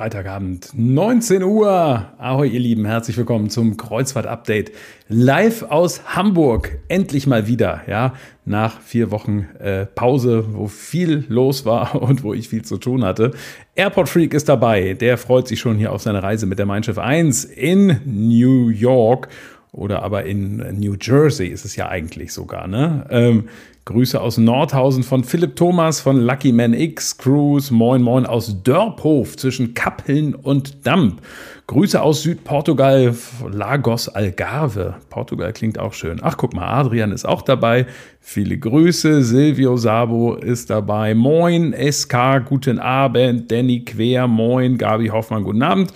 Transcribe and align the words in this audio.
Freitagabend, 0.00 0.70
19 0.72 1.42
Uhr. 1.42 2.06
Ahoi, 2.16 2.48
ihr 2.48 2.60
Lieben, 2.60 2.86
herzlich 2.86 3.18
willkommen 3.18 3.50
zum 3.50 3.76
Kreuzfahrt-Update. 3.76 4.72
Live 5.08 5.62
aus 5.64 6.16
Hamburg. 6.16 6.78
Endlich 6.88 7.26
mal 7.26 7.46
wieder, 7.46 7.82
ja. 7.86 8.14
Nach 8.46 8.80
vier 8.80 9.10
Wochen 9.10 9.46
äh, 9.58 9.84
Pause, 9.84 10.54
wo 10.54 10.68
viel 10.68 11.26
los 11.28 11.66
war 11.66 11.94
und 12.02 12.22
wo 12.22 12.32
ich 12.32 12.48
viel 12.48 12.64
zu 12.64 12.78
tun 12.78 13.04
hatte. 13.04 13.32
Airport 13.74 14.08
Freak 14.08 14.32
ist 14.32 14.48
dabei. 14.48 14.94
Der 14.94 15.18
freut 15.18 15.46
sich 15.46 15.60
schon 15.60 15.76
hier 15.76 15.92
auf 15.92 16.00
seine 16.00 16.22
Reise 16.22 16.46
mit 16.46 16.58
der 16.58 16.64
Mein 16.64 16.82
Schiff 16.82 16.96
1 16.96 17.44
in 17.44 18.00
New 18.06 18.70
York 18.70 19.28
oder 19.70 20.02
aber 20.02 20.24
in 20.24 20.80
New 20.80 20.96
Jersey 20.98 21.48
ist 21.48 21.66
es 21.66 21.76
ja 21.76 21.90
eigentlich 21.90 22.32
sogar, 22.32 22.68
ne? 22.68 23.04
Ähm, 23.10 23.48
Grüße 23.90 24.20
aus 24.20 24.38
Nordhausen 24.38 25.02
von 25.02 25.24
Philipp 25.24 25.56
Thomas 25.56 26.00
von 26.00 26.20
Lucky 26.20 26.52
Man 26.52 26.74
X 26.74 27.18
Cruise. 27.18 27.74
Moin 27.74 28.00
Moin 28.00 28.24
aus 28.24 28.62
Dörphof 28.62 29.36
zwischen 29.36 29.74
Kappeln 29.74 30.36
und 30.36 30.86
Damp. 30.86 31.20
Grüße 31.66 32.00
aus 32.00 32.22
Südportugal, 32.22 33.12
Lagos 33.50 34.08
Algarve. 34.08 34.94
Portugal 35.08 35.52
klingt 35.52 35.80
auch 35.80 35.92
schön. 35.92 36.20
Ach, 36.22 36.36
guck 36.36 36.54
mal, 36.54 36.68
Adrian 36.68 37.10
ist 37.10 37.24
auch 37.24 37.42
dabei. 37.42 37.86
Viele 38.20 38.58
Grüße. 38.58 39.24
Silvio 39.24 39.76
Sabo 39.76 40.34
ist 40.34 40.70
dabei. 40.70 41.16
Moin, 41.16 41.74
SK, 41.74 42.44
guten 42.44 42.78
Abend. 42.78 43.50
Danny 43.50 43.84
Quer, 43.84 44.28
moin. 44.28 44.78
Gabi 44.78 45.08
Hoffmann, 45.08 45.42
guten 45.42 45.62
Abend. 45.62 45.92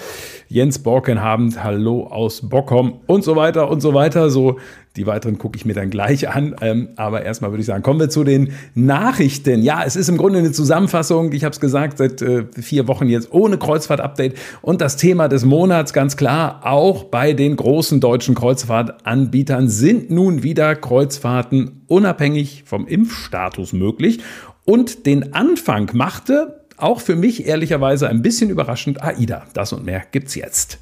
Jens 0.49 0.81
Borkenhabend, 0.81 1.63
hallo 1.65 2.07
aus 2.07 2.49
Bockhom 2.49 3.01
und 3.07 3.25
so 3.25 3.35
weiter 3.35 3.69
und 3.71 3.81
so 3.81 3.95
weiter. 3.95 4.31
So, 4.31 4.59
die 4.97 5.07
weiteren 5.07 5.39
gucke 5.39 5.57
ich 5.57 5.65
mir 5.65 5.75
dann 5.75 5.91
gleich 5.91 6.29
an. 6.29 6.55
Ähm, 6.61 6.91
aber 6.97 7.23
erstmal 7.25 7.51
würde 7.51 7.63
ich 7.63 7.67
sagen, 7.67 7.83
kommen 7.83 7.99
wir 7.99 8.11
zu 8.11 8.23
den 8.23 8.53
Nachrichten. 8.75 9.63
Ja, 9.63 9.83
es 9.85 9.97
ist 9.97 10.09
im 10.09 10.17
Grunde 10.17 10.39
eine 10.39 10.53
Zusammenfassung. 10.53 11.33
Ich 11.33 11.43
habe 11.45 11.53
es 11.53 11.61
gesagt, 11.61 11.99
seit 11.99 12.23
äh, 12.23 12.45
vier 12.61 12.87
Wochen 12.87 13.09
jetzt 13.09 13.33
ohne 13.33 13.59
Kreuzfahrt-Update. 13.59 14.37
Und 14.63 14.81
das 14.81 14.97
Thema 14.97 15.29
des 15.29 15.45
Monats, 15.45 15.93
ganz 15.93 16.17
klar, 16.17 16.61
auch 16.65 17.05
bei 17.05 17.33
den 17.33 17.57
großen 17.57 18.01
deutschen 18.01 18.37
Kreuzfahrtanbietern 18.37 19.69
sind 19.69 20.11
nun 20.11 20.45
wieder 20.45 20.77
Kreuzfahrten 20.77 21.83
unabhängig 21.89 22.63
vom 22.65 22.87
Impfstatus 22.87 23.73
möglich. 23.73 24.21
Und 24.65 25.07
den 25.07 25.35
Anfang 25.35 25.91
machte 25.93 26.61
auch 26.77 27.01
für 27.01 27.17
mich 27.17 27.47
ehrlicherweise 27.47 28.09
ein 28.09 28.23
bisschen 28.23 28.51
überraschend 28.51 29.03
AIDA. 29.03 29.45
Das 29.55 29.73
und 29.73 29.85
mehr 29.85 30.03
gibt's 30.11 30.35
jetzt. 30.37 30.79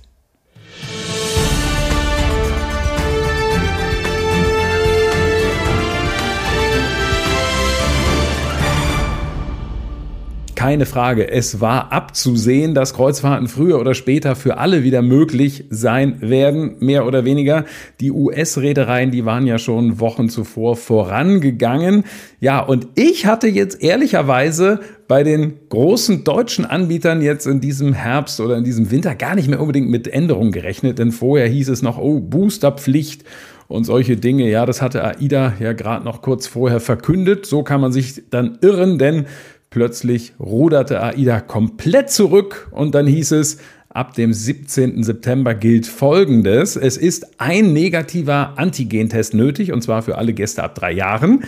Keine 10.63 10.87
Frage. 10.87 11.29
Es 11.29 11.61
war 11.61 11.91
abzusehen, 11.91 12.73
dass 12.73 12.95
Kreuzfahrten 12.95 13.49
früher 13.49 13.81
oder 13.81 13.95
später 13.95 14.37
für 14.37 14.59
alle 14.59 14.85
wieder 14.85 15.03
möglich 15.03 15.65
sein 15.71 16.19
werden, 16.21 16.77
mehr 16.79 17.05
oder 17.05 17.25
weniger. 17.25 17.65
Die 17.99 18.13
US-Reedereien, 18.13 19.11
die 19.11 19.25
waren 19.25 19.45
ja 19.45 19.59
schon 19.59 19.99
Wochen 19.99 20.29
zuvor 20.29 20.77
vorangegangen. 20.77 22.05
Ja, 22.39 22.61
und 22.61 22.87
ich 22.95 23.27
hatte 23.27 23.49
jetzt 23.49 23.83
ehrlicherweise 23.83 24.79
bei 25.09 25.25
den 25.25 25.55
großen 25.69 26.23
deutschen 26.23 26.65
Anbietern 26.65 27.23
jetzt 27.23 27.49
in 27.49 27.61
diesem 27.61 27.93
Herbst 27.93 28.39
oder 28.39 28.57
in 28.57 28.63
diesem 28.63 28.93
Winter 28.93 29.17
gar 29.17 29.35
nicht 29.35 29.49
mehr 29.49 29.61
unbedingt 29.61 29.91
mit 29.91 30.07
Änderungen 30.07 30.53
gerechnet, 30.53 31.01
denn 31.01 31.11
vorher 31.11 31.49
hieß 31.49 31.71
es 31.71 31.83
noch, 31.83 31.99
oh, 31.99 32.21
Boosterpflicht 32.21 33.25
und 33.73 33.85
solche 33.85 34.17
Dinge. 34.17 34.49
Ja, 34.51 34.67
das 34.67 34.83
hatte 34.83 35.03
AIDA 35.03 35.55
ja 35.59 35.73
gerade 35.73 36.05
noch 36.05 36.21
kurz 36.21 36.47
vorher 36.47 36.79
verkündet. 36.79 37.47
So 37.47 37.63
kann 37.63 37.81
man 37.81 37.91
sich 37.91 38.29
dann 38.29 38.59
irren, 38.61 38.99
denn 38.99 39.27
Plötzlich 39.73 40.35
ruderte 40.39 41.03
AIDA 41.03 41.41
komplett 41.41 42.11
zurück 42.11 42.69
und 42.73 42.95
dann 42.95 43.07
hieß 43.07 43.33
es, 43.33 43.57
ab 43.89 44.13
dem 44.13 44.35
17. 44.35 45.03
September 45.03 45.55
gilt 45.55 45.87
Folgendes. 45.87 46.77
Es 46.77 46.99
ist 46.99 47.41
ein 47.41 47.73
negativer 47.73 48.53
Antigentest 48.57 49.33
nötig 49.33 49.73
und 49.73 49.83
zwar 49.83 50.03
für 50.03 50.19
alle 50.19 50.35
Gäste 50.35 50.63
ab 50.63 50.75
drei 50.75 50.93
Jahren. 50.93 51.45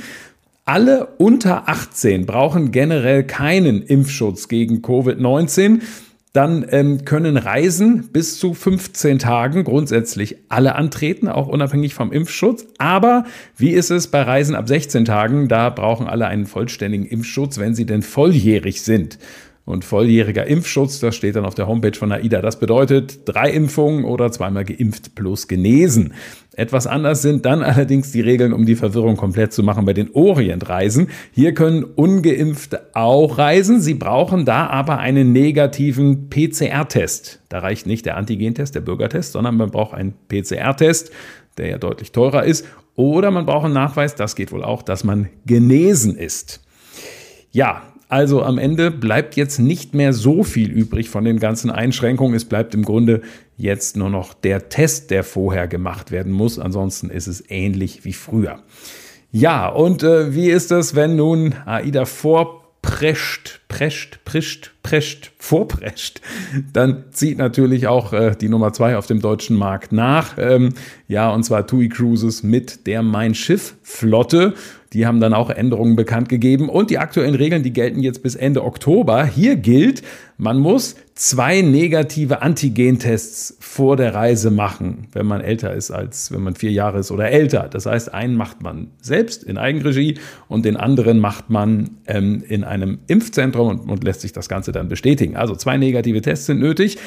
Alle 0.65 1.09
unter 1.19 1.69
18 1.69 2.25
brauchen 2.25 2.73
generell 2.73 3.25
keinen 3.25 3.83
Impfschutz 3.83 4.49
gegen 4.49 4.81
Covid-19 4.81 5.83
dann 6.35 6.67
ähm, 6.71 7.05
können 7.05 7.37
Reisen 7.37 8.09
bis 8.13 8.41
zu 8.41 8.55
15 8.55 9.21
Tagen 9.21 9.63
grundsätzlich 9.63 10.37
alle 10.49 10.75
antreten, 10.75 11.29
auch 11.29 11.47
unabhängig 11.47 11.95
vom 11.95 12.11
Impfschutz. 12.11 12.67
Aber 12.77 13.25
wie 13.57 13.71
ist 13.71 13.91
es 13.91 14.09
bei 14.09 14.21
Reisen 14.21 14.57
ab 14.57 14.67
16 14.67 15.05
Tagen? 15.05 15.47
Da 15.47 15.71
brauchen 15.71 16.09
alle 16.09 16.27
einen 16.27 16.47
vollständigen 16.47 17.07
Impfschutz, 17.07 17.59
wenn 17.59 17.77
sie 17.77 17.87
denn 17.87 18.03
volljährig 18.03 18.83
sind. 18.83 19.21
Und 19.65 19.85
volljähriger 19.85 20.45
Impfschutz, 20.47 20.99
das 20.99 21.15
steht 21.15 21.37
dann 21.37 21.47
auf 21.47 21.55
der 21.55 21.69
Homepage 21.69 21.97
von 21.97 22.11
AIDA. 22.11 22.43
Das 22.43 22.59
bedeutet 22.59 23.21
drei 23.27 23.51
Impfungen 23.51 24.05
oder 24.05 24.33
zweimal 24.33 24.65
geimpft 24.65 25.15
plus 25.15 25.47
genesen. 25.47 26.15
Etwas 26.57 26.87
anders 26.87 27.23
sind 27.23 27.45
dann 27.47 27.63
allerdings 27.63 28.13
die 28.13 28.21
Regeln, 28.21 28.53
um 28.53 28.65
die 28.65 28.77
Verwirrung 28.77 29.17
komplett 29.17 29.53
zu 29.53 29.63
machen 29.63 29.85
bei 29.85 29.93
den 29.93 30.15
Orientreisen. 30.15 31.09
Hier 31.33 31.53
können 31.55 31.85
ungeimpfte 31.85 32.91
auch 32.95 33.39
reisen. 33.39 33.81
Sie 33.81 33.95
brauchen 33.95 34.45
da 34.45 34.67
aber 34.69 34.99
einen 34.99 35.33
negativen 35.33 36.31
PCR-Test. 36.31 37.41
Da 37.49 37.59
reicht 37.59 37.87
nicht 37.87 38.07
der 38.07 38.17
Antigentest, 38.17 38.75
der 38.75 38.83
Bürgertest, 38.83 39.33
sondern 39.33 39.57
man 39.57 39.71
braucht 39.71 39.95
einen 39.95 40.15
PCR-Test, 40.29 41.11
der 41.59 41.69
ja 41.69 41.79
deutlich 41.79 42.13
teurer 42.13 42.45
ist. 42.45 42.67
Oder 42.95 43.31
man 43.33 43.47
braucht 43.47 43.65
einen 43.65 43.75
Nachweis, 43.75 44.15
das 44.15 44.37
geht 44.37 44.53
wohl 44.53 44.63
auch, 44.63 44.83
dass 44.83 45.03
man 45.03 45.29
genesen 45.47 46.17
ist. 46.17 46.61
Ja, 47.51 47.83
also 48.09 48.43
am 48.43 48.59
Ende 48.59 48.91
bleibt 48.91 49.37
jetzt 49.37 49.59
nicht 49.59 49.95
mehr 49.95 50.13
so 50.13 50.45
viel 50.45 50.71
übrig 50.71 51.09
von 51.09 51.25
den 51.25 51.39
ganzen 51.39 51.71
Einschränkungen. 51.71 52.35
Es 52.35 52.45
bleibt 52.45 52.75
im 52.75 52.85
Grunde 52.85 53.23
jetzt 53.57 53.97
nur 53.97 54.11
noch 54.11 54.35
der 54.35 54.69
Test, 54.69 55.11
der 55.11 55.25
vorher 55.25 55.69
gemacht 55.69 56.11
werden 56.11 56.33
muss. 56.33 56.59
Ansonsten 56.59 57.11
ist 57.11 57.27
es 57.27 57.43
ähnlich 57.49 58.05
wie 58.05 58.13
früher. 58.13 58.61
Ja, 59.33 59.69
und 59.69 60.03
äh, 60.03 60.35
wie 60.35 60.51
ist 60.51 60.71
es, 60.71 60.95
wenn 60.95 61.17
nun 61.17 61.55
AIDA 61.67 62.05
vorprescht, 62.05 62.64
prescht, 63.69 64.19
prischt, 64.23 64.71
prescht, 64.83 65.33
vorprescht, 65.39 66.21
dann 66.73 67.05
zieht 67.11 67.39
natürlich 67.39 67.87
auch 67.87 68.13
äh, 68.13 68.35
die 68.41 68.49
Nummer 68.49 68.73
zwei 68.73 68.97
auf 68.97 69.07
dem 69.07 69.21
deutschen 69.21 69.57
Markt 69.57 69.93
nach. 69.93 70.39
Ähm, 70.39 70.71
ja, 71.07 71.31
und 71.31 71.43
zwar 71.43 71.67
TUI 71.67 71.89
Cruises 71.89 72.43
mit 72.43 72.87
der 72.87 73.03
Mein 73.03 73.35
Schiff 73.35 73.75
Flotte. 73.83 74.55
Die 74.95 75.07
haben 75.07 75.21
dann 75.21 75.35
auch 75.35 75.51
Änderungen 75.51 75.97
bekannt 75.97 76.29
gegeben 76.29 76.69
und 76.69 76.89
die 76.89 76.99
aktuellen 76.99 77.35
Regeln, 77.35 77.63
die 77.63 77.73
gelten 77.73 78.01
jetzt 78.01 78.23
bis 78.23 78.37
Ende 78.37 78.65
Oktober. 78.65 79.27
Hier 79.27 79.57
gilt, 79.57 80.03
man 80.39 80.59
muss 80.59 80.95
zwei 81.15 81.61
negative 81.61 82.43
Antigentests 82.43 83.57
vor 83.61 83.97
der 83.97 84.15
Reise 84.15 84.51
machen, 84.51 85.07
wenn 85.13 85.27
man 85.27 85.41
älter 85.41 85.73
ist 85.73 85.93
als 85.93 86.33
wenn 86.33 86.43
man 86.43 86.57
vier 86.57 86.73
Jahre 86.73 86.99
ist 86.99 87.13
oder 87.13 87.31
älter. 87.31 87.69
Das 87.71 87.87
heißt, 87.87 88.13
einen 88.13 88.37
macht 88.37 88.63
man 88.63 88.89
selbst 89.01 89.45
in 89.45 89.57
Eigenregie 89.57 90.19
und 90.49 90.65
den 90.65 90.77
anderen 90.77 91.21
macht 91.21 91.51
man 91.51 91.99
ähm, 92.07 92.43
in 92.49 92.65
einem 92.65 92.99
Impfzentrum 93.07 93.69
und, 93.69 93.91
und, 93.91 94.03
lässt 94.03 94.23
sich 94.23 94.33
das 94.33 94.49
Ganze 94.49 94.73
dann 94.73 94.89
bestätigen. 94.89 95.37
Also 95.37 95.55
zwei 95.55 95.77
negative 95.77 96.21
Tests 96.21 96.47
sind 96.47 96.59
nötig. 96.59 96.99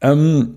Ähm, 0.00 0.54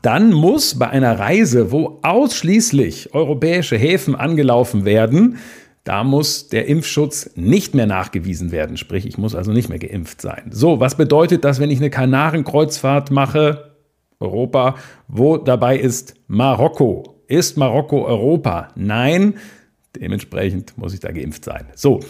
dann 0.00 0.32
muss 0.32 0.78
bei 0.78 0.88
einer 0.88 1.18
Reise, 1.18 1.70
wo 1.70 2.00
ausschließlich 2.02 3.14
europäische 3.14 3.76
Häfen 3.76 4.14
angelaufen 4.14 4.84
werden, 4.84 5.38
da 5.84 6.04
muss 6.04 6.48
der 6.48 6.66
Impfschutz 6.66 7.30
nicht 7.34 7.74
mehr 7.74 7.86
nachgewiesen 7.86 8.52
werden, 8.52 8.76
sprich, 8.76 9.06
ich 9.06 9.18
muss 9.18 9.34
also 9.34 9.52
nicht 9.52 9.68
mehr 9.68 9.78
geimpft 9.78 10.20
sein. 10.20 10.50
So, 10.50 10.80
was 10.80 10.96
bedeutet 10.96 11.44
das, 11.44 11.58
wenn 11.58 11.70
ich 11.70 11.78
eine 11.78 11.90
Kanarenkreuzfahrt 11.90 13.10
mache, 13.10 13.72
Europa, 14.20 14.76
wo 15.08 15.36
dabei 15.36 15.76
ist 15.76 16.14
Marokko? 16.28 17.22
Ist 17.26 17.56
Marokko 17.56 18.04
Europa? 18.04 18.68
Nein, 18.76 19.34
dementsprechend 19.96 20.78
muss 20.78 20.94
ich 20.94 21.00
da 21.00 21.10
geimpft 21.10 21.44
sein. 21.44 21.66
So, 21.74 22.00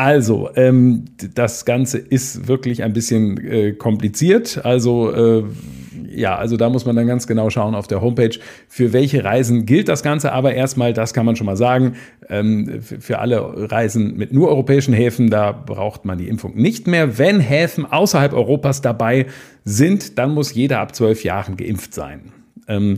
also, 0.00 0.48
ähm, 0.56 1.04
das 1.34 1.66
Ganze 1.66 1.98
ist 1.98 2.48
wirklich 2.48 2.82
ein 2.82 2.94
bisschen 2.94 3.36
äh, 3.44 3.72
kompliziert. 3.72 4.64
Also, 4.64 5.12
äh, 5.12 5.44
ja, 6.08 6.36
also 6.36 6.56
da 6.56 6.70
muss 6.70 6.86
man 6.86 6.96
dann 6.96 7.06
ganz 7.06 7.26
genau 7.26 7.50
schauen 7.50 7.74
auf 7.74 7.86
der 7.86 8.00
Homepage, 8.00 8.38
für 8.66 8.94
welche 8.94 9.24
Reisen 9.24 9.66
gilt 9.66 9.88
das 9.88 10.02
Ganze. 10.02 10.32
Aber 10.32 10.54
erstmal, 10.54 10.94
das 10.94 11.12
kann 11.12 11.26
man 11.26 11.36
schon 11.36 11.44
mal 11.44 11.58
sagen, 11.58 11.96
ähm, 12.30 12.80
für 12.80 13.18
alle 13.18 13.70
Reisen 13.70 14.16
mit 14.16 14.32
nur 14.32 14.48
europäischen 14.48 14.94
Häfen, 14.94 15.28
da 15.28 15.52
braucht 15.52 16.06
man 16.06 16.16
die 16.16 16.28
Impfung 16.28 16.56
nicht 16.56 16.86
mehr. 16.86 17.18
Wenn 17.18 17.38
Häfen 17.38 17.84
außerhalb 17.84 18.32
Europas 18.32 18.80
dabei 18.80 19.26
sind, 19.66 20.16
dann 20.16 20.32
muss 20.32 20.54
jeder 20.54 20.80
ab 20.80 20.94
zwölf 20.94 21.24
Jahren 21.24 21.58
geimpft 21.58 21.92
sein. 21.92 22.32
Ähm, 22.68 22.94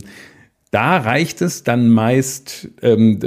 da 0.73 0.97
reicht 0.97 1.43
es 1.43 1.61
dann 1.61 1.87
meist, 1.87 2.67
ähm, 2.81 3.19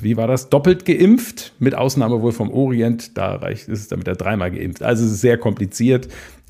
wie 0.00 0.16
war 0.16 0.28
das, 0.28 0.50
doppelt 0.50 0.84
geimpft, 0.84 1.52
mit 1.58 1.74
Ausnahme 1.74 2.22
wohl 2.22 2.30
vom 2.30 2.48
Orient, 2.52 3.18
da 3.18 3.34
reicht 3.34 3.68
es 3.68 3.88
damit 3.88 4.06
er 4.06 4.14
dreimal 4.14 4.52
geimpft. 4.52 4.84
Also 4.84 5.04
es 5.04 5.12
ist 5.12 5.20
sehr 5.20 5.36
kompliziert. 5.36 6.06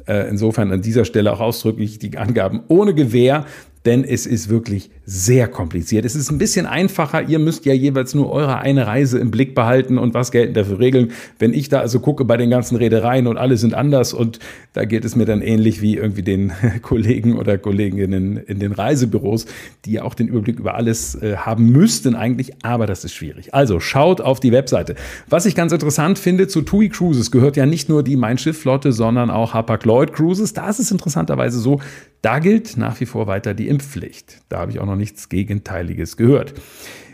Äh, 0.07 0.29
insofern 0.29 0.71
an 0.71 0.83
dieser 0.83 1.07
Stelle 1.07 1.33
auch 1.33 1.41
ausdrücklich 1.41 1.99
die 1.99 2.19
Angaben 2.19 2.65
ohne 2.69 2.93
Gewähr 2.93 3.47
denn 3.85 4.05
es 4.05 4.27
ist 4.27 4.49
wirklich 4.49 4.91
sehr 5.05 5.49
kompliziert. 5.49 6.05
Es 6.05 6.15
ist 6.15 6.31
ein 6.31 6.39
bisschen 6.39 6.67
einfacher. 6.67 7.29
Ihr 7.29 7.41
müsst 7.41 7.65
ja 7.67 7.75
jeweils 7.75 8.15
nur 8.15 8.31
eure 8.31 8.59
eine 8.59 8.87
Reise 8.87 9.19
im 9.19 9.33
Blick 9.33 9.55
behalten 9.55 9.99
und 9.99 10.15
was 10.15 10.31
gelten 10.31 10.55
dafür 10.55 10.79
Regeln. 10.79 11.11
Wenn 11.39 11.53
ich 11.53 11.69
da 11.69 11.81
also 11.81 11.99
gucke 11.99 12.25
bei 12.25 12.37
den 12.37 12.51
ganzen 12.51 12.77
Reedereien 12.77 13.27
und 13.27 13.37
alle 13.37 13.57
sind 13.57 13.75
anders 13.75 14.13
und 14.13 14.39
da 14.73 14.85
geht 14.85 15.05
es 15.05 15.17
mir 15.17 15.25
dann 15.25 15.43
ähnlich 15.43 15.83
wie 15.83 15.97
irgendwie 15.97 16.23
den 16.23 16.53
Kollegen 16.83 17.37
oder 17.37 17.59
Kolleginnen 17.59 18.37
in 18.37 18.61
den 18.61 18.73
Reisebüros, 18.73 19.47
die 19.85 19.93
ja 19.93 20.05
auch 20.05 20.15
den 20.15 20.29
Überblick 20.29 20.61
über 20.61 20.77
alles 20.77 21.17
äh, 21.17 21.37
haben 21.37 21.71
müssten 21.71 22.15
eigentlich, 22.15 22.65
aber 22.65 22.87
das 22.87 23.05
ist 23.05 23.15
schwierig. 23.15 23.53
Also 23.55 23.81
schaut 23.81 24.21
auf 24.21 24.39
die 24.39 24.53
Webseite. 24.53 24.95
Was 25.29 25.47
ich 25.47 25.57
ganz 25.57 25.73
interessant 25.73 26.19
finde, 26.19 26.47
zu 26.47 26.63
TUI 26.63 26.89
Cruises 26.89 27.33
gehört 27.33 27.57
ja 27.57 27.67
nicht 27.67 27.89
nur 27.89 28.05
die 28.05 28.17
Mein 28.17 28.39
Schiff 28.39 28.61
Flotte, 28.61 28.93
sondern 28.93 29.31
auch 29.31 29.55
Hapag-Lloyd 29.55 30.13
Cruises. 30.13 30.53
Da 30.53 30.71
ist 30.71 30.79
es 30.79 30.91
interessanterweise 30.93 31.59
so, 31.59 31.81
da 32.23 32.39
gilt 32.39 32.77
nach 32.77 33.01
wie 33.01 33.07
vor 33.07 33.27
weiter 33.27 33.53
die 33.53 33.69
Impfpflicht. 33.69 34.43
Da 34.49 34.61
habe 34.61 34.71
ich 34.71 34.79
auch 34.79 34.87
noch 34.87 34.97
nichts 34.97 35.29
Gegenteiliges 35.29 36.17
gehört. 36.17 36.55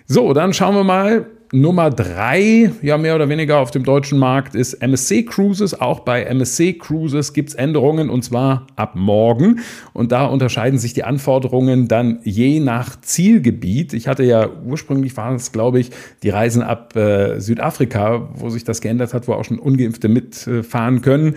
So, 0.06 0.32
dann 0.32 0.52
schauen 0.52 0.74
wir 0.74 0.84
mal. 0.84 1.26
Nummer 1.50 1.88
drei, 1.88 2.72
ja 2.82 2.98
mehr 2.98 3.14
oder 3.14 3.30
weniger 3.30 3.58
auf 3.60 3.70
dem 3.70 3.82
deutschen 3.82 4.18
Markt, 4.18 4.54
ist 4.54 4.74
MSC 4.74 5.22
Cruises. 5.22 5.80
Auch 5.80 6.00
bei 6.00 6.24
MSC 6.24 6.74
Cruises 6.74 7.32
gibt 7.32 7.48
es 7.48 7.54
Änderungen 7.54 8.10
und 8.10 8.22
zwar 8.22 8.66
ab 8.76 8.96
morgen. 8.96 9.60
Und 9.94 10.12
da 10.12 10.26
unterscheiden 10.26 10.78
sich 10.78 10.92
die 10.92 11.04
Anforderungen 11.04 11.88
dann 11.88 12.18
je 12.22 12.60
nach 12.60 13.00
Zielgebiet. 13.00 13.94
Ich 13.94 14.08
hatte 14.08 14.24
ja 14.24 14.46
ursprünglich 14.66 15.16
waren 15.16 15.36
es, 15.36 15.50
glaube 15.50 15.80
ich, 15.80 15.90
die 16.22 16.28
Reisen 16.28 16.62
ab 16.62 16.94
äh, 16.96 17.40
Südafrika, 17.40 18.28
wo 18.34 18.50
sich 18.50 18.64
das 18.64 18.82
geändert 18.82 19.14
hat, 19.14 19.26
wo 19.26 19.32
auch 19.32 19.44
schon 19.44 19.58
Ungeimpfte 19.58 20.08
mitfahren 20.08 21.00
können. 21.00 21.36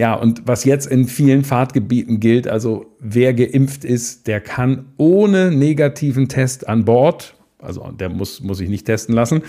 Ja, 0.00 0.14
und 0.14 0.40
was 0.46 0.64
jetzt 0.64 0.86
in 0.86 1.06
vielen 1.06 1.44
Fahrtgebieten 1.44 2.20
gilt, 2.20 2.48
also 2.48 2.86
wer 3.00 3.34
geimpft 3.34 3.84
ist, 3.84 4.28
der 4.28 4.40
kann 4.40 4.86
ohne 4.96 5.50
negativen 5.50 6.26
Test 6.26 6.66
an 6.66 6.86
Bord, 6.86 7.34
also 7.58 7.86
der 7.92 8.08
muss, 8.08 8.40
muss 8.40 8.56
sich 8.56 8.70
nicht 8.70 8.86
testen 8.86 9.14
lassen. 9.14 9.42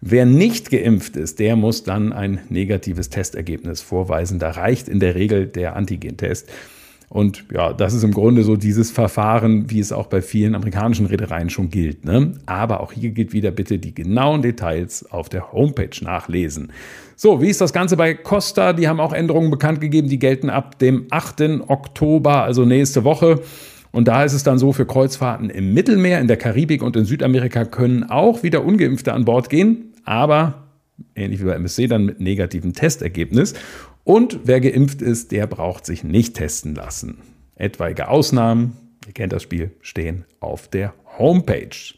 Wer 0.00 0.24
nicht 0.24 0.70
geimpft 0.70 1.16
ist, 1.16 1.40
der 1.40 1.56
muss 1.56 1.82
dann 1.82 2.12
ein 2.12 2.38
negatives 2.50 3.10
Testergebnis 3.10 3.80
vorweisen. 3.80 4.38
Da 4.38 4.50
reicht 4.50 4.88
in 4.88 5.00
der 5.00 5.16
Regel 5.16 5.48
der 5.48 5.74
Antigentest. 5.74 6.48
Und 7.08 7.44
ja, 7.52 7.72
das 7.72 7.92
ist 7.92 8.04
im 8.04 8.12
Grunde 8.12 8.44
so 8.44 8.54
dieses 8.54 8.92
Verfahren, 8.92 9.70
wie 9.70 9.80
es 9.80 9.90
auch 9.90 10.06
bei 10.06 10.22
vielen 10.22 10.54
amerikanischen 10.54 11.06
Reedereien 11.06 11.50
schon 11.50 11.70
gilt. 11.70 12.04
Ne? 12.04 12.34
Aber 12.46 12.78
auch 12.78 12.92
hier 12.92 13.10
gilt 13.10 13.32
wieder 13.32 13.50
bitte 13.50 13.80
die 13.80 13.94
genauen 13.94 14.42
Details 14.42 15.10
auf 15.10 15.28
der 15.28 15.52
Homepage 15.52 15.96
nachlesen. 16.00 16.72
So, 17.18 17.40
wie 17.40 17.48
ist 17.48 17.62
das 17.62 17.72
Ganze 17.72 17.96
bei 17.96 18.12
Costa? 18.12 18.74
Die 18.74 18.88
haben 18.88 19.00
auch 19.00 19.14
Änderungen 19.14 19.50
bekannt 19.50 19.80
gegeben, 19.80 20.10
die 20.10 20.18
gelten 20.18 20.50
ab 20.50 20.78
dem 20.78 21.06
8. 21.08 21.66
Oktober, 21.66 22.42
also 22.42 22.66
nächste 22.66 23.04
Woche. 23.04 23.40
Und 23.90 24.06
da 24.06 24.22
ist 24.22 24.34
es 24.34 24.42
dann 24.42 24.58
so, 24.58 24.74
für 24.74 24.84
Kreuzfahrten 24.84 25.48
im 25.48 25.72
Mittelmeer, 25.72 26.20
in 26.20 26.28
der 26.28 26.36
Karibik 26.36 26.82
und 26.82 26.94
in 26.94 27.06
Südamerika 27.06 27.64
können 27.64 28.04
auch 28.04 28.42
wieder 28.42 28.66
ungeimpfte 28.66 29.14
an 29.14 29.24
Bord 29.24 29.48
gehen, 29.48 29.94
aber 30.04 30.66
ähnlich 31.14 31.40
wie 31.40 31.46
bei 31.46 31.54
MSC 31.54 31.86
dann 31.86 32.04
mit 32.04 32.20
negativem 32.20 32.74
Testergebnis. 32.74 33.54
Und 34.04 34.40
wer 34.44 34.60
geimpft 34.60 35.00
ist, 35.00 35.32
der 35.32 35.46
braucht 35.46 35.86
sich 35.86 36.04
nicht 36.04 36.34
testen 36.34 36.74
lassen. 36.74 37.22
Etwaige 37.54 38.08
Ausnahmen, 38.08 38.76
ihr 39.06 39.14
kennt 39.14 39.32
das 39.32 39.42
Spiel, 39.42 39.70
stehen 39.80 40.26
auf 40.40 40.68
der 40.68 40.92
Homepage. 41.18 41.94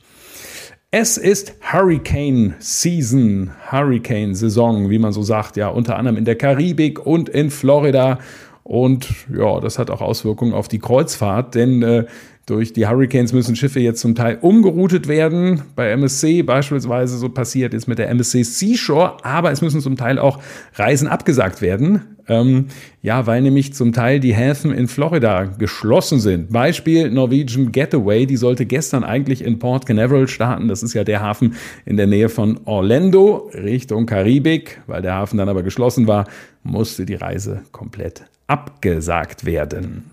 Es 0.91 1.19
ist 1.19 1.53
Hurricane 1.61 2.55
Season, 2.61 3.51
Hurricane 3.71 4.35
Saison, 4.35 4.89
wie 4.89 4.99
man 4.99 5.13
so 5.13 5.21
sagt, 5.21 5.59
ja, 5.59 5.69
unter 5.69 5.97
anderem 5.97 6.17
in 6.17 6.25
der 6.25 6.37
Karibik 6.37 7.05
und 7.05 7.29
in 7.29 7.51
Florida. 7.51 8.21
Und 8.63 9.07
ja, 9.31 9.61
das 9.61 9.79
hat 9.79 9.91
auch 9.91 10.01
Auswirkungen 10.01 10.55
auf 10.55 10.67
die 10.67 10.79
Kreuzfahrt, 10.79 11.55
denn 11.55 11.83
äh, 11.83 12.07
durch 12.47 12.73
die 12.73 12.87
Hurricanes 12.87 13.35
müssen 13.35 13.55
Schiffe 13.55 13.81
jetzt 13.81 14.01
zum 14.01 14.15
Teil 14.15 14.39
umgeroutet 14.41 15.09
werden. 15.09 15.61
Bei 15.77 15.91
MSC 15.91 16.43
beispielsweise 16.43 17.19
so 17.19 17.29
passiert 17.29 17.75
ist 17.75 17.87
mit 17.87 17.99
der 17.99 18.09
MSC 18.09 18.43
Seashore, 18.43 19.23
aber 19.23 19.53
es 19.53 19.61
müssen 19.61 19.83
zum 19.83 19.99
Teil 19.99 20.19
auch 20.19 20.39
Reisen 20.75 21.07
abgesagt 21.07 21.61
werden. 21.61 22.17
Ähm, 22.29 22.67
ja, 23.03 23.27
weil 23.27 23.43
nämlich 23.43 23.73
zum 23.73 23.93
Teil 23.93 24.21
die 24.21 24.35
Häfen 24.35 24.73
in 24.73 24.87
Florida 24.87 25.45
geschlossen 25.45 26.21
sind. 26.21 26.53
Beispiel 26.53 27.11
Norwegian 27.11 27.73
Getaway, 27.73 28.27
die 28.27 28.37
sollte 28.37 28.67
gestern 28.67 29.03
eigentlich 29.03 29.43
in 29.43 29.59
Port 29.59 29.87
Canaveral 29.87 30.29
starten. 30.29 30.69
Das 30.69 30.83
ist 30.83 30.95
ja 30.95 31.05
der 31.05 31.21
Hafen 31.21 31.55
in 31.87 31.97
der 31.97 32.07
Nähe 32.07 32.29
von 32.29 32.61
Orlando 32.65 33.51
Richtung 33.55 34.07
Karibik. 34.07 34.81
Weil 34.87 35.03
der 35.03 35.15
Hafen 35.15 35.39
dann 35.39 35.49
aber 35.49 35.63
geschlossen 35.63 36.07
war, 36.07 36.27
musste 36.63 37.07
die 37.07 37.15
Reise 37.15 37.63
komplett 37.73 38.25
abgesagt 38.47 39.45
werden. 39.45 40.11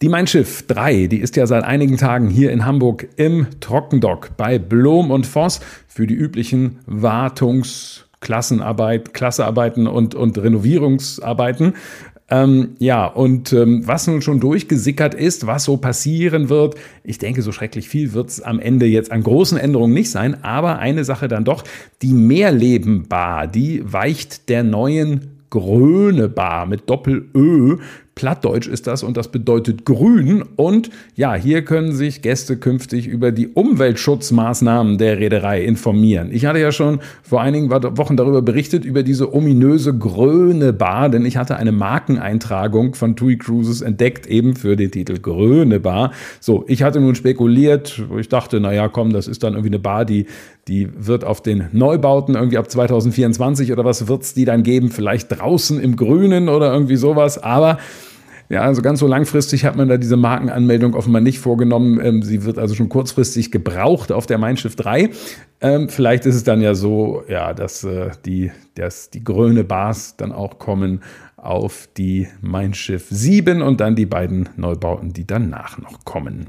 Die 0.00 0.08
Mein 0.08 0.28
Schiff 0.28 0.64
3, 0.68 1.08
die 1.08 1.18
ist 1.18 1.34
ja 1.34 1.46
seit 1.46 1.64
einigen 1.64 1.96
Tagen 1.96 2.28
hier 2.28 2.52
in 2.52 2.64
Hamburg 2.64 3.08
im 3.16 3.48
Trockendock 3.58 4.36
bei 4.36 4.58
Blom 4.58 5.10
und 5.10 5.26
Voss 5.26 5.60
für 5.88 6.06
die 6.06 6.14
üblichen 6.14 6.78
Wartungsklassenarbeit, 8.18 9.14
Klassearbeiten 9.14 9.86
und, 9.86 10.14
und 10.14 10.38
Renovierungsarbeiten. 10.38 11.74
Ähm, 12.30 12.74
ja, 12.78 13.06
und 13.06 13.54
ähm, 13.54 13.86
was 13.86 14.06
nun 14.06 14.20
schon 14.20 14.38
durchgesickert 14.38 15.14
ist, 15.14 15.46
was 15.46 15.64
so 15.64 15.78
passieren 15.78 16.50
wird, 16.50 16.74
ich 17.02 17.16
denke, 17.16 17.40
so 17.40 17.52
schrecklich 17.52 17.88
viel 17.88 18.12
wird 18.12 18.28
es 18.28 18.42
am 18.42 18.60
Ende 18.60 18.84
jetzt 18.84 19.10
an 19.10 19.22
großen 19.22 19.56
Änderungen 19.56 19.94
nicht 19.94 20.10
sein, 20.10 20.44
aber 20.44 20.78
eine 20.78 21.04
Sache 21.04 21.28
dann 21.28 21.44
doch, 21.44 21.64
die 22.02 22.12
Mehrlebenbar, 22.12 23.46
die 23.46 23.82
weicht 23.90 24.50
der 24.50 24.62
neuen 24.62 25.38
Gröne 25.48 26.28
Bar 26.28 26.66
mit 26.66 26.90
Doppel-Ö 26.90 27.78
Plattdeutsch 28.18 28.66
ist 28.66 28.88
das 28.88 29.04
und 29.04 29.16
das 29.16 29.28
bedeutet 29.28 29.84
grün. 29.84 30.42
Und 30.56 30.90
ja, 31.14 31.36
hier 31.36 31.62
können 31.62 31.92
sich 31.92 32.20
Gäste 32.20 32.56
künftig 32.56 33.06
über 33.06 33.30
die 33.30 33.46
Umweltschutzmaßnahmen 33.46 34.98
der 34.98 35.18
Reederei 35.18 35.62
informieren. 35.62 36.30
Ich 36.32 36.44
hatte 36.44 36.58
ja 36.58 36.72
schon 36.72 36.98
vor 37.22 37.42
einigen 37.42 37.70
Wochen 37.70 38.16
darüber 38.16 38.42
berichtet, 38.42 38.84
über 38.84 39.04
diese 39.04 39.32
ominöse 39.32 39.96
grüne 39.96 40.72
Bar, 40.72 41.10
denn 41.10 41.24
ich 41.24 41.36
hatte 41.36 41.58
eine 41.58 41.70
Markeneintragung 41.70 42.96
von 42.96 43.14
TUI 43.14 43.38
Cruises 43.38 43.82
entdeckt, 43.82 44.26
eben 44.26 44.56
für 44.56 44.74
den 44.74 44.90
Titel 44.90 45.20
Grüne 45.20 45.78
Bar. 45.78 46.10
So, 46.40 46.64
ich 46.66 46.82
hatte 46.82 46.98
nun 46.98 47.14
spekuliert, 47.14 48.02
ich 48.18 48.28
dachte, 48.28 48.58
naja, 48.58 48.88
komm, 48.88 49.12
das 49.12 49.28
ist 49.28 49.44
dann 49.44 49.52
irgendwie 49.52 49.70
eine 49.70 49.78
Bar, 49.78 50.04
die, 50.04 50.26
die 50.66 50.88
wird 50.98 51.22
auf 51.22 51.40
den 51.40 51.68
Neubauten 51.70 52.34
irgendwie 52.34 52.58
ab 52.58 52.68
2024 52.68 53.70
oder 53.70 53.84
was 53.84 54.08
wird's 54.08 54.34
die 54.34 54.44
dann 54.44 54.64
geben? 54.64 54.90
Vielleicht 54.90 55.38
draußen 55.38 55.78
im 55.78 55.94
Grünen 55.94 56.48
oder 56.48 56.72
irgendwie 56.72 56.96
sowas. 56.96 57.40
Aber 57.40 57.78
ja, 58.48 58.62
also 58.62 58.80
ganz 58.80 59.00
so 59.00 59.06
langfristig 59.06 59.64
hat 59.64 59.76
man 59.76 59.88
da 59.88 59.98
diese 59.98 60.16
Markenanmeldung 60.16 60.94
offenbar 60.94 61.20
nicht 61.20 61.38
vorgenommen. 61.38 62.00
Ähm, 62.02 62.22
sie 62.22 62.44
wird 62.44 62.58
also 62.58 62.74
schon 62.74 62.88
kurzfristig 62.88 63.50
gebraucht 63.50 64.10
auf 64.10 64.26
der 64.26 64.38
Mein 64.38 64.56
Schiff 64.56 64.74
3. 64.76 65.10
Ähm, 65.60 65.88
vielleicht 65.88 66.24
ist 66.24 66.34
es 66.34 66.44
dann 66.44 66.60
ja 66.62 66.74
so, 66.74 67.22
ja, 67.28 67.52
dass 67.52 67.84
äh, 67.84 68.10
die, 68.24 68.50
dass 68.74 69.10
die 69.10 69.22
grüne 69.22 69.64
Bars 69.64 70.16
dann 70.16 70.32
auch 70.32 70.58
kommen 70.58 71.02
auf 71.36 71.88
die 71.96 72.28
Mein 72.40 72.74
Schiff 72.74 73.06
7 73.10 73.62
und 73.62 73.80
dann 73.80 73.96
die 73.96 74.06
beiden 74.06 74.48
Neubauten, 74.56 75.12
die 75.12 75.26
danach 75.26 75.78
noch 75.78 76.04
kommen. 76.04 76.46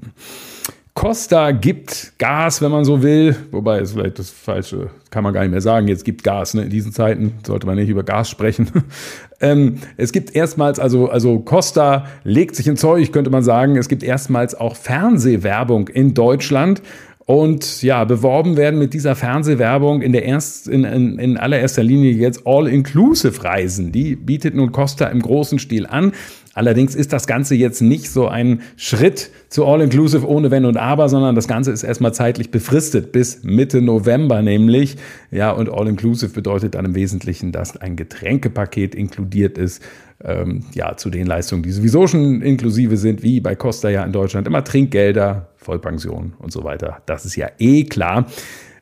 Costa 1.00 1.52
gibt 1.52 2.12
Gas, 2.18 2.62
wenn 2.62 2.72
man 2.72 2.84
so 2.84 3.02
will. 3.02 3.34
Wobei 3.52 3.80
ist 3.80 3.94
vielleicht 3.94 4.20
das 4.20 4.30
Falsche, 4.32 4.90
kann 5.12 5.24
man 5.24 5.34
gar 5.34 5.44
nicht 5.44 5.52
mehr 5.52 5.62
sagen. 5.62 5.88
Jetzt 5.88 6.04
gibt 6.04 6.26
Gas. 6.26 6.56
Ne? 6.56 6.64
In 6.64 6.70
diesen 6.70 6.92
Zeiten 6.92 7.36
sollte 7.48 7.66
man 7.68 7.78
nicht 7.78 7.88
über 7.88 8.04
Gas 8.04 8.30
sprechen. 8.30 8.70
ähm, 9.40 9.78
es 9.96 10.12
gibt 10.12 10.36
erstmals, 10.36 10.78
also, 10.78 11.10
also 11.10 11.40
Costa 11.40 12.08
legt 12.26 12.58
sich 12.58 12.68
in 12.68 12.76
Zeug, 12.76 13.14
könnte 13.14 13.30
man 13.30 13.44
sagen. 13.44 13.78
Es 13.78 13.88
gibt 13.88 14.04
erstmals 14.04 14.56
auch 14.56 14.76
Fernsehwerbung 14.76 15.88
in 15.88 16.16
Deutschland. 16.16 16.82
Und 17.26 17.82
ja, 17.82 18.04
beworben 18.04 18.58
werden 18.58 18.78
mit 18.78 18.94
dieser 18.94 19.16
Fernsehwerbung 19.16 20.02
in 20.02 20.12
der 20.12 20.26
erst, 20.26 20.68
in, 20.68 20.84
in, 20.84 21.18
in 21.18 21.38
allererster 21.38 21.84
Linie 21.84 22.12
jetzt 22.12 22.46
All-Inclusive-Reisen. 22.46 23.94
Die 23.94 24.18
bietet 24.18 24.54
nun 24.54 24.74
Costa 24.74 25.06
im 25.06 25.22
großen 25.22 25.60
Stil 25.60 25.86
an. 25.86 26.12
Allerdings 26.54 26.96
ist 26.96 27.14
das 27.14 27.28
Ganze 27.28 27.56
jetzt 27.56 27.82
nicht 27.82 28.10
so 28.10 28.28
ein 28.28 28.62
Schritt 28.76 29.30
zu 29.50 29.66
All-Inclusive 29.66 30.28
ohne 30.28 30.52
Wenn 30.52 30.66
und 30.66 30.78
Aber, 30.78 31.08
sondern 31.08 31.36
das 31.36 31.48
Ganze 31.48 31.72
ist 31.72 31.84
erstmal 31.84 32.14
zeitlich 32.14 32.52
befristet 32.52 33.12
bis 33.12 33.44
Mitte 33.44 33.82
November 33.82 34.42
nämlich. 34.42 34.98
Ja, 35.32 35.52
und 35.52 35.70
All-Inclusive 35.70 36.34
bedeutet 36.34 36.76
dann 36.76 36.86
im 36.86 36.96
Wesentlichen, 36.96 37.52
dass 37.52 37.78
ein 37.78 37.96
Getränkepaket 37.96 38.96
inkludiert 38.96 39.58
ist. 39.58 39.82
Ähm, 40.22 40.66
ja, 40.74 40.98
zu 40.98 41.10
den 41.10 41.28
Leistungen, 41.28 41.64
die 41.64 41.72
sowieso 41.72 42.06
schon 42.06 42.42
inklusive 42.42 42.98
sind, 42.98 43.24
wie 43.24 43.40
bei 43.40 43.56
Costa 43.56 43.90
ja 43.90 44.04
in 44.04 44.12
Deutschland 44.12 44.48
immer 44.48 44.66
Trinkgelder, 44.66 45.48
Vollpension 45.56 46.34
und 46.40 46.52
so 46.52 46.66
weiter. 46.66 46.98
Das 47.06 47.26
ist 47.26 47.38
ja 47.38 47.48
eh 47.58 47.86
klar. 47.86 48.26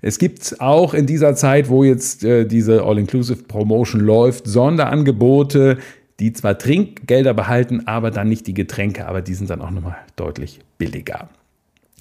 Es 0.01 0.17
gibt 0.17 0.55
auch 0.59 0.93
in 0.93 1.05
dieser 1.05 1.35
Zeit, 1.35 1.69
wo 1.69 1.83
jetzt 1.83 2.23
äh, 2.23 2.45
diese 2.45 2.83
All-Inclusive 2.83 3.43
Promotion 3.43 4.01
läuft, 4.01 4.47
Sonderangebote, 4.47 5.77
die 6.19 6.33
zwar 6.33 6.57
Trinkgelder 6.57 7.33
behalten, 7.33 7.83
aber 7.85 8.11
dann 8.11 8.27
nicht 8.27 8.47
die 8.47 8.53
Getränke, 8.53 9.07
aber 9.07 9.21
die 9.21 9.33
sind 9.33 9.49
dann 9.49 9.61
auch 9.61 9.71
nochmal 9.71 9.97
deutlich 10.15 10.59
billiger. 10.77 11.29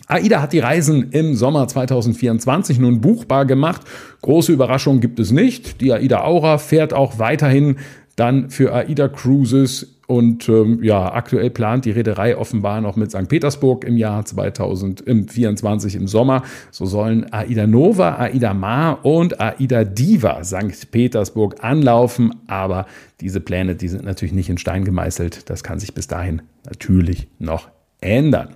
AIDA 0.08 0.40
hat 0.40 0.52
die 0.52 0.60
Reisen 0.60 1.10
im 1.10 1.34
Sommer 1.34 1.66
2024 1.66 2.78
nun 2.78 3.00
buchbar 3.00 3.44
gemacht. 3.44 3.82
Große 4.22 4.52
Überraschung 4.52 5.00
gibt 5.00 5.18
es 5.18 5.32
nicht. 5.32 5.80
Die 5.80 5.92
AIDA 5.92 6.22
Aura 6.22 6.58
fährt 6.58 6.94
auch 6.94 7.18
weiterhin 7.18 7.78
dann 8.14 8.50
für 8.50 8.72
AIDA 8.72 9.08
Cruises 9.08 9.95
Und 10.06 10.48
ähm, 10.48 10.82
ja, 10.84 11.12
aktuell 11.12 11.50
plant 11.50 11.84
die 11.84 11.90
Reederei 11.90 12.36
offenbar 12.36 12.80
noch 12.80 12.96
mit 12.96 13.10
St. 13.10 13.28
Petersburg 13.28 13.84
im 13.84 13.96
Jahr 13.96 14.24
2024 14.24 15.96
im 15.96 16.06
Sommer. 16.06 16.42
So 16.70 16.86
sollen 16.86 17.32
Aida 17.32 17.66
Nova, 17.66 18.18
Aida 18.18 18.54
Mar 18.54 19.04
und 19.04 19.40
Aida 19.40 19.84
Diva 19.84 20.44
St. 20.44 20.90
Petersburg 20.92 21.64
anlaufen. 21.64 22.34
Aber 22.46 22.86
diese 23.20 23.40
Pläne, 23.40 23.74
die 23.74 23.88
sind 23.88 24.04
natürlich 24.04 24.34
nicht 24.34 24.48
in 24.48 24.58
Stein 24.58 24.84
gemeißelt. 24.84 25.50
Das 25.50 25.64
kann 25.64 25.80
sich 25.80 25.92
bis 25.92 26.06
dahin 26.06 26.42
natürlich 26.64 27.26
noch 27.38 27.68
ändern. 28.00 28.50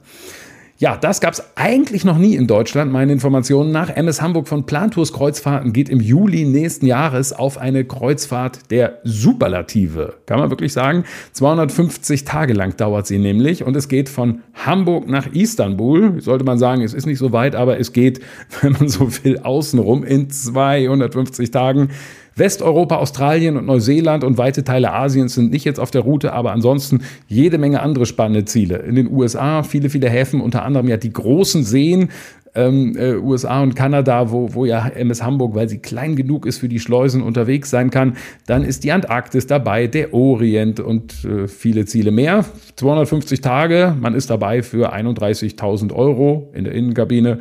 Ja, 0.80 0.96
das 0.96 1.20
gab 1.20 1.34
es 1.34 1.42
eigentlich 1.56 2.06
noch 2.06 2.16
nie 2.16 2.36
in 2.36 2.46
Deutschland, 2.46 2.90
meinen 2.90 3.10
Informationen 3.10 3.70
nach. 3.70 3.90
MS 3.90 4.22
Hamburg 4.22 4.48
von 4.48 4.64
Plantours 4.64 5.12
Kreuzfahrten 5.12 5.74
geht 5.74 5.90
im 5.90 6.00
Juli 6.00 6.46
nächsten 6.46 6.86
Jahres 6.86 7.34
auf 7.34 7.58
eine 7.58 7.84
Kreuzfahrt 7.84 8.70
der 8.70 8.98
Superlative. 9.04 10.14
Kann 10.24 10.38
man 10.38 10.48
wirklich 10.48 10.72
sagen. 10.72 11.04
250 11.32 12.24
Tage 12.24 12.54
lang 12.54 12.78
dauert 12.78 13.06
sie 13.06 13.18
nämlich 13.18 13.62
und 13.62 13.76
es 13.76 13.88
geht 13.88 14.08
von 14.08 14.40
Hamburg 14.54 15.06
nach 15.06 15.26
Istanbul. 15.26 16.18
Sollte 16.22 16.46
man 16.46 16.58
sagen, 16.58 16.80
es 16.80 16.94
ist 16.94 17.04
nicht 17.04 17.18
so 17.18 17.30
weit, 17.30 17.54
aber 17.54 17.78
es 17.78 17.92
geht, 17.92 18.20
wenn 18.62 18.72
man 18.72 18.88
so 18.88 19.06
will, 19.22 19.38
außenrum 19.38 20.02
in 20.02 20.30
250 20.30 21.50
Tagen. 21.50 21.90
Westeuropa, 22.40 22.96
Australien 22.96 23.56
und 23.56 23.66
Neuseeland 23.66 24.24
und 24.24 24.36
weite 24.36 24.64
Teile 24.64 24.92
Asiens 24.92 25.34
sind 25.34 25.52
nicht 25.52 25.64
jetzt 25.64 25.78
auf 25.78 25.92
der 25.92 26.00
Route, 26.00 26.32
aber 26.32 26.50
ansonsten 26.50 27.02
jede 27.28 27.58
Menge 27.58 27.80
andere 27.80 28.06
spannende 28.06 28.44
Ziele. 28.44 28.78
In 28.78 28.96
den 28.96 29.12
USA 29.12 29.62
viele, 29.62 29.90
viele 29.90 30.10
Häfen, 30.10 30.40
unter 30.40 30.64
anderem 30.64 30.88
ja 30.88 30.96
die 30.96 31.12
großen 31.12 31.62
Seen, 31.62 32.08
ähm, 32.54 32.96
äh, 32.98 33.14
USA 33.14 33.62
und 33.62 33.76
Kanada, 33.76 34.30
wo, 34.30 34.54
wo 34.54 34.64
ja 34.64 34.88
MS 34.88 35.22
Hamburg, 35.22 35.54
weil 35.54 35.68
sie 35.68 35.78
klein 35.78 36.16
genug 36.16 36.46
ist 36.46 36.58
für 36.58 36.68
die 36.68 36.80
Schleusen 36.80 37.22
unterwegs 37.22 37.70
sein 37.70 37.90
kann. 37.90 38.16
Dann 38.46 38.64
ist 38.64 38.84
die 38.84 38.92
Antarktis 38.92 39.46
dabei, 39.46 39.86
der 39.86 40.12
Orient 40.12 40.80
und 40.80 41.24
äh, 41.24 41.46
viele 41.46 41.84
Ziele 41.84 42.10
mehr. 42.10 42.44
250 42.76 43.40
Tage, 43.40 43.94
man 44.00 44.14
ist 44.14 44.30
dabei 44.30 44.62
für 44.62 44.92
31.000 44.92 45.92
Euro 45.94 46.50
in 46.52 46.64
der 46.64 46.74
Innenkabine. 46.74 47.38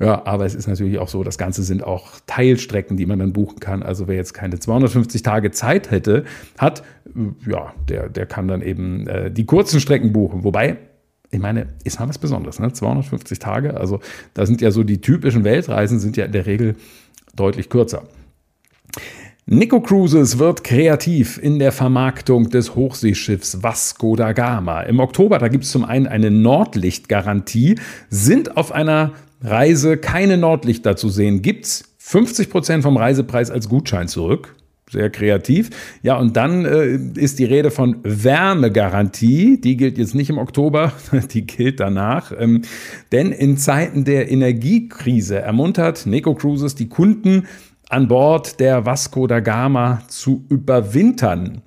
Ja, 0.00 0.24
aber 0.24 0.46
es 0.46 0.54
ist 0.54 0.66
natürlich 0.66 0.98
auch 0.98 1.08
so, 1.08 1.22
das 1.22 1.36
Ganze 1.36 1.62
sind 1.62 1.84
auch 1.84 2.12
Teilstrecken, 2.26 2.96
die 2.96 3.04
man 3.04 3.18
dann 3.18 3.34
buchen 3.34 3.60
kann. 3.60 3.82
Also 3.82 4.08
wer 4.08 4.16
jetzt 4.16 4.32
keine 4.32 4.58
250 4.58 5.22
Tage 5.22 5.50
Zeit 5.50 5.90
hätte, 5.90 6.24
hat, 6.56 6.82
ja, 7.46 7.74
der, 7.86 8.08
der 8.08 8.24
kann 8.24 8.48
dann 8.48 8.62
eben 8.62 9.06
äh, 9.06 9.30
die 9.30 9.44
kurzen 9.44 9.78
Strecken 9.78 10.14
buchen. 10.14 10.42
Wobei, 10.42 10.78
ich 11.30 11.38
meine, 11.38 11.66
ist 11.84 12.00
mal 12.00 12.08
was 12.08 12.16
Besonderes, 12.16 12.58
ne? 12.58 12.72
250 12.72 13.38
Tage. 13.40 13.76
Also 13.76 14.00
da 14.32 14.46
sind 14.46 14.62
ja 14.62 14.70
so 14.70 14.84
die 14.84 15.02
typischen 15.02 15.44
Weltreisen 15.44 16.00
sind 16.00 16.16
ja 16.16 16.24
in 16.24 16.32
der 16.32 16.46
Regel 16.46 16.76
deutlich 17.36 17.68
kürzer. 17.68 18.04
Nico 19.44 19.80
Cruises 19.80 20.38
wird 20.38 20.64
kreativ 20.64 21.36
in 21.36 21.58
der 21.58 21.72
Vermarktung 21.72 22.48
des 22.48 22.74
Hochseeschiffs 22.74 23.62
Vasco 23.62 24.16
da 24.16 24.32
Gama. 24.32 24.82
Im 24.82 24.98
Oktober, 24.98 25.38
da 25.38 25.48
gibt 25.48 25.64
es 25.64 25.72
zum 25.72 25.84
einen 25.84 26.06
eine 26.06 26.30
Nordlichtgarantie, 26.30 27.78
sind 28.08 28.56
auf 28.56 28.72
einer 28.72 29.12
Reise 29.42 29.96
keine 29.96 30.36
Nordlichter 30.36 30.96
zu 30.96 31.08
sehen, 31.08 31.42
gibt's 31.42 31.84
50 31.98 32.50
Prozent 32.50 32.82
vom 32.82 32.96
Reisepreis 32.96 33.50
als 33.50 33.68
Gutschein 33.68 34.08
zurück. 34.08 34.56
Sehr 34.90 35.08
kreativ. 35.08 35.70
Ja, 36.02 36.18
und 36.18 36.36
dann 36.36 36.64
äh, 36.64 36.96
ist 37.14 37.38
die 37.38 37.44
Rede 37.44 37.70
von 37.70 37.98
Wärmegarantie. 38.02 39.60
Die 39.60 39.76
gilt 39.76 39.98
jetzt 39.98 40.16
nicht 40.16 40.30
im 40.30 40.38
Oktober, 40.38 40.92
die 41.32 41.46
gilt 41.46 41.78
danach. 41.78 42.32
Ähm, 42.36 42.62
denn 43.12 43.30
in 43.30 43.56
Zeiten 43.56 44.04
der 44.04 44.30
Energiekrise 44.32 45.38
ermuntert 45.38 46.06
Neco 46.06 46.34
Cruises 46.34 46.74
die 46.74 46.88
Kunden 46.88 47.46
an 47.88 48.08
Bord 48.08 48.58
der 48.58 48.84
Vasco 48.84 49.28
da 49.28 49.38
Gama 49.38 50.02
zu 50.08 50.44
überwintern. 50.48 51.62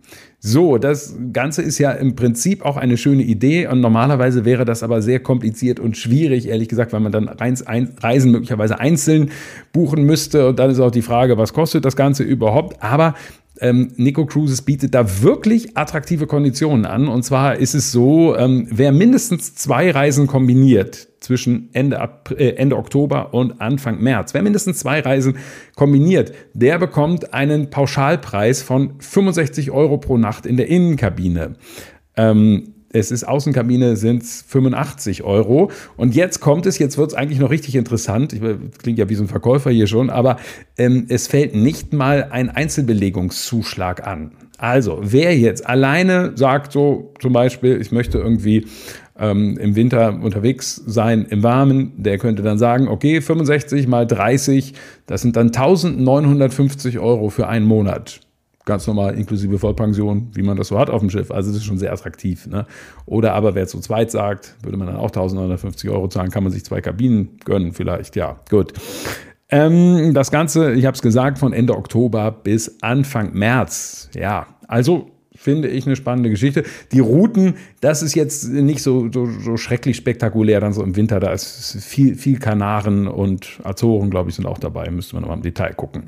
So, 0.46 0.78
das 0.78 1.16
Ganze 1.32 1.62
ist 1.62 1.78
ja 1.80 1.92
im 1.92 2.18
Prinzip 2.18 2.66
auch 2.66 2.76
eine 2.76 2.98
schöne 2.98 3.24
Idee 3.24 3.66
und 3.68 3.80
normalerweise 3.80 4.44
wäre 4.44 4.66
das 4.66 4.84
aber 4.84 5.02
sehr 5.02 5.22
kompliziert 5.22 5.80
und 5.80 5.96
schwierig, 5.96 6.50
ehrlich 6.50 6.68
gesagt, 6.68 6.92
weil 6.92 7.00
man 7.00 7.14
dann 7.14 7.30
Reisen 7.30 8.30
möglicherweise 8.30 8.78
einzeln 8.78 9.32
buchen 9.72 10.04
müsste 10.04 10.50
und 10.50 10.60
dann 10.60 10.70
ist 10.70 10.82
auch 10.82 10.92
die 10.92 11.02
Frage, 11.02 11.38
was 11.38 11.54
kostet 11.54 11.86
das 11.86 11.96
Ganze 11.96 12.24
überhaupt? 12.24 12.84
Aber 12.84 13.16
ähm, 13.62 13.94
Nico 13.96 14.26
Cruises 14.26 14.64
bietet 14.64 14.94
da 14.94 15.22
wirklich 15.22 15.78
attraktive 15.78 16.28
Konditionen 16.28 16.86
an. 16.86 17.08
Und 17.08 17.24
zwar 17.24 17.56
ist 17.56 17.74
es 17.74 17.94
so, 17.94 18.36
ähm, 18.36 18.68
wer 18.70 18.92
mindestens 18.92 19.56
zwei 19.56 19.92
Reisen 19.92 20.28
kombiniert 20.28 21.08
zwischen 21.24 21.70
Ende, 21.74 22.00
Ab 22.00 22.34
äh, 22.38 22.52
Ende 22.52 22.78
Oktober 22.78 23.34
und 23.34 23.62
Anfang 23.62 24.02
März, 24.02 24.34
wer 24.34 24.44
mindestens 24.44 24.80
zwei 24.80 25.00
Reisen 25.00 25.38
kombiniert, 25.76 26.34
der 26.54 26.78
bekommt 26.78 27.34
einen 27.34 27.70
Pauschalpreis 27.70 28.62
von 28.62 28.96
65 29.00 29.72
Euro 29.72 29.98
pro 29.98 30.18
Nacht 30.18 30.46
in 30.46 30.58
der 30.58 30.68
Innenkabine. 30.68 31.56
Ähm, 32.16 32.74
es 32.96 33.10
ist 33.10 33.24
Außenkabine, 33.24 33.98
sind 33.98 34.22
es 34.22 34.44
85 34.48 35.24
Euro. 35.24 35.72
Und 35.98 36.14
jetzt 36.14 36.40
kommt 36.40 36.68
es, 36.68 36.78
jetzt 36.78 36.98
wird 36.98 37.10
es 37.10 37.18
eigentlich 37.18 37.40
noch 37.40 37.50
richtig 37.50 37.76
interessant. 37.76 38.34
Ich 38.34 38.42
klingt 38.78 39.00
ja 39.00 39.10
wie 39.10 39.16
so 39.16 39.24
ein 39.24 39.28
Verkäufer 39.28 39.72
hier 39.72 39.88
schon, 39.88 40.12
aber 40.12 40.38
ähm, 40.78 41.08
es 41.10 41.28
fällt 41.28 41.56
nicht 41.56 41.92
mal 41.92 42.30
ein 42.30 42.50
Einzelbelegungszuschlag 42.50 44.06
an. 44.06 44.32
Also, 44.60 45.00
wer 45.02 45.36
jetzt 45.36 45.68
alleine 45.68 46.34
sagt, 46.36 46.72
so 46.72 47.14
zum 47.20 47.34
Beispiel, 47.34 47.82
ich 47.82 47.92
möchte 47.92 48.20
irgendwie 48.20 48.68
ähm, 49.24 49.58
im 49.58 49.76
Winter 49.76 50.20
unterwegs 50.22 50.76
sein 50.86 51.26
im 51.30 51.44
Warmen, 51.44 51.94
der 51.96 52.18
könnte 52.18 52.44
dann 52.44 52.58
sagen, 52.58 52.88
okay, 52.90 53.22
65 53.22 53.88
mal 53.88 54.06
30, 54.06 54.74
das 55.06 55.22
sind 55.22 55.38
dann 55.38 55.48
1950 55.48 57.00
Euro 57.00 57.30
für 57.30 57.48
einen 57.48 57.66
Monat 57.66 58.20
ganz 58.66 58.88
normal 58.88 59.16
inklusive 59.16 59.60
Vollpension, 59.60 60.30
wie 60.34 60.42
man 60.42 60.56
das 60.56 60.70
so 60.70 60.80
hat 60.80 60.90
auf 60.90 61.02
dem 61.02 61.10
Schiff. 61.10 61.32
Also 61.32 61.50
das 61.50 61.58
ist 61.58 61.66
schon 61.66 61.78
sehr 61.78 61.92
attraktiv. 61.92 62.48
Ne? 62.48 62.66
Oder 63.06 63.34
aber 63.34 63.56
wer 63.56 63.68
zu 63.68 63.80
zweit 63.82 64.10
sagt, 64.10 64.56
würde 64.64 64.78
man 64.78 64.88
dann 64.88 64.96
auch 64.96 65.10
1950 65.10 65.90
Euro 65.90 66.08
zahlen, 66.08 66.32
kann 66.32 66.44
man 66.44 66.54
sich 66.54 66.64
zwei 66.64 66.80
Kabinen 66.80 67.40
gönnen 67.44 67.74
vielleicht. 67.74 68.16
Ja, 68.16 68.40
gut. 68.50 68.72
Ähm, 69.50 70.14
das 70.14 70.32
Ganze, 70.32 70.72
ich 70.74 70.86
habe 70.86 70.96
es 70.96 71.02
gesagt, 71.02 71.40
von 71.40 71.52
Ende 71.52 71.76
Oktober 71.76 72.32
bis 72.32 72.82
Anfang 72.82 73.34
März. 73.34 74.10
Ja, 74.16 74.48
also 74.68 75.12
finde 75.44 75.68
ich 75.68 75.86
eine 75.86 75.96
spannende 75.96 76.30
Geschichte. 76.30 76.64
Die 76.92 77.00
Routen, 77.00 77.56
das 77.82 78.02
ist 78.02 78.16
jetzt 78.16 78.50
nicht 78.50 78.82
so, 78.82 79.12
so, 79.12 79.28
so 79.28 79.58
schrecklich 79.58 79.98
spektakulär, 79.98 80.62
dann 80.62 80.74
so 80.74 80.82
im 80.82 80.96
Winter. 80.96 81.20
Da 81.20 81.32
ist 81.32 81.78
viel, 81.82 82.16
viel 82.16 82.40
Kanaren 82.40 83.08
und 83.08 83.60
Azoren, 83.64 84.10
glaube 84.10 84.30
ich, 84.30 84.36
sind 84.36 84.46
auch 84.46 84.58
dabei. 84.58 84.90
Müsste 84.90 85.16
man 85.16 85.24
nochmal 85.24 85.38
im 85.38 85.44
Detail 85.44 85.74
gucken. 85.74 86.04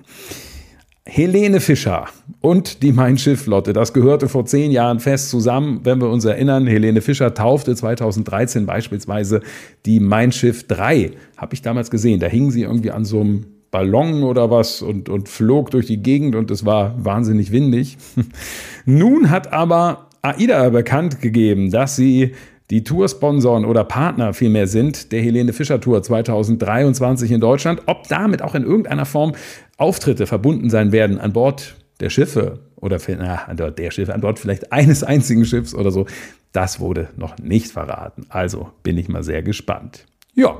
Helene 1.07 1.59
Fischer 1.59 2.07
und 2.41 2.81
die 2.81 2.91
Mein 2.91 3.19
Schiff-Flotte, 3.19 3.73
das 3.73 3.93
gehörte 3.93 4.27
vor 4.27 4.45
zehn 4.45 4.71
Jahren 4.71 4.99
fest 4.99 5.29
zusammen. 5.29 5.81
Wenn 5.83 6.01
wir 6.01 6.09
uns 6.09 6.25
erinnern, 6.25 6.65
Helene 6.65 7.01
Fischer 7.01 7.33
taufte 7.35 7.75
2013 7.75 8.65
beispielsweise 8.65 9.41
die 9.85 9.99
Mein 9.99 10.31
Schiff 10.31 10.65
3. 10.65 11.11
Habe 11.37 11.53
ich 11.53 11.61
damals 11.61 11.91
gesehen. 11.91 12.19
Da 12.19 12.25
hing 12.25 12.49
sie 12.49 12.63
irgendwie 12.63 12.89
an 12.89 13.05
so 13.05 13.21
einem 13.21 13.45
Ballon 13.71 14.23
oder 14.23 14.51
was 14.51 14.81
und, 14.81 15.09
und 15.09 15.29
flog 15.29 15.71
durch 15.71 15.85
die 15.85 16.01
Gegend 16.01 16.35
und 16.35 16.51
es 16.51 16.65
war 16.65 16.95
wahnsinnig 17.03 17.51
windig. 17.51 17.97
Nun 18.85 19.29
hat 19.29 19.51
aber 19.51 20.07
AIDA 20.21 20.69
bekannt 20.69 21.21
gegeben, 21.21 21.71
dass 21.71 21.95
sie 21.95 22.33
die 22.71 22.83
Toursponsoren 22.83 23.65
oder 23.65 23.83
Partner 23.83 24.33
vielmehr 24.33 24.67
sind 24.67 25.11
der 25.11 25.21
Helene 25.21 25.53
Fischer 25.53 25.79
Tour 25.79 26.01
2023 26.01 27.31
in 27.31 27.39
Deutschland. 27.39 27.83
Ob 27.85 28.07
damit 28.07 28.41
auch 28.41 28.55
in 28.55 28.63
irgendeiner 28.63 29.05
Form 29.05 29.33
Auftritte 29.77 30.25
verbunden 30.25 30.69
sein 30.69 30.91
werden 30.91 31.19
an 31.19 31.33
Bord 31.33 31.75
der 31.99 32.09
Schiffe 32.09 32.59
oder 32.75 32.99
na, 33.07 33.35
an 33.45 33.57
Bord 33.57 33.77
der 33.77 33.91
Schiffe, 33.91 34.13
an 34.13 34.21
Bord 34.21 34.39
vielleicht 34.39 34.71
eines 34.71 35.03
einzigen 35.03 35.45
Schiffs 35.45 35.75
oder 35.75 35.91
so, 35.91 36.07
das 36.53 36.79
wurde 36.79 37.09
noch 37.17 37.37
nicht 37.37 37.71
verraten. 37.71 38.25
Also 38.29 38.71
bin 38.83 38.97
ich 38.97 39.09
mal 39.09 39.23
sehr 39.23 39.43
gespannt. 39.43 40.05
Ja, 40.33 40.57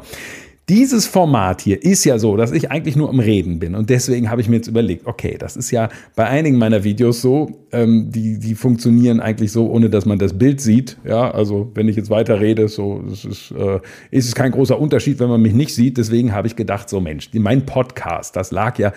dieses 0.67 1.05
Format 1.05 1.61
hier 1.61 1.83
ist 1.83 2.05
ja 2.05 2.17
so, 2.17 2.37
dass 2.37 2.51
ich 2.51 2.71
eigentlich 2.71 2.95
nur 2.95 3.09
am 3.09 3.19
Reden 3.19 3.59
bin. 3.59 3.75
Und 3.75 3.91
deswegen 3.91 4.31
habe 4.31 4.41
ich 4.41 4.49
mir 4.49 4.55
jetzt 4.55 4.67
überlegt, 4.67 5.05
okay, 5.05 5.35
das 5.37 5.55
ist 5.55 5.69
ja 5.69 5.89
bei 6.15 6.25
einigen 6.25 6.57
meiner 6.57 6.83
Videos 6.83 7.21
so, 7.21 7.65
ähm, 7.71 8.09
die, 8.09 8.39
die 8.39 8.55
funktionieren 8.55 9.19
eigentlich 9.19 9.51
so, 9.51 9.69
ohne 9.69 9.91
dass 9.91 10.05
man 10.05 10.17
das 10.17 10.37
Bild 10.37 10.59
sieht. 10.61 10.97
Ja, 11.05 11.29
also 11.29 11.71
wenn 11.75 11.87
ich 11.87 11.95
jetzt 11.95 12.09
weiter 12.09 12.39
rede, 12.39 12.67
so 12.67 13.03
das 13.07 13.25
ist, 13.25 13.51
äh, 13.51 13.79
ist 14.09 14.27
es 14.27 14.33
kein 14.33 14.51
großer 14.51 14.79
Unterschied, 14.79 15.19
wenn 15.19 15.29
man 15.29 15.41
mich 15.41 15.53
nicht 15.53 15.75
sieht. 15.75 15.97
Deswegen 15.97 16.33
habe 16.33 16.47
ich 16.47 16.55
gedacht, 16.55 16.89
so 16.89 16.99
Mensch, 16.99 17.29
mein 17.33 17.65
Podcast, 17.67 18.35
das 18.35 18.49
lag 18.49 18.79
ja 18.79 18.91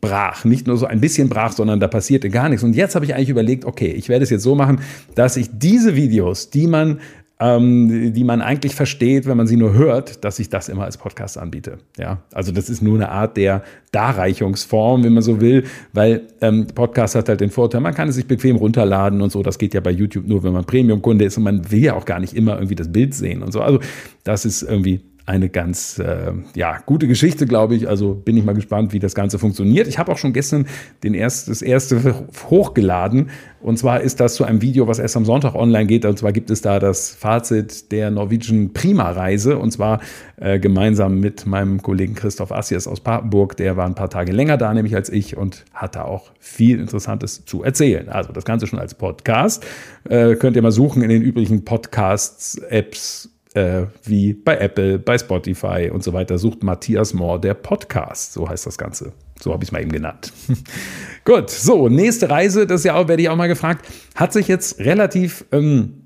brach. 0.00 0.44
Nicht 0.44 0.66
nur 0.66 0.78
so 0.78 0.86
ein 0.86 1.00
bisschen 1.00 1.28
brach, 1.28 1.52
sondern 1.52 1.80
da 1.80 1.88
passierte 1.88 2.30
gar 2.30 2.48
nichts. 2.48 2.64
Und 2.64 2.74
jetzt 2.74 2.94
habe 2.94 3.04
ich 3.04 3.14
eigentlich 3.14 3.28
überlegt, 3.28 3.66
okay, 3.66 3.90
ich 3.90 4.08
werde 4.08 4.22
es 4.22 4.30
jetzt 4.30 4.42
so 4.42 4.54
machen, 4.54 4.80
dass 5.14 5.36
ich 5.36 5.50
diese 5.52 5.96
Videos, 5.96 6.48
die 6.48 6.66
man 6.66 7.00
ähm, 7.40 8.12
die 8.12 8.22
man 8.22 8.42
eigentlich 8.42 8.74
versteht, 8.74 9.26
wenn 9.26 9.36
man 9.36 9.46
sie 9.46 9.56
nur 9.56 9.72
hört, 9.72 10.24
dass 10.24 10.38
ich 10.38 10.50
das 10.50 10.68
immer 10.68 10.84
als 10.84 10.98
Podcast 10.98 11.38
anbiete. 11.38 11.78
Ja, 11.98 12.18
also 12.32 12.52
das 12.52 12.68
ist 12.68 12.82
nur 12.82 12.96
eine 12.96 13.08
Art 13.08 13.38
der 13.38 13.62
Darreichungsform, 13.92 15.02
wenn 15.04 15.14
man 15.14 15.22
so 15.22 15.40
will, 15.40 15.64
weil 15.94 16.28
ähm, 16.42 16.66
Podcast 16.66 17.14
hat 17.14 17.30
halt 17.30 17.40
den 17.40 17.50
Vorteil, 17.50 17.80
man 17.80 17.94
kann 17.94 18.08
es 18.08 18.16
sich 18.16 18.26
bequem 18.26 18.56
runterladen 18.56 19.22
und 19.22 19.32
so. 19.32 19.42
Das 19.42 19.58
geht 19.58 19.72
ja 19.72 19.80
bei 19.80 19.90
YouTube 19.90 20.26
nur, 20.28 20.42
wenn 20.42 20.52
man 20.52 20.64
Premium-Kunde 20.66 21.24
ist 21.24 21.38
und 21.38 21.44
man 21.44 21.70
will 21.70 21.82
ja 21.82 21.94
auch 21.94 22.04
gar 22.04 22.20
nicht 22.20 22.34
immer 22.34 22.54
irgendwie 22.54 22.74
das 22.74 22.92
Bild 22.92 23.14
sehen 23.14 23.42
und 23.42 23.52
so. 23.52 23.62
Also 23.62 23.80
das 24.22 24.44
ist 24.44 24.62
irgendwie 24.62 25.00
eine 25.30 25.48
ganz 25.48 26.00
äh, 26.00 26.32
ja, 26.56 26.78
gute 26.84 27.06
Geschichte, 27.06 27.46
glaube 27.46 27.76
ich. 27.76 27.88
Also 27.88 28.14
bin 28.14 28.36
ich 28.36 28.44
mal 28.44 28.54
gespannt, 28.54 28.92
wie 28.92 28.98
das 28.98 29.14
Ganze 29.14 29.38
funktioniert. 29.38 29.86
Ich 29.86 29.98
habe 29.98 30.10
auch 30.10 30.18
schon 30.18 30.32
gestern 30.32 30.66
den 31.04 31.14
erst, 31.14 31.48
das 31.48 31.62
erste 31.62 32.26
hochgeladen. 32.50 33.30
Und 33.60 33.78
zwar 33.78 34.00
ist 34.00 34.18
das 34.18 34.34
zu 34.34 34.44
einem 34.44 34.60
Video, 34.60 34.88
was 34.88 34.98
erst 34.98 35.16
am 35.16 35.24
Sonntag 35.24 35.54
online 35.54 35.86
geht. 35.86 36.04
Und 36.04 36.18
zwar 36.18 36.32
gibt 36.32 36.50
es 36.50 36.62
da 36.62 36.80
das 36.80 37.10
Fazit 37.10 37.92
der 37.92 38.10
Norwegian 38.10 38.72
Prima-Reise. 38.72 39.56
Und 39.56 39.70
zwar 39.70 40.00
äh, 40.36 40.58
gemeinsam 40.58 41.20
mit 41.20 41.46
meinem 41.46 41.80
Kollegen 41.80 42.14
Christoph 42.14 42.50
Assies 42.50 42.88
aus 42.88 42.98
Papenburg. 42.98 43.56
Der 43.56 43.76
war 43.76 43.86
ein 43.86 43.94
paar 43.94 44.10
Tage 44.10 44.32
länger 44.32 44.56
da, 44.56 44.74
nämlich 44.74 44.96
als 44.96 45.10
ich, 45.10 45.36
und 45.36 45.64
hatte 45.72 46.06
auch 46.06 46.32
viel 46.40 46.80
Interessantes 46.80 47.44
zu 47.44 47.62
erzählen. 47.62 48.08
Also 48.08 48.32
das 48.32 48.44
Ganze 48.44 48.66
schon 48.66 48.80
als 48.80 48.94
Podcast. 48.94 49.64
Äh, 50.08 50.34
könnt 50.34 50.56
ihr 50.56 50.62
mal 50.62 50.72
suchen 50.72 51.02
in 51.02 51.08
den 51.08 51.22
üblichen 51.22 51.64
Podcasts, 51.64 52.58
Apps, 52.58 53.30
äh, 53.54 53.86
wie 54.04 54.32
bei 54.32 54.56
Apple, 54.58 54.98
bei 54.98 55.18
Spotify 55.18 55.90
und 55.92 56.04
so 56.04 56.12
weiter, 56.12 56.38
sucht 56.38 56.62
Matthias 56.62 57.14
Mohr 57.14 57.40
der 57.40 57.54
Podcast. 57.54 58.32
So 58.32 58.48
heißt 58.48 58.66
das 58.66 58.78
Ganze. 58.78 59.12
So 59.40 59.52
habe 59.52 59.64
ich 59.64 59.68
es 59.68 59.72
mal 59.72 59.80
eben 59.80 59.92
genannt. 59.92 60.32
Gut, 61.24 61.50
so, 61.50 61.88
nächste 61.88 62.30
Reise, 62.30 62.66
das 62.66 62.84
ja 62.84 62.94
auch, 62.94 63.08
werde 63.08 63.22
ich 63.22 63.28
auch 63.28 63.36
mal 63.36 63.48
gefragt, 63.48 63.86
hat 64.14 64.32
sich 64.32 64.48
jetzt 64.48 64.78
relativ 64.80 65.44
ähm, 65.50 66.00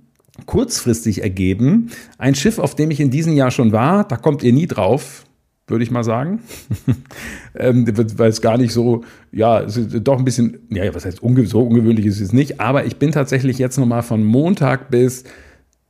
kurzfristig 0.47 1.23
ergeben. 1.23 1.91
Ein 2.19 2.35
Schiff, 2.35 2.59
auf 2.59 2.75
dem 2.75 2.91
ich 2.91 3.01
in 3.01 3.11
diesem 3.11 3.35
Jahr 3.35 3.51
schon 3.51 3.73
war, 3.73 4.05
da 4.07 4.17
kommt 4.17 4.43
ihr 4.43 4.53
nie 4.53 4.67
drauf, 4.67 5.25
würde 5.67 5.85
ich 5.85 5.91
mal 5.91 6.05
sagen. 6.05 6.41
ähm, 7.57 7.87
weil 8.17 8.31
es 8.31 8.41
gar 8.41 8.57
nicht 8.57 8.73
so, 8.73 9.05
ja, 9.33 9.63
doch 9.63 10.19
ein 10.19 10.25
bisschen, 10.25 10.59
ja, 10.71 10.95
was 10.95 11.05
heißt, 11.05 11.23
unge 11.23 11.47
so 11.47 11.63
ungewöhnlich 11.63 12.07
ist 12.07 12.21
es 12.21 12.33
nicht, 12.33 12.61
aber 12.61 12.87
ich 12.87 12.97
bin 12.97 13.13
tatsächlich 13.13 13.59
jetzt 13.59 13.79
nochmal 13.79 14.03
von 14.03 14.25
Montag 14.25 14.91
bis 14.91 15.25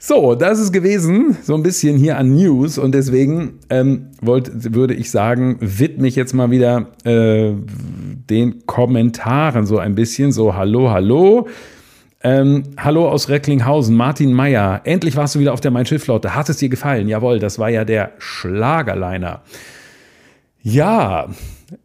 So, 0.00 0.34
das 0.34 0.58
ist 0.58 0.72
gewesen, 0.72 1.36
so 1.44 1.54
ein 1.54 1.62
bisschen 1.62 1.96
hier 1.96 2.18
an 2.18 2.34
News 2.34 2.78
und 2.78 2.92
deswegen 2.92 3.60
ähm, 3.70 4.08
wollt, 4.20 4.74
würde 4.74 4.94
ich 4.94 5.12
sagen, 5.12 5.58
widme 5.60 6.08
ich 6.08 6.16
jetzt 6.16 6.32
mal 6.34 6.50
wieder 6.50 6.88
äh, 7.04 7.52
den 8.28 8.66
Kommentaren 8.66 9.64
so 9.64 9.78
ein 9.78 9.94
bisschen, 9.94 10.32
so 10.32 10.56
hallo, 10.56 10.90
hallo. 10.90 11.46
Ähm, 12.28 12.64
hallo 12.76 13.08
aus 13.08 13.28
Recklinghausen, 13.28 13.94
Martin 13.94 14.32
Meyer. 14.32 14.80
Endlich 14.82 15.14
warst 15.14 15.36
du 15.36 15.38
wieder 15.38 15.52
auf 15.52 15.60
der 15.60 15.70
Mein 15.70 15.86
Schiff-Flotte. 15.86 16.34
Hat 16.34 16.48
es 16.48 16.56
dir 16.56 16.68
gefallen? 16.68 17.06
Jawohl, 17.06 17.38
das 17.38 17.60
war 17.60 17.70
ja 17.70 17.84
der 17.84 18.14
Schlagerliner. 18.18 19.42
Ja, 20.60 21.28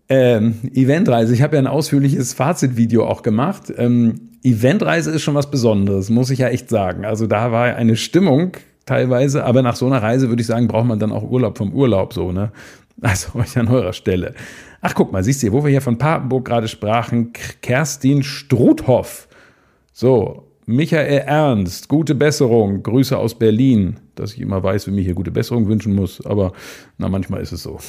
ähm, 0.10 0.55
Eventreise. 0.74 1.31
Ich 1.36 1.43
habe 1.43 1.57
ja 1.57 1.62
ein 1.62 1.67
ausführliches 1.67 2.33
Fazitvideo 2.33 3.05
auch 3.05 3.21
gemacht. 3.21 3.71
Ähm, 3.77 4.31
Eventreise 4.41 5.12
ist 5.12 5.21
schon 5.21 5.36
was 5.36 5.51
Besonderes, 5.51 6.10
muss 6.10 6.31
ich 6.31 6.39
ja 6.39 6.48
echt 6.48 6.71
sagen. 6.71 7.05
Also 7.05 7.27
da 7.27 7.51
war 7.51 7.75
eine 7.75 7.95
Stimmung 7.95 8.53
teilweise, 8.88 9.43
aber 9.43 9.62
nach 9.62 9.75
so 9.75 9.86
einer 9.86 10.01
Reise 10.01 10.29
würde 10.29 10.41
ich 10.41 10.48
sagen, 10.48 10.67
braucht 10.67 10.88
man 10.88 10.98
dann 10.98 11.12
auch 11.12 11.21
Urlaub 11.21 11.60
vom 11.60 11.71
Urlaub 11.71 12.13
so, 12.13 12.31
ne? 12.31 12.51
Also 13.00 13.38
euch 13.39 13.60
an 13.60 13.67
eurer 13.67 13.93
Stelle. 13.93 14.33
Ach, 14.81 14.95
guck 14.95 15.12
mal, 15.12 15.24
siehst 15.24 15.43
du, 15.43 15.51
wo 15.51 15.63
wir 15.63 15.69
hier 15.69 15.81
von 15.81 16.00
Papenburg 16.00 16.45
gerade 16.45 16.67
sprachen, 16.67 17.31
Kerstin 17.62 18.24
Struthoff 18.24 19.27
so, 19.91 20.48
Michael 20.65 21.24
Ernst, 21.25 21.89
gute 21.89 22.15
Besserung, 22.15 22.83
Grüße 22.83 23.17
aus 23.17 23.36
Berlin. 23.38 23.98
Dass 24.15 24.33
ich 24.33 24.41
immer 24.41 24.62
weiß, 24.62 24.88
wie 24.88 24.91
mir 24.91 25.01
hier 25.01 25.15
gute 25.15 25.31
Besserung 25.31 25.67
wünschen 25.67 25.95
muss, 25.95 26.25
aber 26.25 26.53
na, 26.98 27.10
manchmal 27.10 27.41
ist 27.41 27.51
es 27.51 27.63
so. 27.63 27.79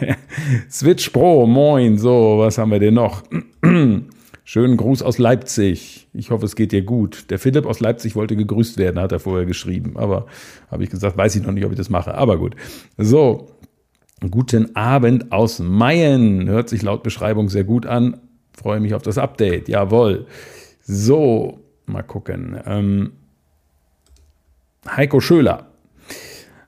Switch 0.70 1.10
Pro, 1.10 1.46
moin, 1.46 1.98
so, 1.98 2.36
was 2.38 2.58
haben 2.58 2.70
wir 2.70 2.80
denn 2.80 2.94
noch? 2.94 3.22
Schönen 4.44 4.76
Gruß 4.76 5.02
aus 5.02 5.18
Leipzig. 5.18 6.08
Ich 6.14 6.30
hoffe, 6.30 6.46
es 6.46 6.54
geht 6.54 6.70
dir 6.70 6.82
gut. 6.82 7.30
Der 7.30 7.38
Philipp 7.40 7.66
aus 7.66 7.80
Leipzig 7.80 8.14
wollte 8.14 8.36
gegrüßt 8.36 8.78
werden, 8.78 9.00
hat 9.00 9.10
er 9.10 9.18
vorher 9.18 9.44
geschrieben. 9.44 9.96
Aber 9.96 10.26
habe 10.70 10.84
ich 10.84 10.90
gesagt, 10.90 11.16
weiß 11.16 11.34
ich 11.34 11.42
noch 11.42 11.52
nicht, 11.52 11.64
ob 11.64 11.72
ich 11.72 11.76
das 11.76 11.90
mache. 11.90 12.14
Aber 12.14 12.38
gut. 12.38 12.54
So, 12.96 13.48
guten 14.30 14.76
Abend 14.76 15.32
aus 15.32 15.58
Mayen. 15.58 16.48
Hört 16.48 16.68
sich 16.68 16.82
laut 16.82 17.02
Beschreibung 17.02 17.48
sehr 17.48 17.64
gut 17.64 17.86
an. 17.86 18.20
Freue 18.52 18.78
mich 18.78 18.94
auf 18.94 19.02
das 19.02 19.18
Update. 19.18 19.68
Jawohl. 19.68 20.26
So, 20.88 21.58
mal 21.86 22.02
gucken. 22.02 22.60
Ähm, 22.64 23.12
Heiko 24.88 25.18
Schöler. 25.18 25.66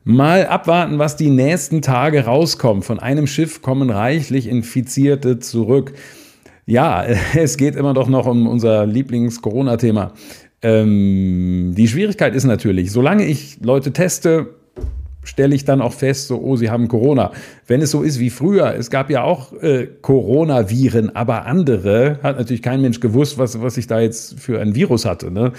Mal 0.02 0.46
abwarten, 0.46 0.98
was 0.98 1.14
die 1.14 1.30
nächsten 1.30 1.82
Tage 1.82 2.24
rauskommt. 2.24 2.84
Von 2.84 2.98
einem 2.98 3.28
Schiff 3.28 3.62
kommen 3.62 3.90
reichlich 3.90 4.48
Infizierte 4.48 5.38
zurück. 5.38 5.92
Ja, 6.66 7.04
es 7.36 7.56
geht 7.56 7.76
immer 7.76 7.94
doch 7.94 8.08
noch 8.08 8.26
um 8.26 8.48
unser 8.48 8.86
Lieblings-Corona-Thema. 8.86 10.14
Ähm, 10.62 11.74
die 11.76 11.86
Schwierigkeit 11.86 12.34
ist 12.34 12.44
natürlich, 12.44 12.90
solange 12.90 13.24
ich 13.24 13.60
Leute 13.60 13.92
teste, 13.92 14.56
stelle 15.28 15.54
ich 15.54 15.64
dann 15.64 15.82
auch 15.82 15.92
fest, 15.92 16.28
so, 16.28 16.40
oh, 16.40 16.56
sie 16.56 16.70
haben 16.70 16.88
Corona. 16.88 17.32
Wenn 17.66 17.82
es 17.82 17.90
so 17.90 18.02
ist 18.02 18.18
wie 18.18 18.30
früher, 18.30 18.74
es 18.74 18.90
gab 18.90 19.10
ja 19.10 19.22
auch 19.22 19.52
äh, 19.62 19.86
Coronaviren, 20.00 21.14
aber 21.14 21.44
andere, 21.44 22.18
hat 22.22 22.38
natürlich 22.38 22.62
kein 22.62 22.80
Mensch 22.80 23.00
gewusst, 23.00 23.36
was, 23.36 23.60
was 23.60 23.76
ich 23.76 23.86
da 23.86 24.00
jetzt 24.00 24.40
für 24.40 24.60
ein 24.60 24.74
Virus 24.74 25.04
hatte. 25.04 25.30
Ne? 25.30 25.52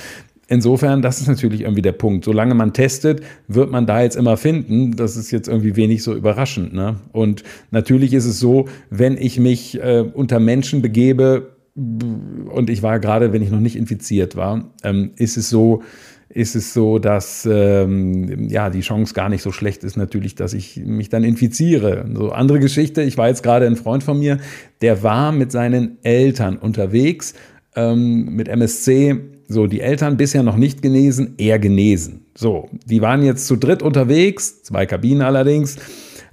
Insofern, 0.47 1.03
das 1.03 1.21
ist 1.21 1.27
natürlich 1.27 1.61
irgendwie 1.61 1.83
der 1.83 1.91
Punkt. 1.91 2.25
Solange 2.25 2.55
man 2.55 2.73
testet, 2.73 3.21
wird 3.47 3.69
man 3.69 3.85
da 3.85 4.01
jetzt 4.01 4.15
immer 4.15 4.37
finden. 4.37 4.95
Das 4.95 5.15
ist 5.15 5.29
jetzt 5.29 5.47
irgendwie 5.47 5.75
wenig 5.75 6.01
so 6.01 6.15
überraschend. 6.15 6.73
Ne? 6.73 6.95
Und 7.11 7.43
natürlich 7.69 8.13
ist 8.13 8.25
es 8.25 8.39
so, 8.39 8.67
wenn 8.89 9.17
ich 9.17 9.39
mich 9.39 9.79
äh, 9.79 10.03
unter 10.11 10.39
Menschen 10.39 10.81
begebe, 10.81 11.55
und 11.75 12.69
ich 12.69 12.81
war 12.81 12.99
gerade, 12.99 13.31
wenn 13.31 13.43
ich 13.43 13.51
noch 13.51 13.59
nicht 13.59 13.77
infiziert 13.77 14.35
war, 14.35 14.71
ähm, 14.83 15.11
ist 15.15 15.37
es 15.37 15.49
so, 15.49 15.83
ist 16.29 16.55
es 16.55 16.73
so, 16.73 16.99
dass 16.99 17.47
ähm, 17.51 18.49
ja 18.49 18.69
die 18.69 18.81
Chance 18.81 19.13
gar 19.13 19.29
nicht 19.29 19.41
so 19.41 19.51
schlecht 19.51 19.83
ist 19.83 19.97
natürlich, 19.97 20.35
dass 20.35 20.53
ich 20.53 20.77
mich 20.77 21.09
dann 21.09 21.23
infiziere. 21.23 22.05
So 22.13 22.31
andere 22.31 22.59
Geschichte. 22.59 23.01
Ich 23.01 23.17
war 23.17 23.27
jetzt 23.27 23.41
gerade 23.41 23.65
ein 23.65 23.75
Freund 23.75 24.03
von 24.03 24.19
mir, 24.19 24.37
der 24.81 25.01
war 25.01 25.31
mit 25.31 25.51
seinen 25.51 25.97
Eltern 26.03 26.57
unterwegs 26.57 27.33
ähm, 27.75 28.35
mit 28.35 28.47
MSC. 28.47 29.17
So 29.47 29.65
die 29.65 29.81
Eltern 29.81 30.17
bisher 30.17 30.43
noch 30.43 30.57
nicht 30.57 30.83
genesen, 30.83 31.33
er 31.39 31.57
genesen. 31.57 32.25
So, 32.35 32.69
die 32.85 33.01
waren 33.01 33.23
jetzt 33.23 33.47
zu 33.47 33.55
dritt 33.55 33.81
unterwegs, 33.81 34.61
zwei 34.61 34.85
Kabinen 34.85 35.23
allerdings. 35.23 35.77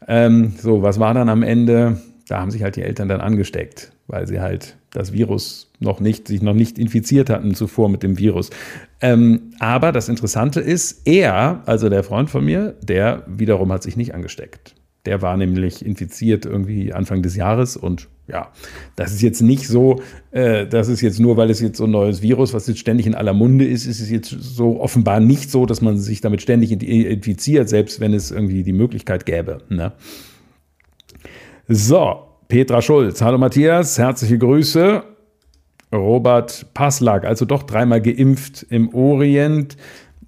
Ähm, 0.07 0.53
so, 0.61 0.83
was 0.83 1.01
war 1.01 1.15
dann 1.15 1.31
am 1.31 1.43
Ende? 1.43 1.99
Da 2.29 2.41
haben 2.41 2.51
sich 2.51 2.63
halt 2.63 2.77
die 2.77 2.83
Eltern 2.83 3.09
dann 3.09 3.23
angesteckt, 3.23 3.93
weil 4.07 4.27
sie 4.27 4.41
halt 4.41 4.77
das 4.91 5.15
Virus 5.15 5.66
noch 5.79 6.01
nicht, 6.01 6.29
sich 6.29 6.43
noch 6.43 6.55
nicht 6.55 6.79
infiziert 6.79 7.31
hatten 7.31 7.55
zuvor 7.55 7.89
mit 7.89 8.03
dem 8.03 8.19
Virus. 8.19 8.51
Ähm, 9.01 9.53
aber 9.59 9.93
das 9.93 10.09
Interessante 10.09 10.61
ist, 10.61 11.07
er, 11.07 11.63
also 11.67 11.89
der 11.89 12.03
Freund 12.03 12.31
von 12.31 12.45
mir, 12.45 12.75
der 12.83 13.25
wiederum 13.27 13.73
hat 13.73 13.83
sich 13.83 13.97
nicht 13.97 14.15
angesteckt. 14.15 14.75
Der 15.05 15.23
war 15.23 15.37
nämlich 15.37 15.85
infiziert 15.85 16.47
irgendwie 16.47 16.93
Anfang 16.93 17.23
des 17.23 17.37
Jahres 17.37 17.77
und 17.77 18.09
ja, 18.29 18.51
das 18.97 19.13
ist 19.13 19.23
jetzt 19.23 19.41
nicht 19.41 19.69
so, 19.69 20.03
äh, 20.33 20.67
das 20.67 20.89
ist 20.89 21.01
jetzt 21.01 21.21
nur, 21.21 21.37
weil 21.37 21.49
es 21.49 21.61
jetzt 21.61 21.79
so 21.79 21.85
ein 21.85 21.93
neues 21.93 22.23
Virus, 22.23 22.53
was 22.55 22.67
jetzt 22.67 22.81
ständig 22.81 23.07
in 23.07 23.15
aller 23.15 23.33
Munde 23.33 23.65
ist, 23.65 23.87
ist 23.87 24.01
es 24.01 24.11
jetzt 24.11 24.31
so 24.31 24.81
offenbar 24.81 25.21
nicht 25.21 25.51
so, 25.51 25.65
dass 25.65 25.81
man 25.81 25.97
sich 25.97 26.23
damit 26.23 26.43
ständig 26.43 26.73
infiziert, 26.73 27.69
selbst 27.69 28.01
wenn 28.01 28.15
es 28.15 28.33
irgendwie 28.33 28.65
die 28.65 28.73
Möglichkeit 28.73 29.27
gäbe. 29.27 29.59
Ne? 29.69 29.93
So, 31.69 32.25
Petra 32.49 32.83
Schulz. 32.83 33.23
Hallo 33.23 33.39
Matthias, 33.39 33.97
herzliche 33.99 34.39
Grüße. 34.39 35.05
Robert 35.93 36.67
Passlack, 36.75 37.25
also 37.25 37.45
doch 37.45 37.63
dreimal 37.63 38.01
geimpft 38.01 38.67
im 38.71 38.93
Orient. 38.95 39.77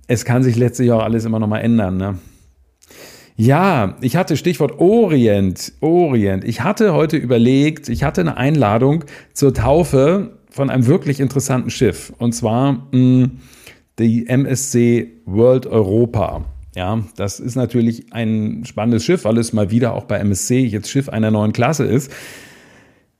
Es 0.07 0.25
kann 0.25 0.43
sich 0.43 0.57
letztlich 0.57 0.93
auch 0.93 1.03
alles 1.03 1.25
immer 1.25 1.39
noch 1.39 1.49
mal 1.49 1.59
ändern. 1.59 1.97
Ne? 1.97 2.19
Ja, 3.37 3.97
ich 4.01 4.17
hatte 4.17 4.37
Stichwort 4.37 4.81
Orient, 4.81 5.73
Orient. 5.81 6.45
Ich 6.45 6.63
hatte 6.63 6.93
heute 6.93 7.17
überlegt, 7.17 7.89
ich 7.89 8.03
hatte 8.03 8.21
eine 8.21 8.37
Einladung 8.37 9.05
zur 9.33 9.55
Taufe 9.55 10.39
von 10.51 10.71
einem 10.71 10.87
wirklich 10.87 11.21
interessanten 11.21 11.71
Schiff. 11.71 12.13
Und 12.19 12.33
zwar 12.33 12.73
mh, 12.73 12.81
hm, 12.93 13.31
die 13.99 14.27
MSC 14.29 15.09
World 15.25 15.67
Europa. 15.67 16.45
Ja, 16.75 17.03
das 17.17 17.41
ist 17.41 17.57
natürlich 17.57 18.13
ein 18.13 18.65
spannendes 18.65 19.05
Schiff, 19.05 19.25
weil 19.25 19.39
es 19.39 19.53
mal 19.53 19.71
wieder 19.71 19.95
auch 19.95 20.05
bei 20.05 20.19
MSC 20.19 20.61
jetzt 20.61 20.91
Schiff 20.91 21.09
einer 21.09 21.31
neuen 21.31 21.53
Klasse 21.53 21.85
ist. 21.85 22.13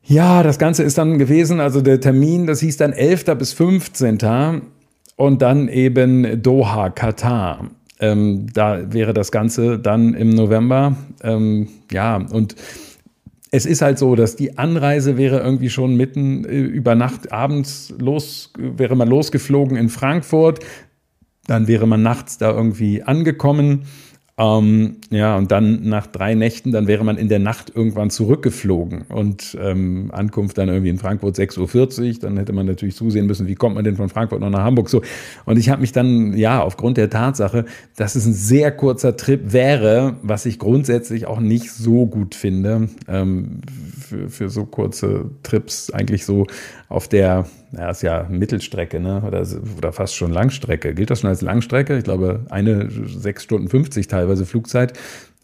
Ja, 0.09 0.43
das 0.43 0.59
Ganze 0.59 0.85
ist 0.85 0.97
dann 0.97 1.19
gewesen, 1.19 1.61
also 1.61 1.83
der 1.83 2.01
Termin, 2.01 2.47
das 2.47 2.61
hieß 2.61 2.79
dann 2.79 2.95
11. 2.95 3.27
bis 3.39 3.53
15. 3.53 4.63
und 5.17 5.43
dann 5.43 5.69
eben 5.69 6.43
Doha, 6.43 6.89
Katar. 6.89 7.69
Ähm, 8.01 8.47
da 8.55 8.91
wäre 8.91 9.13
das 9.13 9.31
Ganze 9.31 9.79
dann 9.79 10.15
im 10.15 10.31
November. 10.31 10.97
Ähm, 11.23 11.69
ja, 11.93 12.17
und 12.17 12.55
es 13.51 13.67
ist 13.67 13.83
halt 13.83 13.99
so, 13.99 14.15
dass 14.15 14.35
die 14.35 14.57
Anreise 14.57 15.19
wäre 15.19 15.41
irgendwie 15.41 15.69
schon 15.69 15.95
mitten 15.95 16.47
äh, 16.47 16.59
über 16.59 16.95
Nacht 16.95 17.31
abends 17.31 17.93
los, 17.99 18.55
wäre 18.57 18.97
man 18.97 19.09
losgeflogen 19.09 19.77
in 19.77 19.91
Frankfurt. 19.91 20.61
Dann 21.47 21.69
wäre 21.69 21.87
man 21.87 22.03
nachts 22.03 22.39
da 22.39 22.51
irgendwie 22.51 23.03
angekommen 23.03 23.83
ähm, 24.39 24.99
ja, 25.11 25.37
und 25.37 25.51
dann 25.51 25.89
nach 25.89 26.07
drei 26.07 26.37
Nächten, 26.37 26.71
dann 26.71 26.87
wäre 26.87 27.03
man 27.03 27.19
in 27.19 27.29
der 27.29 27.41
Nacht 27.41 27.73
irgendwann 27.75 28.09
zurückgeflogen 28.09 29.03
und 29.09 29.59
ähm, 29.61 30.11
Ankunft 30.13 30.59
dann 30.59 30.69
irgendwie 30.69 30.91
in 30.91 30.99
Frankfurt 30.99 31.37
6.40 31.37 32.15
Uhr. 32.15 32.21
Dann 32.21 32.37
hätte 32.37 32.53
man 32.53 32.65
natürlich 32.65 32.95
zusehen 32.95 33.27
müssen, 33.27 33.49
wie 33.49 33.57
kommt 33.57 33.75
man 33.75 33.83
denn 33.85 33.97
von 33.97 34.09
Frankfurt 34.09 34.41
noch 34.41 34.51
nach 34.51 34.63
Hamburg 34.63 34.91
so. 34.91 35.03
Und 35.45 35.59
ich 35.59 35.71
habe 35.71 35.81
mich 35.81 35.91
dann, 35.91 36.37
ja, 36.37 36.63
aufgrund 36.63 36.99
der 36.99 37.11
Tatsache, 37.11 37.65
dass 37.97 38.15
es 38.15 38.27
ein 38.27 38.33
sehr 38.33 38.71
kurzer 38.71 39.17
Trip 39.17 39.53
wäre, 39.53 40.17
was 40.23 40.47
ich 40.47 40.61
grundsätzlich 40.61 41.27
auch 41.27 41.41
nicht 41.41 41.73
so 41.73 42.07
gut 42.07 42.37
finde, 42.37 42.89
ähm, 43.09 43.61
für, 44.09 44.29
für 44.29 44.49
so 44.49 44.65
kurze 44.65 45.31
Trips 45.43 45.91
eigentlich 45.91 46.25
so 46.25 46.47
auf 46.89 47.09
der, 47.09 47.47
ja, 47.73 47.91
ist 47.91 48.03
ja 48.03 48.27
Mittelstrecke, 48.29 49.01
ne? 49.01 49.23
Oder, 49.27 49.47
oder 49.77 49.93
fast 49.93 50.17
schon 50.17 50.33
Langstrecke. 50.33 50.95
Gilt 50.95 51.11
das 51.11 51.21
schon 51.21 51.31
als 51.31 51.43
Langstrecke? 51.43 51.99
Ich 51.99 52.05
glaube, 52.05 52.47
eine 52.51 52.89
sechs 52.91 53.45
Stunden 53.45 53.69
50 53.69 54.09
teilweise 54.09 54.47
Flugzeit. 54.47 54.95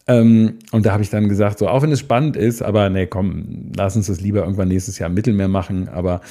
Ähm, 0.07 0.59
und 0.71 0.85
da 0.85 0.91
habe 0.91 1.03
ich 1.03 1.09
dann 1.09 1.29
gesagt, 1.29 1.59
so, 1.59 1.67
auch 1.67 1.81
wenn 1.81 1.91
es 1.91 1.99
spannend 1.99 2.37
ist, 2.37 2.61
aber 2.61 2.89
nee, 2.89 3.07
komm, 3.07 3.71
lass 3.75 3.95
uns 3.95 4.07
das 4.07 4.21
lieber 4.21 4.41
irgendwann 4.41 4.67
nächstes 4.67 4.99
Jahr 4.99 5.09
im 5.09 5.15
Mittelmeer 5.15 5.47
machen. 5.47 5.89
Aber, 5.89 6.21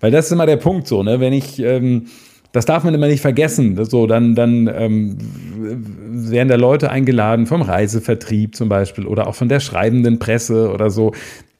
weil 0.00 0.10
das 0.10 0.26
ist 0.26 0.32
immer 0.32 0.46
der 0.46 0.56
Punkt 0.56 0.86
so, 0.86 1.02
ne? 1.02 1.20
Wenn 1.20 1.32
ich, 1.32 1.58
ähm, 1.58 2.06
das 2.52 2.64
darf 2.64 2.84
man 2.84 2.94
immer 2.94 3.08
nicht 3.08 3.20
vergessen. 3.20 3.82
So, 3.84 4.06
dann, 4.06 4.34
dann 4.34 4.68
ähm, 4.72 5.18
werden 5.58 6.48
da 6.48 6.54
Leute 6.54 6.90
eingeladen 6.90 7.46
vom 7.46 7.62
Reisevertrieb 7.62 8.56
zum 8.56 8.68
Beispiel 8.68 9.06
oder 9.06 9.26
auch 9.26 9.34
von 9.34 9.48
der 9.48 9.60
schreibenden 9.60 10.18
Presse 10.18 10.72
oder 10.72 10.90
so. 10.90 11.12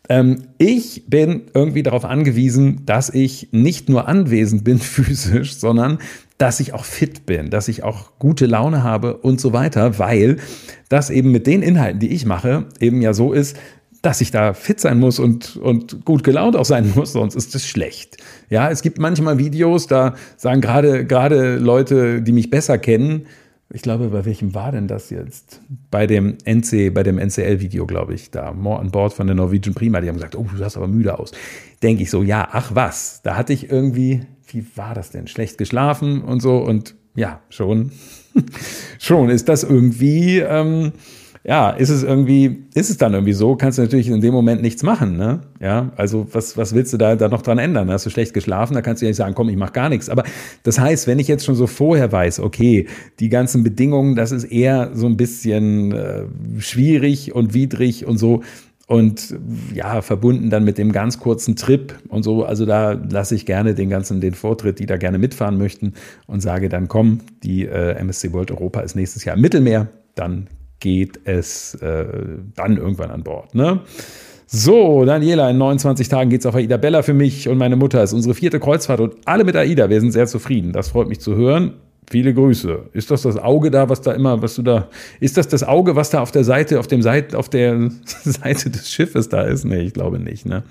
Ähm, 0.09 0.45
ich 0.59 1.05
bin 1.07 1.43
irgendwie 1.55 1.83
darauf 1.83 2.05
angewiesen, 2.05 2.83
dass 2.87 3.11
ich 3.11 3.49
nicht 3.53 3.89
nur 3.89 4.09
anwesend 4.09 4.65
bin 4.65 4.79
physisch, 4.79 5.57
sondern 5.57 5.99
dass 6.39 6.61
ich 6.61 6.73
auch 6.73 6.85
fit 6.85 7.27
bin, 7.27 7.51
dass 7.51 7.69
ich 7.69 7.83
auch 7.83 8.13
gute 8.19 8.47
Laune 8.47 8.85
habe 8.85 9.17
und 9.17 9.41
so 9.41 9.53
weiter, 9.53 9.99
weil 9.99 10.37
das 10.89 11.11
eben 11.11 11.33
mit 11.33 11.47
den 11.47 11.63
Inhalten, 11.63 11.99
die 11.99 12.11
ich 12.11 12.25
mache, 12.25 12.67
eben 12.81 13.03
ja 13.03 13.13
so 13.13 13.33
ist, 13.33 13.57
dass 14.03 14.21
ich 14.21 14.31
da 14.31 14.55
fit 14.55 14.79
sein 14.79 15.01
muss 15.01 15.19
und, 15.19 15.57
und 15.57 16.05
gut 16.05 16.23
gelaunt 16.23 16.57
auch 16.57 16.65
sein 16.65 16.93
muss, 16.95 17.13
sonst 17.13 17.35
ist 17.35 17.55
es 17.55 17.67
schlecht. 17.67 18.17
Ja, 18.49 18.71
es 18.71 18.83
gibt 18.83 18.99
manchmal 18.99 19.39
Videos, 19.39 19.89
da 19.89 20.15
sagen 20.37 20.61
gerade, 20.61 21.05
gerade 21.05 21.57
Leute, 21.57 22.23
die 22.23 22.33
mich 22.33 22.51
besser 22.51 22.79
kennen, 22.79 23.27
ich 23.71 23.83
glaube, 23.83 24.09
bei 24.09 24.25
welchem 24.25 24.55
war 24.55 24.73
denn 24.73 24.89
das 24.89 25.11
jetzt? 25.11 25.61
Bei 25.91 26.07
dem 26.07 26.39
NC, 26.45 26.93
bei 26.95 27.03
dem 27.03 27.19
NCL-Video, 27.19 27.87
glaube 27.87 28.15
ich, 28.15 28.31
da, 28.31 28.53
More 28.53 28.81
on 28.81 28.91
Board 28.91 29.13
von 29.13 29.27
der 29.27 29.37
Norwegian 29.37 29.75
Prima, 29.75 30.01
die 30.01 30.09
haben 30.09 30.15
gesagt, 30.15 30.37
oh, 30.37 30.47
du 30.51 30.57
sahst 30.57 30.79
aber 30.79 30.89
müde 30.89 31.19
aus. 31.19 31.33
Denke 31.83 32.03
ich 32.03 32.11
so, 32.11 32.23
ja, 32.23 32.49
ach 32.51 32.75
was, 32.75 33.21
da 33.23 33.37
hatte 33.37 33.53
ich 33.53 33.71
irgendwie, 33.71 34.23
wie 34.47 34.65
war 34.77 34.95
das 34.95 35.11
denn? 35.11 35.27
Schlecht 35.27 35.59
geschlafen 35.59 36.23
und 36.23 36.41
so 36.41 36.59
und 36.59 36.95
ja, 37.15 37.41
schon, 37.51 37.93
schon 38.99 39.29
ist 39.29 39.49
das 39.49 39.65
irgendwie, 39.65 40.39
ähm, 40.39 40.93
ja, 41.49 41.71
ist 41.71 41.89
es 41.89 42.03
irgendwie, 42.03 42.65
ist 42.75 42.91
es 42.91 42.99
dann 42.99 43.15
irgendwie 43.15 43.33
so, 43.33 43.57
kannst 43.57 43.79
du 43.79 43.83
natürlich 43.83 44.11
in 44.11 44.21
dem 44.21 44.35
Moment 44.35 44.61
nichts 44.61 44.83
machen, 44.83 45.17
ne? 45.17 45.41
Ja, 45.61 45.91
also 45.97 46.27
was, 46.31 46.59
was 46.59 46.75
willst 46.75 46.93
du 46.93 46.99
da, 46.99 47.17
da 47.17 47.29
noch 47.29 47.41
dran 47.41 47.57
ändern? 47.57 47.91
Hast 47.91 48.05
du 48.05 48.11
schlecht 48.11 48.35
geschlafen, 48.35 48.75
da 48.75 48.83
kannst 48.83 49.01
du 49.01 49.07
ja 49.07 49.09
nicht 49.09 49.17
sagen, 49.17 49.35
komm, 49.35 49.49
ich 49.49 49.57
mach 49.57 49.73
gar 49.73 49.89
nichts. 49.89 50.11
Aber 50.11 50.25
das 50.63 50.79
heißt, 50.79 51.07
wenn 51.07 51.19
ich 51.19 51.27
jetzt 51.27 51.47
schon 51.47 51.55
so 51.55 51.67
vorher 51.67 52.13
weiß, 52.13 52.41
okay, 52.41 52.87
die 53.19 53.31
ganzen 53.31 53.63
Bedingungen, 53.63 54.15
das 54.15 54.31
ist 54.31 54.45
eher 54.45 54.91
so 54.93 55.07
ein 55.07 55.17
bisschen 55.17 55.93
äh, 55.93 56.25
schwierig 56.59 57.35
und 57.35 57.55
widrig 57.55 58.05
und 58.05 58.19
so, 58.19 58.43
und 58.87 59.35
ja, 59.75 60.03
verbunden 60.03 60.51
dann 60.51 60.65
mit 60.65 60.77
dem 60.77 60.93
ganz 60.93 61.19
kurzen 61.19 61.57
Trip 61.57 61.95
und 62.09 62.25
so. 62.25 62.45
Also 62.45 62.67
da 62.67 62.93
lasse 62.93 63.35
ich 63.35 63.47
gerne 63.47 63.75
den 63.75 63.89
ganzen, 63.89 64.21
den 64.21 64.35
Vortritt, 64.35 64.81
die 64.81 64.87
da 64.87 64.99
gerne 64.99 65.17
mitfahren 65.17 65.57
möchten 65.57 65.95
und 66.27 66.41
sage 66.41 66.69
dann, 66.69 66.89
komm, 66.89 67.21
die 67.43 67.65
äh, 67.65 67.93
MSC 67.93 68.35
World 68.35 68.51
Europa 68.51 68.81
ist 68.81 68.97
nächstes 68.97 69.25
Jahr 69.25 69.37
im 69.37 69.43
Mittelmeer, 69.43 69.89
dann 70.15 70.49
geht 70.81 71.21
es 71.25 71.75
äh, 71.77 72.07
dann 72.55 72.77
irgendwann 72.77 73.11
an 73.11 73.23
Bord. 73.23 73.55
Ne? 73.55 73.81
So, 74.47 75.05
Daniela, 75.05 75.51
in 75.51 75.59
29 75.59 76.09
Tagen 76.09 76.31
geht 76.31 76.41
es 76.41 76.47
auf 76.47 76.55
AIDA 76.55 76.79
Bella 76.79 77.03
für 77.03 77.13
mich 77.13 77.49
und 77.49 77.59
meine 77.59 77.77
Mutter. 77.77 78.03
Ist 78.03 78.15
unsere 78.15 78.35
vierte 78.35 78.59
Kreuzfahrt 78.59 79.01
und 79.01 79.15
alle 79.27 79.45
mit 79.45 79.57
AIDA. 79.57 79.91
Wir 79.91 80.01
sind 80.01 80.13
sehr 80.13 80.27
zufrieden. 80.27 80.73
Das 80.73 80.89
freut 80.89 81.09
mich 81.09 81.21
zu 81.21 81.37
hören. 81.37 81.75
Viele 82.11 82.33
Grüße. 82.33 82.89
Ist 82.95 83.11
das 83.11 83.23
das 83.23 83.37
Auge 83.37 83.71
da, 83.71 83.91
was 83.91 84.01
da 84.01 84.13
immer, 84.13 84.41
was 84.41 84.55
du 84.55 84.63
da, 84.63 84.89
ist 85.21 85.37
das 85.37 85.49
das 85.49 85.63
Auge, 85.63 85.97
was 85.97 86.09
da 86.09 86.23
auf 86.23 86.31
der 86.31 86.45
Seite, 86.45 86.81
auf 86.81 86.87
dem 86.87 87.03
Seite, 87.03 87.37
auf 87.37 87.51
der 87.51 87.91
Seite 88.25 88.71
des 88.71 88.91
Schiffes 88.91 89.29
da 89.29 89.43
ist? 89.43 89.65
Nee, 89.65 89.81
ich 89.81 89.93
glaube 89.93 90.19
nicht, 90.19 90.47
ne? 90.47 90.63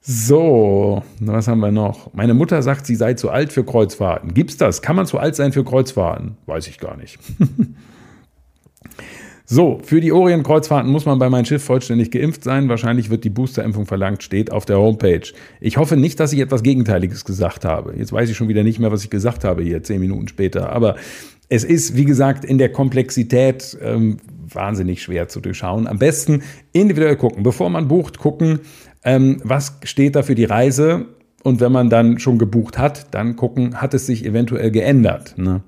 So, 0.00 1.04
was 1.20 1.46
haben 1.46 1.60
wir 1.60 1.70
noch? 1.70 2.12
Meine 2.14 2.34
Mutter 2.34 2.62
sagt, 2.62 2.86
sie 2.86 2.96
sei 2.96 3.14
zu 3.14 3.30
alt 3.30 3.52
für 3.52 3.64
Kreuzfahrten. 3.64 4.34
Gibt's 4.34 4.56
das? 4.56 4.82
Kann 4.82 4.96
man 4.96 5.06
zu 5.06 5.18
alt 5.18 5.36
sein 5.36 5.52
für 5.52 5.62
Kreuzfahrten? 5.62 6.36
Weiß 6.46 6.66
ich 6.66 6.80
gar 6.80 6.96
nicht. 6.96 7.18
So, 9.52 9.80
für 9.82 10.00
die 10.00 10.12
Orient-Kreuzfahrten 10.12 10.88
muss 10.88 11.06
man 11.06 11.18
bei 11.18 11.28
meinem 11.28 11.44
Schiff 11.44 11.64
vollständig 11.64 12.12
geimpft 12.12 12.44
sein. 12.44 12.68
Wahrscheinlich 12.68 13.10
wird 13.10 13.24
die 13.24 13.30
Boosterimpfung 13.30 13.84
verlangt, 13.84 14.22
steht 14.22 14.52
auf 14.52 14.64
der 14.64 14.78
Homepage. 14.78 15.22
Ich 15.60 15.76
hoffe 15.76 15.96
nicht, 15.96 16.20
dass 16.20 16.32
ich 16.32 16.38
etwas 16.38 16.62
Gegenteiliges 16.62 17.24
gesagt 17.24 17.64
habe. 17.64 17.96
Jetzt 17.96 18.12
weiß 18.12 18.30
ich 18.30 18.36
schon 18.36 18.46
wieder 18.46 18.62
nicht 18.62 18.78
mehr, 18.78 18.92
was 18.92 19.02
ich 19.02 19.10
gesagt 19.10 19.42
habe 19.42 19.64
hier, 19.64 19.82
zehn 19.82 19.98
Minuten 19.98 20.28
später. 20.28 20.70
Aber 20.70 20.94
es 21.48 21.64
ist, 21.64 21.96
wie 21.96 22.04
gesagt, 22.04 22.44
in 22.44 22.58
der 22.58 22.70
Komplexität 22.70 23.76
ähm, 23.82 24.18
wahnsinnig 24.48 25.02
schwer 25.02 25.26
zu 25.26 25.40
durchschauen. 25.40 25.88
Am 25.88 25.98
besten 25.98 26.44
individuell 26.72 27.16
gucken. 27.16 27.42
Bevor 27.42 27.70
man 27.70 27.88
bucht, 27.88 28.20
gucken, 28.20 28.60
ähm, 29.02 29.40
was 29.42 29.78
steht 29.82 30.14
da 30.14 30.22
für 30.22 30.36
die 30.36 30.44
Reise. 30.44 31.06
Und 31.42 31.58
wenn 31.58 31.72
man 31.72 31.90
dann 31.90 32.20
schon 32.20 32.38
gebucht 32.38 32.78
hat, 32.78 33.12
dann 33.12 33.34
gucken, 33.34 33.82
hat 33.82 33.94
es 33.94 34.06
sich 34.06 34.24
eventuell 34.24 34.70
geändert. 34.70 35.34
Ne? 35.38 35.62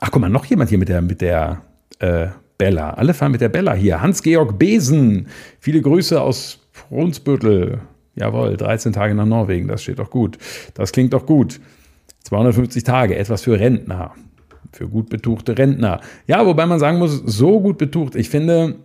Ach, 0.00 0.10
guck 0.10 0.20
mal, 0.20 0.28
noch 0.28 0.46
jemand 0.46 0.70
hier 0.70 0.78
mit 0.78 0.88
der, 0.88 1.02
mit 1.02 1.20
der 1.20 1.62
äh, 1.98 2.28
Bella. 2.58 2.90
Alle 2.90 3.14
fahren 3.14 3.32
mit 3.32 3.40
der 3.40 3.48
Bella 3.48 3.74
hier. 3.74 4.00
Hans-Georg 4.00 4.58
Besen. 4.58 5.28
Viele 5.60 5.82
Grüße 5.82 6.20
aus 6.20 6.60
Brunsbüttel. 6.88 7.80
Jawohl, 8.14 8.56
13 8.56 8.92
Tage 8.92 9.14
nach 9.14 9.26
Norwegen. 9.26 9.68
Das 9.68 9.82
steht 9.82 9.98
doch 9.98 10.10
gut. 10.10 10.38
Das 10.74 10.92
klingt 10.92 11.12
doch 11.12 11.26
gut. 11.26 11.60
250 12.24 12.82
Tage, 12.82 13.16
etwas 13.16 13.42
für 13.42 13.60
Rentner. 13.60 14.14
Für 14.72 14.88
gut 14.88 15.10
betuchte 15.10 15.56
Rentner. 15.56 16.00
Ja, 16.26 16.44
wobei 16.46 16.66
man 16.66 16.78
sagen 16.78 16.98
muss, 16.98 17.22
so 17.24 17.60
gut 17.60 17.78
betucht. 17.78 18.16
Ich 18.16 18.30
finde, 18.30 18.76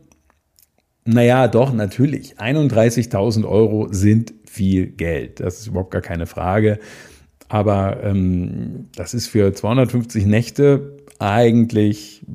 naja, 1.06 1.48
doch, 1.48 1.74
natürlich. 1.74 2.40
31.000 2.40 3.48
Euro 3.48 3.88
sind 3.92 4.34
viel 4.46 4.88
Geld. 4.88 5.40
Das 5.40 5.60
ist 5.60 5.68
überhaupt 5.68 5.92
gar 5.92 6.02
keine 6.02 6.28
Frage. 6.28 6.80
Aber 7.48 8.04
ähm, 8.04 8.90
das 8.96 9.14
ist 9.14 9.28
für 9.28 9.54
250 9.54 10.26
Nächte 10.26 10.98
eigentlich 11.22 12.26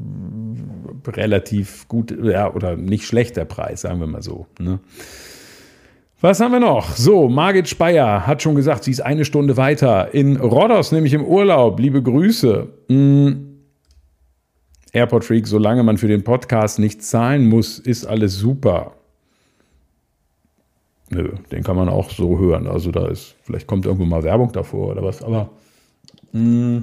relativ 1.06 1.88
gut, 1.88 2.16
ja, 2.22 2.52
oder 2.52 2.76
nicht 2.76 3.04
schlechter 3.04 3.44
Preis, 3.44 3.82
sagen 3.82 4.00
wir 4.00 4.06
mal 4.06 4.22
so. 4.22 4.46
Ne? 4.58 4.78
Was 6.20 6.40
haben 6.40 6.52
wir 6.52 6.60
noch? 6.60 6.94
So, 6.94 7.28
Margit 7.28 7.68
Speyer 7.68 8.26
hat 8.26 8.42
schon 8.42 8.54
gesagt, 8.54 8.84
sie 8.84 8.92
ist 8.92 9.00
eine 9.00 9.24
Stunde 9.24 9.56
weiter. 9.56 10.14
In 10.14 10.36
Rhodos, 10.36 10.92
nämlich 10.92 11.12
im 11.12 11.24
Urlaub. 11.24 11.78
Liebe 11.78 12.02
Grüße. 12.02 12.68
Hm. 12.88 13.58
Airport 14.92 15.24
Freak, 15.24 15.46
solange 15.46 15.82
man 15.82 15.98
für 15.98 16.08
den 16.08 16.24
Podcast 16.24 16.78
nicht 16.78 17.02
zahlen 17.02 17.48
muss, 17.48 17.78
ist 17.78 18.06
alles 18.06 18.38
super. 18.38 18.92
Nö, 21.10 21.32
den 21.52 21.62
kann 21.62 21.76
man 21.76 21.88
auch 21.88 22.10
so 22.10 22.38
hören. 22.38 22.66
Also 22.66 22.90
da 22.92 23.08
ist, 23.08 23.34
vielleicht 23.42 23.66
kommt 23.66 23.84
irgendwo 23.84 24.06
mal 24.06 24.22
Werbung 24.22 24.52
davor 24.52 24.92
oder 24.92 25.02
was, 25.02 25.22
aber. 25.22 25.50
Mh. 26.32 26.82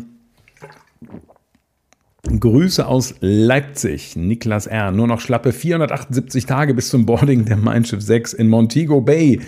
Grüße 2.26 2.88
aus 2.88 3.16
Leipzig, 3.20 4.16
Niklas 4.16 4.66
R. 4.66 4.92
Nur 4.92 5.08
noch 5.08 5.20
schlappe 5.20 5.52
478 5.52 6.46
Tage 6.46 6.74
bis 6.74 6.88
zum 6.88 7.06
Boarding 7.06 7.44
der 7.44 7.58
Mein 7.58 7.84
Schiff 7.84 8.02
6 8.02 8.32
in 8.32 8.48
Montego 8.48 9.02
Bay. 9.02 9.42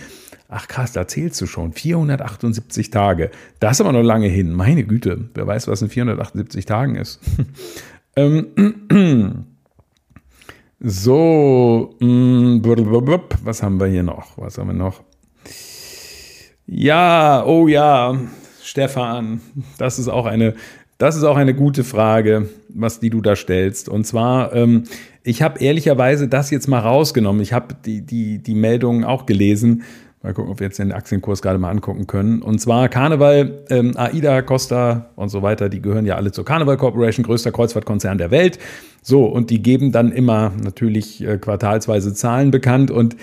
Ach 0.50 0.68
krass, 0.68 0.92
da 0.92 1.08
zählst 1.08 1.40
du 1.40 1.48
schon. 1.48 1.72
478 1.72 2.90
Tage. 2.90 3.32
Das 3.62 3.74
ist 3.74 3.82
aber 3.82 3.94
noch 3.94 4.04
lange 4.04 4.28
hin. 4.28 4.52
Meine 4.52 4.84
Güte, 4.84 5.30
wer 5.34 5.48
weiß, 5.48 5.70
was 5.70 5.82
in 5.82 5.90
478 5.90 6.66
Tagen 6.66 6.96
ist. 6.96 7.20
Ähm, 8.18 8.48
so, 10.80 11.98
mm, 12.00 12.62
was 13.44 13.62
haben 13.62 13.78
wir 13.78 13.88
hier 13.88 14.04
noch? 14.04 14.38
Was 14.38 14.58
haben 14.58 14.68
wir 14.68 14.74
noch? 14.74 15.04
Ja, 16.66 17.44
oh 17.46 17.68
ja, 17.68 18.18
Stefan, 18.64 19.42
das 19.78 20.00
ist 20.00 20.08
auch 20.08 20.28
eine 20.28 20.56
das 20.98 21.16
ist 21.16 21.24
auch 21.24 21.38
eine 21.38 21.54
gute 21.54 21.84
Frage, 21.84 22.50
was 22.70 23.00
die 23.00 23.10
du 23.10 23.22
da 23.22 23.36
stellst. 23.36 23.90
Und 23.90 24.06
zwar, 24.06 24.54
ähm, 24.54 24.84
ich 25.24 25.42
habe 25.42 25.60
ehrlicherweise 25.60 26.28
das 26.28 26.52
jetzt 26.52 26.68
mal 26.68 26.80
rausgenommen. 26.80 27.42
Ich 27.42 27.54
habe 27.54 27.76
die, 27.86 28.02
die, 28.02 28.40
die 28.40 28.56
Meldungen 28.56 29.04
auch 29.04 29.26
gelesen, 29.26 29.84
Mal 30.26 30.34
gucken, 30.34 30.52
ob 30.52 30.60
wir 30.60 30.66
jetzt 30.66 30.80
den 30.80 30.92
Aktienkurs 30.92 31.44
gerade 31.44 31.60
mal 31.60 31.70
angucken 31.70 32.08
können. 32.08 32.42
Und 32.42 32.58
zwar 32.58 32.90
Karneval, 32.90 33.64
ähm, 33.70 33.96
AIDA, 33.96 34.42
Costa 34.42 35.12
und 35.16 35.30
so 35.30 35.44
weiter, 35.44 35.70
die 35.70 35.84
gehören 35.84 36.08
ja 36.08 36.16
alle 36.16 36.32
zur 36.32 36.44
Carnival 36.44 36.78
Corporation, 36.78 37.24
größter 37.24 37.52
Kreuzfahrtkonzern 37.52 38.18
der 38.18 38.32
Welt. 38.32 38.58
So, 39.04 39.26
und 39.26 39.52
die 39.52 39.62
geben 39.62 39.92
dann 39.92 40.12
immer 40.12 40.52
natürlich 40.64 41.24
äh, 41.24 41.38
quartalsweise 41.38 42.16
Zahlen 42.16 42.50
bekannt. 42.50 42.90
Und 42.90 43.16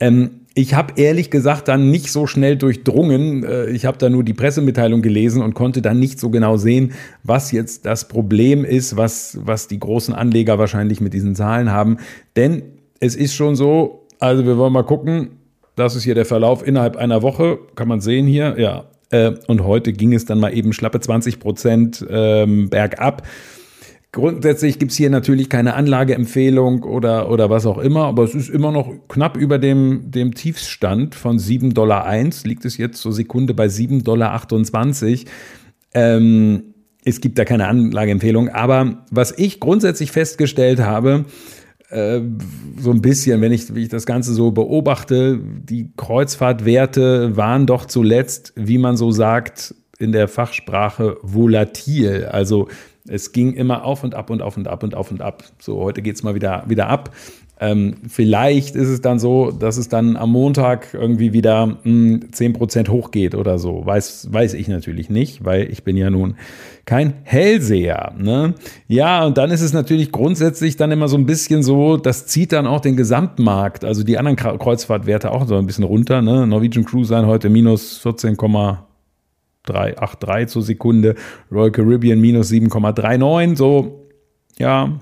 ähm, 0.00 0.45
ich 0.58 0.72
habe 0.72 0.94
ehrlich 0.96 1.30
gesagt 1.30 1.68
dann 1.68 1.90
nicht 1.90 2.10
so 2.10 2.26
schnell 2.26 2.56
durchdrungen. 2.56 3.44
Äh, 3.44 3.66
ich 3.66 3.84
habe 3.84 3.98
da 3.98 4.08
nur 4.08 4.24
die 4.24 4.32
Pressemitteilung 4.32 5.02
gelesen 5.02 5.42
und 5.42 5.52
konnte 5.52 5.82
dann 5.82 6.00
nicht 6.00 6.18
so 6.18 6.30
genau 6.30 6.56
sehen, 6.56 6.94
was 7.22 7.52
jetzt 7.52 7.84
das 7.84 8.08
Problem 8.08 8.64
ist, 8.64 8.96
was, 8.96 9.38
was 9.42 9.68
die 9.68 9.78
großen 9.78 10.14
Anleger 10.14 10.58
wahrscheinlich 10.58 11.02
mit 11.02 11.12
diesen 11.12 11.34
Zahlen 11.34 11.70
haben. 11.70 11.98
Denn 12.36 12.62
es 13.00 13.14
ist 13.14 13.34
schon 13.34 13.54
so, 13.54 14.06
also 14.18 14.46
wir 14.46 14.56
wollen 14.56 14.72
mal 14.72 14.82
gucken, 14.82 15.32
das 15.76 15.94
ist 15.94 16.04
hier 16.04 16.14
der 16.14 16.24
Verlauf 16.24 16.66
innerhalb 16.66 16.96
einer 16.96 17.20
Woche, 17.20 17.58
kann 17.74 17.86
man 17.86 18.00
sehen 18.00 18.26
hier, 18.26 18.58
ja. 18.58 18.86
Äh, 19.10 19.34
und 19.48 19.62
heute 19.62 19.92
ging 19.92 20.14
es 20.14 20.24
dann 20.24 20.40
mal 20.40 20.56
eben 20.56 20.72
schlappe 20.72 21.00
20 21.00 21.38
Prozent 21.38 22.04
ähm, 22.08 22.70
bergab. 22.70 23.26
Grundsätzlich 24.16 24.78
gibt 24.78 24.92
es 24.92 24.96
hier 24.96 25.10
natürlich 25.10 25.50
keine 25.50 25.74
Anlageempfehlung 25.74 26.84
oder, 26.84 27.30
oder 27.30 27.50
was 27.50 27.66
auch 27.66 27.76
immer, 27.76 28.04
aber 28.04 28.24
es 28.24 28.34
ist 28.34 28.48
immer 28.48 28.72
noch 28.72 28.90
knapp 29.08 29.36
über 29.36 29.58
dem, 29.58 30.10
dem 30.10 30.32
Tiefsstand 30.32 31.14
von 31.14 31.38
7,1 31.38 31.74
Dollar. 31.74 32.24
Liegt 32.44 32.64
es 32.64 32.78
jetzt 32.78 33.02
zur 33.02 33.12
Sekunde 33.12 33.52
bei 33.52 33.66
7,28 33.66 34.04
Dollar. 34.04 34.40
Ähm, 35.92 36.62
es 37.04 37.20
gibt 37.20 37.38
da 37.38 37.44
keine 37.44 37.68
Anlageempfehlung, 37.68 38.48
aber 38.48 39.04
was 39.10 39.36
ich 39.36 39.60
grundsätzlich 39.60 40.12
festgestellt 40.12 40.80
habe, 40.80 41.26
äh, 41.90 42.22
so 42.78 42.92
ein 42.92 43.02
bisschen, 43.02 43.42
wenn 43.42 43.52
ich, 43.52 43.74
wie 43.74 43.82
ich 43.82 43.90
das 43.90 44.06
Ganze 44.06 44.32
so 44.32 44.50
beobachte, 44.50 45.38
die 45.42 45.90
Kreuzfahrtwerte 45.94 47.36
waren 47.36 47.66
doch 47.66 47.84
zuletzt, 47.84 48.54
wie 48.56 48.78
man 48.78 48.96
so 48.96 49.10
sagt, 49.10 49.74
in 49.98 50.12
der 50.12 50.26
Fachsprache 50.26 51.18
volatil. 51.20 52.24
Also 52.24 52.68
es 53.08 53.32
ging 53.32 53.52
immer 53.54 53.84
auf 53.84 54.04
und 54.04 54.14
ab 54.14 54.30
und 54.30 54.42
auf 54.42 54.56
und 54.56 54.68
ab 54.68 54.82
und 54.82 54.94
auf 54.94 55.10
und 55.10 55.22
ab. 55.22 55.44
So, 55.58 55.80
heute 55.80 56.02
geht 56.02 56.16
es 56.16 56.22
mal 56.22 56.34
wieder, 56.34 56.64
wieder 56.66 56.88
ab. 56.88 57.14
Ähm, 57.58 57.94
vielleicht 58.06 58.76
ist 58.76 58.88
es 58.88 59.00
dann 59.00 59.18
so, 59.18 59.50
dass 59.50 59.78
es 59.78 59.88
dann 59.88 60.16
am 60.16 60.30
Montag 60.30 60.92
irgendwie 60.92 61.32
wieder 61.32 61.66
mh, 61.66 61.76
hm, 61.84 62.20
10% 62.30 62.88
hochgeht 62.90 63.34
oder 63.34 63.58
so. 63.58 63.86
Weiß, 63.86 64.28
weiß 64.30 64.52
ich 64.54 64.68
natürlich 64.68 65.08
nicht, 65.08 65.44
weil 65.44 65.70
ich 65.70 65.82
bin 65.82 65.96
ja 65.96 66.10
nun 66.10 66.36
kein 66.84 67.14
Hellseher. 67.22 68.12
Ne? 68.18 68.54
Ja, 68.88 69.24
und 69.24 69.38
dann 69.38 69.50
ist 69.50 69.62
es 69.62 69.72
natürlich 69.72 70.12
grundsätzlich 70.12 70.76
dann 70.76 70.92
immer 70.92 71.08
so 71.08 71.16
ein 71.16 71.24
bisschen 71.24 71.62
so, 71.62 71.96
das 71.96 72.26
zieht 72.26 72.52
dann 72.52 72.66
auch 72.66 72.80
den 72.80 72.96
Gesamtmarkt, 72.96 73.86
also 73.86 74.04
die 74.04 74.18
anderen 74.18 74.36
Kreuzfahrtwerte 74.36 75.32
auch 75.32 75.48
so 75.48 75.56
ein 75.56 75.66
bisschen 75.66 75.84
runter. 75.84 76.20
Ne? 76.20 76.46
Norwegian 76.46 76.84
Cruise 76.84 77.12
Line 77.12 77.26
heute 77.26 77.48
minus 77.48 77.98
14,383 79.66 80.48
zur 80.48 80.62
Sekunde, 80.62 81.14
Royal 81.50 81.70
Caribbean 81.70 82.20
minus 82.20 82.50
7,39, 82.50 83.56
so, 83.56 84.06
ja, 84.58 84.98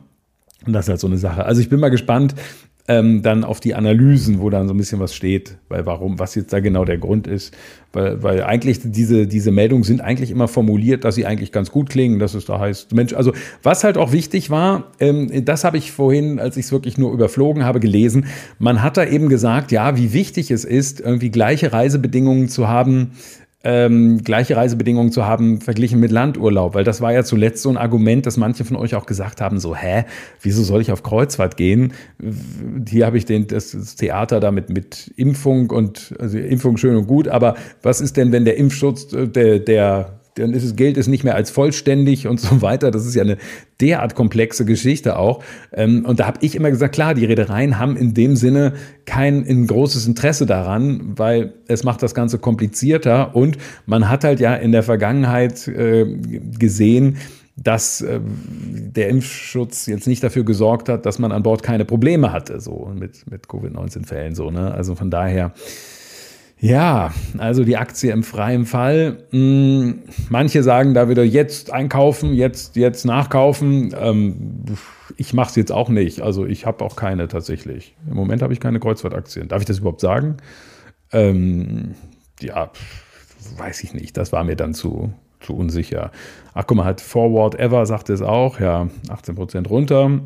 und 0.67 0.73
das 0.73 0.87
ist 0.87 0.91
halt 0.91 1.01
so 1.01 1.07
eine 1.07 1.19
Sache. 1.19 1.45
Also 1.45 1.61
ich 1.61 1.69
bin 1.69 1.79
mal 1.79 1.91
gespannt 1.91 2.35
ähm, 2.87 3.23
dann 3.23 3.45
auf 3.45 3.61
die 3.61 3.75
Analysen, 3.75 4.41
wo 4.41 4.51
dann 4.51 4.69
so 4.69 4.75
ein 4.75 4.77
bisschen 4.77 5.01
was 5.01 5.15
steht, 5.15 5.57
weil 5.69 5.87
warum, 5.87 6.19
was 6.19 6.35
jetzt 6.35 6.53
da 6.53 6.61
genau 6.61 6.85
der 6.85 6.99
Grund 6.99 7.27
ist. 7.27 7.55
Weil, 7.95 8.23
weil 8.23 8.43
eigentlich 8.43 8.81
diese, 8.83 9.27
diese 9.27 9.53
Meldungen 9.53 9.85
sind 9.85 10.03
eigentlich 10.03 10.31
immer 10.31 10.49
formuliert, 10.49 11.05
dass 11.05 11.15
sie 11.15 11.25
eigentlich 11.25 11.51
ganz 11.51 11.71
gut 11.71 11.89
klingen, 11.89 12.19
dass 12.19 12.35
es 12.35 12.45
da 12.45 12.61
heißt, 12.61 12.93
Mensch, 12.93 13.15
also 13.15 13.33
was 13.63 13.85
halt 13.85 13.97
auch 13.97 14.13
wichtig 14.13 14.51
war, 14.51 14.93
ähm, 15.01 15.31
das 15.47 15.65
habe 15.65 15.79
ich 15.79 15.93
vorhin, 15.93 16.39
als 16.39 16.59
ich 16.59 16.67
es 16.67 16.73
wirklich 16.73 16.99
nur 16.99 17.13
überflogen 17.13 17.65
habe, 17.65 17.81
gelesen, 17.81 18.27
man 18.59 18.83
hat 18.83 18.99
da 18.99 19.07
eben 19.07 19.31
gesagt, 19.31 19.73
ja, 19.73 19.97
wie 19.97 20.13
wichtig 20.13 20.51
es 20.51 20.67
ist, 20.67 21.01
irgendwie 21.01 21.31
gleiche 21.31 21.73
Reisebedingungen 21.73 22.49
zu 22.49 22.69
haben 22.69 23.13
ähm, 23.65 24.23
gleiche 24.23 24.57
Reisebedingungen 24.57 25.11
zu 25.11 25.27
haben 25.27 25.61
verglichen 25.61 25.99
mit 25.99 26.13
Landurlaub, 26.13 26.75
weil 26.75 26.85
das 26.85 27.01
war 27.01 27.13
ja 27.13 27.25
zuletzt 27.25 27.63
so 27.63 27.71
ein 27.71 27.79
Argument, 27.79 28.27
dass 28.27 28.37
manche 28.37 28.65
von 28.65 28.77
euch 28.77 28.95
auch 28.95 29.07
gesagt 29.07 29.41
haben, 29.41 29.59
so, 29.59 29.75
hä, 29.75 30.05
wieso 30.43 30.63
soll 30.63 30.83
ich 30.83 30.93
auf 30.93 31.03
Kreuzfahrt 31.03 31.57
gehen? 31.57 31.95
Hier 32.89 33.07
habe 33.07 33.17
ich 33.17 33.25
den, 33.25 33.47
das, 33.47 33.97
Theater 33.97 34.41
damit 34.41 34.69
mit 34.69 35.13
Impfung 35.17 35.71
und, 35.71 36.15
also 36.19 36.39
Impfung 36.39 36.77
schön 36.77 36.97
und 36.97 37.07
gut, 37.07 37.27
aber 37.27 37.55
was 37.83 38.01
ist 38.01 38.17
denn, 38.19 38.33
wenn 38.33 38.45
der 38.45 38.59
Impfschutz, 38.59 39.13
äh, 39.13 39.27
der, 39.27 39.59
der 39.59 40.21
dann 40.35 40.53
ist 40.53 40.65
es, 40.65 40.77
gilt 40.77 40.97
es 40.97 41.07
nicht 41.07 41.25
mehr 41.25 41.35
als 41.35 41.51
vollständig 41.51 42.27
und 42.27 42.41
so 42.41 42.61
weiter. 42.63 42.91
Das 42.91 43.07
ist 43.07 43.15
ja 43.15 43.23
eine 43.23 43.37
derart 43.81 44.15
komplexe 44.15 44.65
Geschichte 44.65 45.17
auch. 45.17 45.43
Ähm, 45.73 46.05
und 46.05 46.21
da 46.21 46.27
habe 46.27 46.39
ich 46.43 46.57
immer 46.57 46.71
gesagt, 46.71 46.95
klar, 46.95 47.15
die 47.15 47.25
Reedereien 47.25 47.79
haben 47.79 47.97
in 47.97 48.15
dem 48.15 48.37
Sinne 48.37 48.75
kein 49.07 49.47
ein 49.47 49.67
großes 49.67 50.07
Interesse 50.07 50.47
daran, 50.47 51.17
weil 51.17 51.55
es 51.69 51.85
macht 51.85 52.03
das 52.03 52.15
Ganze 52.15 52.39
komplizierter 52.39 53.37
und 53.37 53.59
man 53.87 54.09
hat 54.09 54.25
halt 54.25 54.41
ja 54.41 54.55
in 54.55 54.73
der 54.73 54.83
Vergangenheit 54.83 55.69
äh, 55.69 56.05
gesehen, 56.59 57.17
dass 57.57 58.01
äh, 58.01 58.21
der 58.21 59.09
Impfschutz 59.09 59.87
jetzt 59.87 60.09
nicht 60.09 60.23
dafür 60.25 60.45
gesorgt 60.45 60.89
hat, 60.89 61.07
dass 61.07 61.21
man 61.21 61.31
an 61.31 61.45
Bord 61.45 61.63
keine 61.63 61.85
Probleme 61.85 62.33
hatte, 62.33 62.61
so 62.61 62.91
mit, 62.93 63.31
mit 63.31 63.49
Covid-19-Fällen, 63.49 64.35
so, 64.35 64.51
ne? 64.51 64.75
Also 64.75 64.97
von 64.97 65.11
daher, 65.11 65.53
ja, 66.65 67.13
also 67.37 67.63
die 67.63 67.77
Aktie 67.77 68.11
im 68.11 68.23
freien 68.23 68.65
Fall. 68.65 69.27
Hm, 69.33 69.99
manche 70.31 70.63
sagen 70.63 70.95
da 70.95 71.11
wieder 71.11 71.23
jetzt 71.23 71.71
einkaufen, 71.71 72.33
jetzt, 72.33 72.77
jetzt 72.77 73.05
nachkaufen. 73.05 73.95
Ähm, 74.01 74.65
ich 75.19 75.35
mache 75.35 75.51
es 75.51 75.57
jetzt 75.57 75.73
auch 75.73 75.91
nicht. 75.91 76.23
Also 76.23 76.47
ich 76.47 76.65
habe 76.65 76.83
auch 76.83 76.97
keine 76.97 77.29
tatsächlich. 77.29 77.95
Im 78.09 78.17
Moment 78.17 78.41
habe 78.41 78.55
ich 78.55 78.61
keine 78.61 78.81
Kreuzfahrtaktien. 78.81 79.49
Darf 79.49 79.61
ich 79.61 79.67
das 79.67 79.81
überhaupt 79.81 80.01
sagen? 80.01 80.39
Ähm, 81.13 81.97
ja, 82.41 82.71
weiß 83.59 83.85
ich 83.85 83.93
nicht. 83.93 84.17
Das 84.17 84.33
war 84.33 84.43
mir 84.43 84.57
dann 84.57 84.73
zu, 84.73 85.13
zu 85.41 85.55
unsicher. 85.55 86.13
Ach 86.55 86.65
guck 86.67 86.79
mal, 86.79 86.87
hat 86.87 87.03
Forward 87.03 87.57
Ever 87.59 87.85
sagt 87.85 88.09
es 88.09 88.23
auch. 88.23 88.59
Ja, 88.59 88.89
18% 89.09 89.69
runter. 89.69 90.19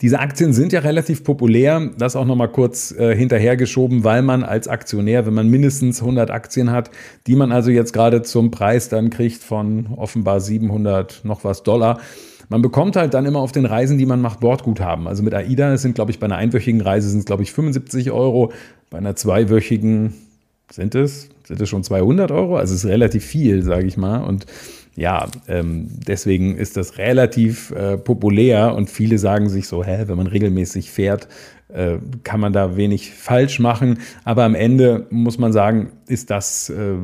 Diese 0.00 0.18
Aktien 0.18 0.52
sind 0.52 0.72
ja 0.72 0.80
relativ 0.80 1.24
populär, 1.24 1.90
das 1.98 2.16
auch 2.16 2.24
nochmal 2.24 2.50
kurz 2.50 2.92
äh, 2.92 3.16
hinterhergeschoben, 3.16 4.04
weil 4.04 4.22
man 4.22 4.42
als 4.42 4.68
Aktionär, 4.68 5.24
wenn 5.26 5.34
man 5.34 5.48
mindestens 5.48 6.00
100 6.00 6.30
Aktien 6.30 6.70
hat, 6.70 6.90
die 7.26 7.36
man 7.36 7.52
also 7.52 7.70
jetzt 7.70 7.92
gerade 7.92 8.22
zum 8.22 8.50
Preis 8.50 8.88
dann 8.88 9.10
kriegt 9.10 9.42
von 9.42 9.86
offenbar 9.96 10.40
700 10.40 11.20
noch 11.24 11.44
was 11.44 11.62
Dollar, 11.62 12.00
man 12.48 12.60
bekommt 12.60 12.96
halt 12.96 13.14
dann 13.14 13.24
immer 13.26 13.40
auf 13.40 13.52
den 13.52 13.66
Reisen, 13.66 13.98
die 13.98 14.06
man 14.06 14.20
macht, 14.20 14.40
Bordguthaben. 14.40 15.08
Also 15.08 15.22
mit 15.22 15.34
AIDA 15.34 15.76
sind, 15.78 15.94
glaube 15.94 16.10
ich, 16.10 16.18
bei 16.18 16.26
einer 16.26 16.36
einwöchigen 16.36 16.80
Reise 16.80 17.08
sind 17.08 17.20
es, 17.20 17.24
glaube 17.24 17.42
ich, 17.42 17.52
75 17.52 18.10
Euro, 18.10 18.52
bei 18.90 18.98
einer 18.98 19.16
zweiwöchigen 19.16 20.14
sind 20.70 20.94
es, 20.94 21.30
sind 21.44 21.60
es 21.60 21.68
schon 21.68 21.84
200 21.84 22.30
Euro, 22.30 22.56
also 22.56 22.74
es 22.74 22.84
ist 22.84 22.90
relativ 22.90 23.24
viel, 23.24 23.62
sage 23.62 23.86
ich 23.86 23.96
mal. 23.96 24.18
Und 24.24 24.46
ja, 24.96 25.26
ähm, 25.48 25.88
deswegen 26.06 26.56
ist 26.56 26.76
das 26.76 26.98
relativ 26.98 27.72
äh, 27.72 27.98
populär 27.98 28.74
und 28.74 28.88
viele 28.88 29.18
sagen 29.18 29.48
sich 29.48 29.66
so, 29.66 29.84
hä, 29.84 30.04
wenn 30.06 30.16
man 30.16 30.28
regelmäßig 30.28 30.90
fährt, 30.90 31.28
äh, 31.74 31.98
kann 32.22 32.38
man 32.38 32.52
da 32.52 32.76
wenig 32.76 33.12
falsch 33.12 33.58
machen. 33.58 33.98
Aber 34.22 34.44
am 34.44 34.54
Ende 34.54 35.06
muss 35.10 35.38
man 35.38 35.52
sagen, 35.52 35.90
ist 36.06 36.30
das, 36.30 36.70
äh, 36.70 36.94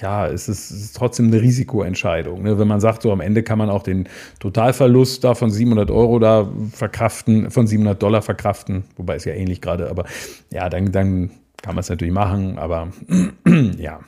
ja, 0.00 0.26
ist 0.26 0.48
es 0.48 0.72
ist 0.72 0.96
trotzdem 0.96 1.26
eine 1.26 1.40
Risikoentscheidung. 1.40 2.42
Ne? 2.42 2.58
Wenn 2.58 2.66
man 2.66 2.80
sagt, 2.80 3.02
so 3.02 3.12
am 3.12 3.20
Ende 3.20 3.44
kann 3.44 3.58
man 3.58 3.70
auch 3.70 3.84
den 3.84 4.08
Totalverlust 4.40 5.22
da 5.22 5.34
von 5.34 5.50
700 5.50 5.90
Euro 5.92 6.18
da 6.18 6.50
verkraften, 6.72 7.52
von 7.52 7.68
700 7.68 8.02
Dollar 8.02 8.22
verkraften, 8.22 8.84
wobei 8.96 9.14
es 9.14 9.24
ja 9.24 9.34
ähnlich 9.34 9.60
gerade, 9.60 9.88
aber 9.88 10.06
ja, 10.50 10.68
dann, 10.68 10.90
dann 10.90 11.30
kann 11.62 11.76
man 11.76 11.80
es 11.82 11.88
natürlich 11.88 12.14
machen, 12.14 12.58
aber 12.58 12.88
ja. 13.78 14.00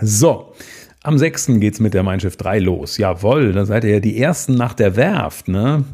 So, 0.00 0.54
am 1.02 1.18
6. 1.18 1.52
geht's 1.60 1.80
mit 1.80 1.94
der 1.94 2.02
Mein 2.02 2.20
Schiff 2.20 2.36
3 2.36 2.58
los. 2.58 2.98
Jawohl, 2.98 3.52
da 3.52 3.64
seid 3.64 3.84
ihr 3.84 3.90
ja 3.90 4.00
die 4.00 4.20
Ersten 4.20 4.54
nach 4.54 4.74
der 4.74 4.96
Werft, 4.96 5.48
ne? 5.48 5.84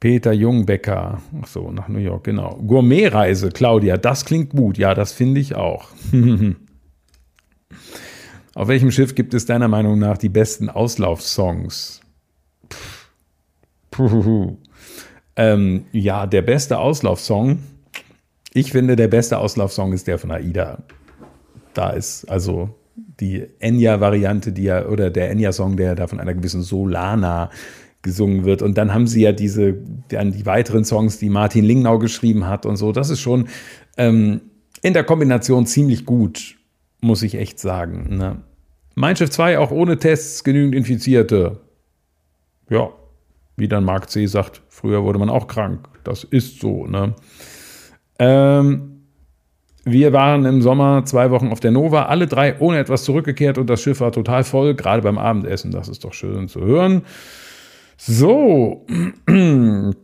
Peter 0.00 0.32
Jungbecker, 0.32 1.22
ach 1.40 1.46
so, 1.46 1.70
nach 1.70 1.86
New 1.86 2.00
York, 2.00 2.24
genau. 2.24 2.56
Gourmetreise, 2.66 3.50
Claudia, 3.50 3.96
das 3.96 4.24
klingt 4.24 4.50
gut. 4.50 4.76
Ja, 4.76 4.94
das 4.94 5.12
finde 5.12 5.40
ich 5.40 5.54
auch. 5.54 5.90
Auf 8.54 8.68
welchem 8.68 8.90
Schiff 8.90 9.14
gibt 9.14 9.32
es 9.32 9.46
deiner 9.46 9.68
Meinung 9.68 9.98
nach 9.98 10.18
die 10.18 10.28
besten 10.28 10.68
Auslaufsongs? 10.68 12.00
Ähm, 15.36 15.86
ja, 15.92 16.26
der 16.26 16.42
beste 16.42 16.78
Auslaufsong. 16.78 17.60
Ich 18.52 18.72
finde, 18.72 18.96
der 18.96 19.08
beste 19.08 19.38
Auslaufsong 19.38 19.92
ist 19.92 20.06
der 20.06 20.18
von 20.18 20.30
Aida. 20.30 20.82
Da 21.72 21.90
ist 21.90 22.26
also 22.26 22.74
die 23.22 23.46
Enya-Variante, 23.60 24.52
die 24.52 24.64
ja, 24.64 24.86
oder 24.86 25.08
der 25.08 25.30
Enya-Song, 25.30 25.76
der 25.76 25.94
da 25.94 26.08
von 26.08 26.18
einer 26.18 26.34
gewissen 26.34 26.62
Solana 26.62 27.50
gesungen 28.02 28.44
wird. 28.44 28.62
Und 28.62 28.76
dann 28.76 28.92
haben 28.92 29.06
sie 29.06 29.22
ja 29.22 29.30
diese, 29.30 29.76
dann 30.08 30.32
die 30.32 30.44
weiteren 30.44 30.84
Songs, 30.84 31.18
die 31.18 31.30
Martin 31.30 31.64
Lingnau 31.64 32.00
geschrieben 32.00 32.48
hat 32.48 32.66
und 32.66 32.76
so. 32.76 32.90
Das 32.90 33.10
ist 33.10 33.20
schon 33.20 33.46
ähm, 33.96 34.40
in 34.82 34.92
der 34.92 35.04
Kombination 35.04 35.66
ziemlich 35.66 36.04
gut, 36.04 36.56
muss 37.00 37.22
ich 37.22 37.36
echt 37.36 37.60
sagen. 37.60 38.16
Ne? 38.16 38.38
Mein 38.96 39.14
Schiff 39.14 39.30
2 39.30 39.60
auch 39.60 39.70
ohne 39.70 39.98
Tests 39.98 40.42
genügend 40.42 40.74
Infizierte. 40.74 41.60
Ja, 42.68 42.90
wie 43.56 43.68
dann 43.68 43.84
Mark 43.84 44.10
C. 44.10 44.26
sagt, 44.26 44.62
früher 44.68 45.04
wurde 45.04 45.20
man 45.20 45.30
auch 45.30 45.46
krank. 45.46 45.88
Das 46.02 46.24
ist 46.24 46.60
so. 46.60 46.86
Ne? 46.86 47.14
Ähm, 48.18 48.91
wir 49.84 50.12
waren 50.12 50.44
im 50.44 50.62
Sommer 50.62 51.04
zwei 51.04 51.30
Wochen 51.30 51.48
auf 51.48 51.60
der 51.60 51.72
Nova, 51.72 52.04
alle 52.04 52.26
drei 52.26 52.58
ohne 52.60 52.78
etwas 52.78 53.02
zurückgekehrt 53.04 53.58
und 53.58 53.68
das 53.68 53.82
Schiff 53.82 54.00
war 54.00 54.12
total 54.12 54.44
voll, 54.44 54.74
gerade 54.74 55.02
beim 55.02 55.18
Abendessen. 55.18 55.72
Das 55.72 55.88
ist 55.88 56.04
doch 56.04 56.12
schön 56.12 56.48
zu 56.48 56.60
hören. 56.60 57.02
So, 57.96 58.86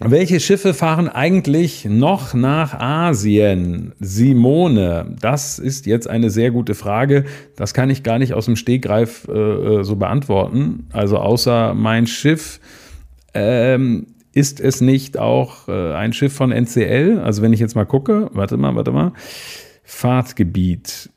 welche 0.00 0.40
Schiffe 0.40 0.74
fahren 0.74 1.08
eigentlich 1.08 1.84
noch 1.84 2.34
nach 2.34 2.78
Asien? 2.78 3.92
Simone, 3.98 5.16
das 5.20 5.58
ist 5.58 5.86
jetzt 5.86 6.08
eine 6.08 6.30
sehr 6.30 6.50
gute 6.50 6.74
Frage. 6.74 7.24
Das 7.56 7.74
kann 7.74 7.90
ich 7.90 8.02
gar 8.02 8.18
nicht 8.18 8.34
aus 8.34 8.46
dem 8.46 8.56
Stegreif 8.56 9.26
äh, 9.28 9.32
äh 9.32 9.84
so 9.84 9.96
beantworten. 9.96 10.86
Also 10.92 11.18
außer 11.18 11.74
mein 11.74 12.06
Schiff 12.06 12.60
ähm, 13.34 14.06
ist 14.34 14.60
es 14.60 14.80
nicht 14.80 15.18
auch 15.18 15.68
äh, 15.68 15.94
ein 15.94 16.12
Schiff 16.12 16.32
von 16.32 16.50
NCL? 16.50 17.20
Also 17.22 17.42
wenn 17.42 17.52
ich 17.52 17.60
jetzt 17.60 17.76
mal 17.76 17.86
gucke, 17.86 18.30
warte 18.32 18.56
mal, 18.56 18.74
warte 18.74 18.90
mal. 18.92 19.12
Fahrtgebiet, 19.84 21.10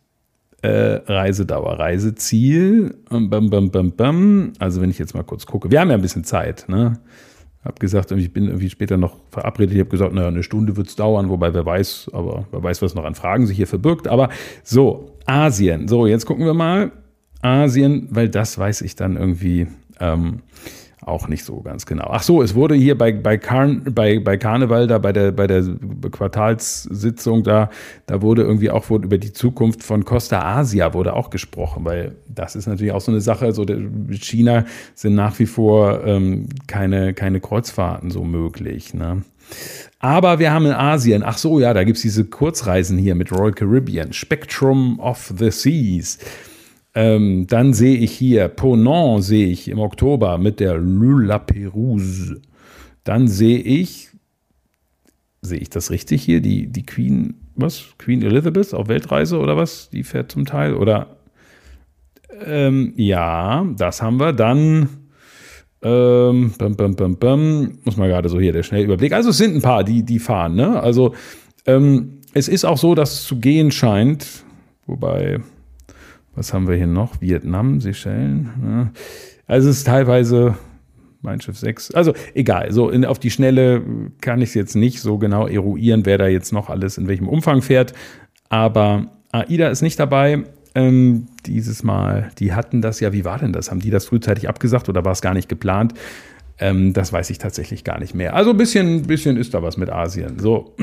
äh, 0.62 1.00
Reisedauer, 1.06 1.80
Reiseziel, 1.80 2.96
bam, 3.10 3.50
bam, 3.50 3.72
bam, 3.72 3.92
bam. 3.92 4.54
Also 4.60 4.82
wenn 4.82 4.90
ich 4.90 5.00
jetzt 5.00 5.14
mal 5.14 5.24
kurz 5.24 5.46
gucke, 5.46 5.72
wir 5.72 5.80
haben 5.80 5.90
ja 5.90 5.96
ein 5.96 6.02
bisschen 6.02 6.24
Zeit, 6.24 6.66
ne? 6.68 7.00
Hab 7.64 7.80
gesagt, 7.80 8.12
ich 8.12 8.32
bin 8.32 8.46
irgendwie 8.46 8.70
später 8.70 8.96
noch 8.96 9.18
verabredet. 9.30 9.74
Ich 9.74 9.80
habe 9.80 9.90
gesagt, 9.90 10.14
naja, 10.14 10.30
eine 10.30 10.44
Stunde 10.44 10.78
wird 10.78 10.88
es 10.88 10.96
dauern, 10.96 11.30
wobei 11.30 11.54
wer 11.54 11.66
weiß, 11.66 12.12
aber 12.14 12.46
wer 12.52 12.64
weiß, 12.64 12.82
was 12.82 12.96
noch 12.96 13.04
an 13.04 13.16
Fragen 13.16 13.46
sich 13.46 13.58
hier 13.58 13.68
verbirgt. 13.68 14.08
Aber 14.08 14.30
so, 14.64 15.18
Asien. 15.26 15.88
So, 15.90 16.08
jetzt 16.08 16.26
gucken 16.26 16.46
wir 16.46 16.54
mal. 16.54 16.92
Asien, 17.42 18.08
weil 18.12 18.30
das 18.30 18.58
weiß 18.58 18.82
ich 18.82 18.96
dann 18.96 19.18
irgendwie. 19.18 19.68
Ähm, 20.00 20.44
auch 21.08 21.28
nicht 21.28 21.44
so 21.44 21.62
ganz 21.62 21.86
genau. 21.86 22.10
Ach 22.12 22.24
so, 22.24 22.42
es 22.42 22.56
wurde 22.56 22.76
hier 22.76 22.98
bei, 22.98 23.12
bei, 23.12 23.38
Karn, 23.38 23.84
bei, 23.92 24.20
bei 24.20 24.38
Karneval, 24.38 24.88
da 24.88 24.98
bei 24.98 25.14
der, 25.14 25.32
bei 25.32 25.48
der 25.48 25.64
Quartalssitzung, 26.12 27.44
da, 27.44 27.70
da 28.06 28.22
wurde 28.22 28.44
irgendwie 28.44 28.70
auch 28.70 28.90
wurde 28.90 29.06
über 29.06 29.18
die 29.18 29.34
Zukunft 29.34 29.84
von 29.84 30.06
Costa 30.06 30.42
Asia 30.42 30.94
wurde 30.94 31.14
auch 31.14 31.30
gesprochen, 31.30 31.86
weil 31.86 32.16
das 32.28 32.56
ist 32.56 32.68
natürlich 32.68 32.94
auch 32.94 33.02
so 33.02 33.12
eine 33.12 33.22
Sache. 33.22 33.46
Also 33.46 33.66
China 34.12 34.66
sind 34.96 35.16
nach 35.16 35.38
wie 35.40 35.46
vor 35.46 36.06
ähm, 36.06 36.48
keine, 36.68 37.14
keine 37.14 37.40
Kreuzfahrten 37.40 38.12
so 38.12 38.24
möglich. 38.24 38.94
Ne? 38.94 39.24
Aber 40.00 40.40
wir 40.40 40.52
haben 40.52 40.66
in 40.66 40.74
Asien, 40.74 41.24
ach 41.24 41.38
so, 41.38 41.60
ja, 41.60 41.74
da 41.74 41.84
gibt 41.84 41.98
es 41.98 42.02
diese 42.02 42.26
Kurzreisen 42.26 42.98
hier 42.98 43.16
mit 43.16 43.32
Royal 43.32 43.54
Caribbean, 43.54 44.14
Spectrum 44.14 45.00
of 45.00 45.34
the 45.38 45.52
Seas. 45.52 46.20
Ähm, 47.00 47.46
dann 47.46 47.74
sehe 47.74 47.96
ich 47.96 48.12
hier 48.12 48.48
Ponant 48.48 49.24
sehe 49.24 49.46
ich 49.50 49.68
im 49.68 49.78
Oktober 49.78 50.40
mit 50.40 50.60
der 50.60 50.80
Lula 50.80 51.38
Perouse. 51.38 52.42
Dann 53.04 53.28
sehe 53.28 53.60
ich, 53.60 54.10
sehe 55.44 55.60
ich 55.60 55.70
das 55.70 55.92
richtig 55.92 56.24
hier, 56.24 56.42
die, 56.42 56.66
die 56.66 56.88
Queen, 56.88 57.36
was? 57.54 57.84
Queen 58.00 58.24
Elizabeth 58.24 58.74
auf 58.74 58.88
Weltreise 58.88 59.38
oder 59.38 59.56
was? 59.56 59.92
Die 59.92 60.02
fährt 60.02 60.32
zum 60.32 60.46
Teil 60.46 60.74
oder 60.74 61.18
ähm, 62.44 62.94
ja, 62.96 63.64
das 63.78 64.02
haben 64.02 64.20
wir. 64.20 64.34
Dann 64.34 64.90
ähm, 65.84 66.52
bam, 66.58 66.76
bam, 66.76 66.96
bam, 66.96 67.16
bam, 67.18 67.78
muss 67.84 67.98
man 67.98 68.10
gerade 68.10 68.28
so 68.28 68.40
hier 68.40 68.54
der 68.54 68.64
Schnellüberblick. 68.64 69.14
Also 69.14 69.30
es 69.30 69.38
sind 69.38 69.56
ein 69.56 69.62
paar, 69.62 69.84
die, 69.84 70.02
die 70.02 70.18
fahren. 70.18 70.56
Ne? 70.56 70.82
Also 70.82 71.14
ähm, 71.68 72.22
es 72.34 72.48
ist 72.48 72.66
auch 72.66 72.80
so, 72.80 72.96
dass 72.96 73.14
es 73.14 73.24
zu 73.26 73.36
gehen 73.40 73.70
scheint, 73.70 74.26
wobei 74.88 75.42
was 76.38 76.54
haben 76.54 76.68
wir 76.68 76.76
hier 76.76 76.88
noch? 76.88 77.20
Vietnam, 77.20 77.82
Seychellen. 77.82 78.50
Ja. 78.64 78.92
Also 79.48 79.70
es 79.70 79.80
ist 79.80 79.88
teilweise 79.88 80.56
mein 81.22 81.42
Schiff 81.42 81.58
6. 81.58 81.92
Also 81.92 82.14
egal, 82.36 82.72
so 82.72 82.90
in, 82.90 83.06
auf 83.06 83.18
die 83.18 83.32
Schnelle 83.32 83.82
kann 84.22 84.42
ich 84.42 84.50
es 84.50 84.56
jetzt 84.56 84.76
nicht 84.76 85.02
so 85.02 85.18
genau 85.18 85.48
eruieren, 85.48 86.06
wer 86.06 86.20
da 86.20 86.28
jetzt 86.28 86.54
noch 86.54 86.70
alles 86.70 86.98
in 87.00 87.08
welchem 87.08 87.28
Umfang 87.28 87.64
fährt. 87.64 87.94
Aber 88.50 89.08
AIDA 89.32 89.70
ist 89.70 89.82
nicht 89.82 90.00
dabei. 90.00 90.44
Ähm, 90.76 91.26
dieses 91.48 91.82
Mal, 91.82 92.30
die 92.38 92.54
hatten 92.54 92.84
das 92.84 93.00
ja, 93.00 93.14
wie 93.14 93.26
war 93.26 93.40
denn 93.40 93.52
das? 93.52 93.72
Haben 93.72 93.80
die 93.80 93.90
das 93.90 94.06
frühzeitig 94.06 94.48
abgesagt 94.48 94.90
oder 94.90 95.04
war 95.04 95.14
es 95.14 95.22
gar 95.22 95.34
nicht 95.34 95.50
geplant? 95.50 95.96
Ähm, 96.60 96.94
das 96.94 97.12
weiß 97.12 97.32
ich 97.32 97.40
tatsächlich 97.40 97.84
gar 97.84 98.00
nicht 98.00 98.14
mehr. 98.14 98.36
Also 98.36 98.52
ein 98.52 98.58
bisschen, 98.58 99.04
bisschen 99.08 99.38
ist 99.38 99.56
da 99.56 99.64
was 99.64 99.78
mit 99.78 99.90
Asien. 99.90 100.38
So. 100.38 100.76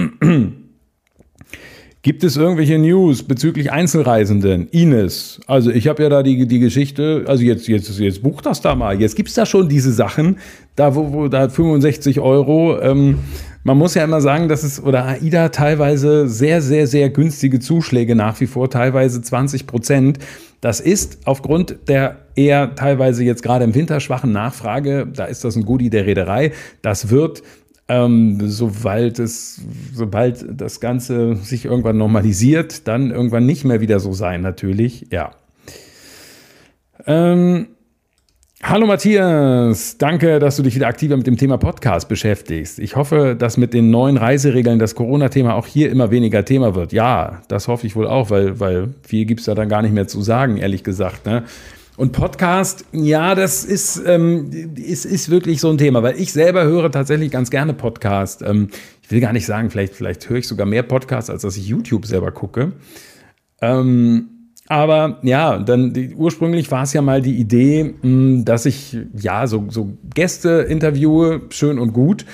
Gibt 2.05 2.23
es 2.23 2.37
irgendwelche 2.37 2.79
News 2.79 3.23
bezüglich 3.23 3.73
Einzelreisenden? 3.73 4.69
Ines, 4.69 5.41
also 5.47 5.71
ich 5.71 5.89
habe 5.89 6.03
ja 6.03 6.11
da 6.11 6.23
die, 6.23 6.47
die 6.47 6.59
Geschichte, 6.59 7.25
also 7.27 7.43
jetzt, 7.43 7.67
jetzt, 7.67 7.99
jetzt 7.99 8.23
buch 8.23 8.43
das 8.43 8.61
da 8.61 8.75
mal. 8.75 9.01
Jetzt 9.01 9.17
gibt's 9.17 9.33
da 9.33 9.47
schon 9.47 9.71
diese 9.71 9.91
Sachen, 9.91 10.37
da 10.77 10.95
wo, 10.95 11.15
wo 11.15 11.29
da 11.29 11.49
65 11.49 12.21
Euro. 12.21 12.79
Ähm, 12.79 13.21
man 13.63 13.79
muss 13.79 13.95
ja 13.95 14.05
immer 14.05 14.21
sagen, 14.21 14.51
dass 14.51 14.65
es, 14.65 14.83
oder 14.83 15.07
AIDA 15.07 15.49
teilweise 15.49 16.29
sehr, 16.29 16.61
sehr, 16.61 16.87
sehr 16.87 17.09
günstige 17.09 17.59
Zuschläge 17.59 18.15
nach 18.15 18.39
wie 18.39 18.47
vor, 18.49 18.69
teilweise 18.69 19.23
20 19.23 19.67
Prozent. 19.67 20.19
Das 20.61 20.81
ist 20.81 21.21
aufgrund 21.25 21.89
der 21.89 22.19
eher 22.37 22.75
teilweise 22.75 23.25
jetzt 23.25 23.43
gerade 23.43 23.65
im 23.65 23.75
Winter 23.75 24.01
schwachen 24.01 24.31
Nachfrage, 24.31 25.07
da 25.11 25.25
ist 25.25 25.43
das 25.43 25.57
ein 25.57 25.65
Goodie 25.65 25.89
der 25.89 26.05
Reederei. 26.05 26.53
Das 26.83 27.09
wird 27.09 27.43
ähm, 27.89 28.39
sobald 28.43 29.19
es, 29.19 29.61
sobald 29.93 30.45
das 30.61 30.81
Ganze 30.81 31.37
sich 31.37 31.65
irgendwann 31.67 31.99
normalisiert, 31.99 32.89
dann 32.89 33.11
irgendwann 33.11 33.47
nicht 33.47 33.65
mehr 33.65 33.81
wieder 33.81 34.01
so 34.01 34.13
sein, 34.13 34.41
natürlich. 34.41 35.07
Ja. 35.11 35.33
Ähm, 37.07 37.69
Hallo 38.67 38.87
Matthias, 38.87 39.99
danke, 39.99 40.39
dass 40.39 40.57
du 40.57 40.63
dich 40.63 40.75
wieder 40.75 40.87
aktiver 40.87 41.19
mit 41.19 41.27
dem 41.27 41.37
Thema 41.37 41.59
Podcast 41.59 42.09
beschäftigst. 42.09 42.79
Ich 42.79 42.97
hoffe, 42.97 43.37
dass 43.39 43.59
mit 43.59 43.75
den 43.75 43.91
neuen 43.91 44.17
Reiseregeln 44.17 44.79
das 44.79 44.95
Corona-Thema 44.95 45.55
auch 45.55 45.67
hier 45.67 45.91
immer 45.91 46.11
weniger 46.11 46.47
Thema 46.47 46.75
wird. 46.75 46.95
Ja, 46.95 47.43
das 47.49 47.69
hoffe 47.69 47.87
ich 47.87 47.95
wohl 47.95 48.07
auch, 48.07 48.31
weil, 48.31 48.59
weil 48.61 48.95
viel 49.07 49.27
gibt's 49.27 49.45
da 49.45 49.55
dann 49.55 49.69
gar 49.69 49.83
nicht 49.83 49.93
mehr 49.93 50.07
zu 50.07 50.23
sagen, 50.23 50.57
ehrlich 50.57 50.83
gesagt. 50.83 51.27
Ne? 51.27 51.43
Und 51.97 52.11
Podcast, 52.11 52.85
ja, 52.93 53.37
das 53.37 53.65
ist, 53.65 54.03
ähm, 54.05 54.75
ist, 54.75 55.05
ist 55.05 55.31
wirklich 55.31 55.61
so 55.61 55.71
ein 55.71 55.79
Thema, 55.79 56.03
weil 56.03 56.21
ich 56.21 56.33
selber 56.33 56.65
höre 56.65 56.91
tatsächlich 56.91 57.31
ganz 57.31 57.51
gerne 57.51 57.73
Podcast. 57.73 58.43
Ähm, 58.43 58.69
ich 59.03 59.11
will 59.13 59.21
gar 59.21 59.33
nicht 59.33 59.47
sagen, 59.47 59.71
vielleicht, 59.71 59.95
vielleicht 59.95 60.29
höre 60.29 60.39
ich 60.39 60.49
sogar 60.49 60.67
mehr 60.67 60.83
Podcasts, 60.83 61.31
als 61.31 61.43
dass 61.43 61.57
ich 61.57 61.69
YouTube 61.69 62.05
selber 62.07 62.33
gucke. 62.33 62.73
Ähm, 63.63 64.29
aber 64.67 65.21
ja, 65.23 65.59
dann 65.59 65.93
die, 65.93 66.15
ursprünglich 66.15 66.71
war 66.73 66.83
es 66.83 66.95
ja 66.95 67.03
mal 67.03 67.23
die 67.23 67.37
Idee, 67.37 67.95
mh, 68.03 68.43
dass 68.45 68.67
ich 68.67 68.97
ja 69.17 69.47
so, 69.47 69.67
so 69.69 69.97
Gäste 70.15 70.67
interviewe, 70.69 71.43
schön 71.51 71.79
und 71.79 71.93
gut. 71.93 72.25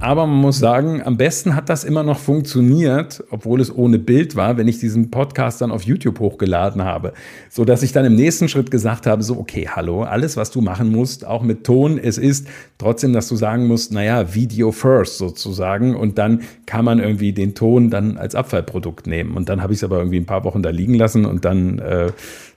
Aber 0.00 0.26
man 0.26 0.38
muss 0.38 0.58
sagen, 0.58 1.02
am 1.04 1.16
besten 1.16 1.54
hat 1.54 1.68
das 1.68 1.84
immer 1.84 2.02
noch 2.02 2.18
funktioniert, 2.18 3.22
obwohl 3.30 3.60
es 3.60 3.74
ohne 3.74 4.00
Bild 4.00 4.34
war, 4.34 4.56
wenn 4.56 4.66
ich 4.66 4.80
diesen 4.80 5.12
Podcast 5.12 5.60
dann 5.60 5.70
auf 5.70 5.82
YouTube 5.82 6.18
hochgeladen 6.18 6.82
habe. 6.82 7.12
So 7.48 7.64
dass 7.64 7.84
ich 7.84 7.92
dann 7.92 8.04
im 8.04 8.16
nächsten 8.16 8.48
Schritt 8.48 8.72
gesagt 8.72 9.06
habe, 9.06 9.22
so, 9.22 9.38
okay, 9.38 9.68
hallo, 9.70 10.02
alles, 10.02 10.36
was 10.36 10.50
du 10.50 10.60
machen 10.60 10.90
musst, 10.90 11.24
auch 11.24 11.42
mit 11.42 11.62
Ton, 11.62 11.98
es 11.98 12.18
ist 12.18 12.48
trotzdem, 12.76 13.12
dass 13.12 13.28
du 13.28 13.36
sagen 13.36 13.68
musst, 13.68 13.92
naja, 13.92 14.34
Video 14.34 14.72
first 14.72 15.18
sozusagen. 15.18 15.94
Und 15.94 16.18
dann 16.18 16.40
kann 16.66 16.84
man 16.84 16.98
irgendwie 16.98 17.32
den 17.32 17.54
Ton 17.54 17.88
dann 17.88 18.16
als 18.16 18.34
Abfallprodukt 18.34 19.06
nehmen. 19.06 19.36
Und 19.36 19.48
dann 19.48 19.62
habe 19.62 19.74
ich 19.74 19.78
es 19.78 19.84
aber 19.84 19.98
irgendwie 19.98 20.18
ein 20.18 20.26
paar 20.26 20.42
Wochen 20.42 20.62
da 20.62 20.70
liegen 20.70 20.94
lassen 20.94 21.24
und 21.24 21.44
dann 21.44 21.78
äh, 21.78 22.10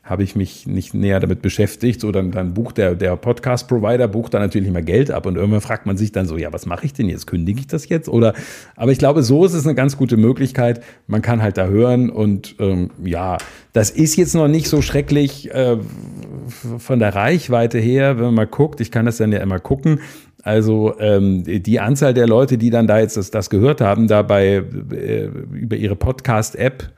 habe 0.07 0.23
ich 0.23 0.35
mich 0.35 0.65
nicht 0.65 0.93
näher 0.93 1.19
damit 1.19 1.41
beschäftigt. 1.41 2.01
So, 2.01 2.11
dann, 2.11 2.31
dann 2.31 2.53
bucht 2.53 2.77
der, 2.77 2.95
der 2.95 3.15
Podcast-Provider, 3.17 4.07
bucht 4.07 4.33
dann 4.33 4.41
natürlich 4.41 4.67
immer 4.67 4.81
Geld 4.81 5.11
ab 5.11 5.25
und 5.25 5.35
irgendwann 5.35 5.61
fragt 5.61 5.85
man 5.85 5.97
sich 5.97 6.11
dann 6.11 6.25
so, 6.25 6.37
ja, 6.37 6.51
was 6.53 6.65
mache 6.65 6.85
ich 6.85 6.93
denn 6.93 7.09
jetzt? 7.09 7.27
Kündige 7.27 7.59
ich 7.59 7.67
das 7.67 7.89
jetzt? 7.89 8.07
Oder, 8.07 8.33
aber 8.75 8.91
ich 8.91 8.97
glaube, 8.97 9.21
so 9.21 9.45
ist 9.45 9.53
es 9.53 9.65
eine 9.65 9.75
ganz 9.75 9.97
gute 9.97 10.15
Möglichkeit. 10.15 10.81
Man 11.07 11.21
kann 11.21 11.41
halt 11.41 11.57
da 11.57 11.67
hören 11.67 12.09
und 12.09 12.55
ähm, 12.59 12.89
ja, 13.03 13.37
das 13.73 13.89
ist 13.89 14.15
jetzt 14.15 14.33
noch 14.33 14.47
nicht 14.47 14.69
so 14.69 14.81
schrecklich 14.81 15.53
äh, 15.53 15.77
von 16.77 16.99
der 16.99 17.13
Reichweite 17.13 17.77
her, 17.77 18.17
wenn 18.17 18.25
man 18.25 18.33
mal 18.33 18.47
guckt. 18.47 18.79
Ich 18.79 18.91
kann 18.91 19.05
das 19.05 19.17
dann 19.17 19.31
ja 19.31 19.39
immer 19.39 19.59
gucken. 19.59 19.99
Also 20.43 20.95
ähm, 20.99 21.43
die 21.45 21.79
Anzahl 21.81 22.13
der 22.13 22.25
Leute, 22.25 22.57
die 22.57 22.69
dann 22.69 22.87
da 22.87 22.99
jetzt 22.99 23.17
das, 23.17 23.31
das 23.31 23.49
gehört 23.49 23.81
haben, 23.81 24.07
da 24.07 24.21
bei, 24.21 24.63
äh, 24.91 25.25
über 25.51 25.75
ihre 25.75 25.97
Podcast-App, 25.97 26.89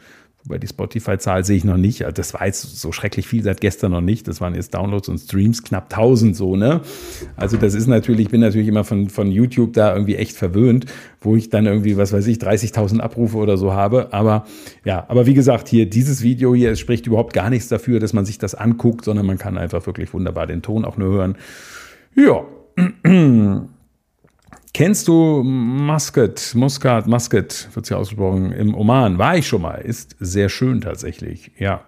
Wobei 0.45 0.58
die 0.58 0.67
Spotify-Zahl 0.67 1.43
sehe 1.43 1.58
ich 1.58 1.65
noch 1.65 1.75
nicht. 1.75 2.06
Also 2.06 2.13
das 2.13 2.34
war 2.34 2.45
jetzt 2.45 2.80
so 2.80 2.93
schrecklich 2.93 3.28
viel 3.28 3.43
seit 3.43 3.60
gestern 3.60 3.91
noch 3.91 4.02
nicht. 4.02 4.25
Das 4.28 4.39
waren 4.39 4.56
jetzt 4.56 4.73
Downloads 4.73 5.10
und 5.10 5.17
Streams 5.17 5.63
knapp 5.63 5.93
1000 5.93 6.34
so, 6.36 6.56
ne? 6.56 6.80
Also 7.36 7.58
das 7.58 7.73
ist 7.73 7.88
natürlich, 7.88 8.28
ich 8.28 8.32
bin 8.32 8.39
natürlich 8.39 8.69
immer 8.69 8.86
von, 8.86 9.10
von 9.10 9.30
YouTube 9.32 9.73
da 9.73 9.93
irgendwie 9.93 10.15
echt 10.15 10.38
verwöhnt, 10.38 10.86
wo 11.19 11.36
ich 11.36 11.49
dann 11.49 11.65
irgendwie, 11.65 11.97
was 11.97 12.13
weiß 12.13 12.25
ich, 12.28 12.38
30.000 12.38 12.99
Abrufe 12.99 13.38
oder 13.38 13.58
so 13.58 13.73
habe. 13.73 14.13
Aber 14.13 14.45
ja, 14.86 15.06
aber 15.10 15.25
wie 15.25 15.34
gesagt, 15.34 15.67
hier 15.67 15.89
dieses 15.89 16.23
Video 16.23 16.56
hier, 16.56 16.71
es 16.71 16.80
spricht 16.80 17.06
überhaupt 17.06 17.34
gar 17.34 17.49
nichts 17.49 17.67
dafür, 17.67 17.99
dass 17.99 18.13
man 18.13 18.23
sich 18.23 18.38
das 18.38 18.56
anguckt, 18.56 19.04
sondern 19.04 19.25
man 19.25 19.38
kann 19.38 19.58
einfach 19.58 19.86
wirklich 19.86 20.13
wunderbar 20.13 20.47
den 20.47 20.62
Ton 20.62 20.86
auch 20.86 20.95
nur 20.95 21.12
hören. 21.12 21.36
Ja. 22.15 22.45
Kennst 24.73 25.08
du 25.08 25.43
Muscat, 25.43 26.53
Muscat, 26.55 27.08
Muscat, 27.08 27.69
wird 27.73 27.89
ja 27.89 27.97
ausgesprochen, 27.97 28.51
im 28.51 28.75
Oman? 28.75 29.17
War 29.17 29.38
ich 29.38 29.47
schon 29.47 29.62
mal. 29.62 29.81
Ist 29.81 30.15
sehr 30.19 30.50
schön 30.50 30.81
tatsächlich, 30.81 31.52
ja. 31.58 31.81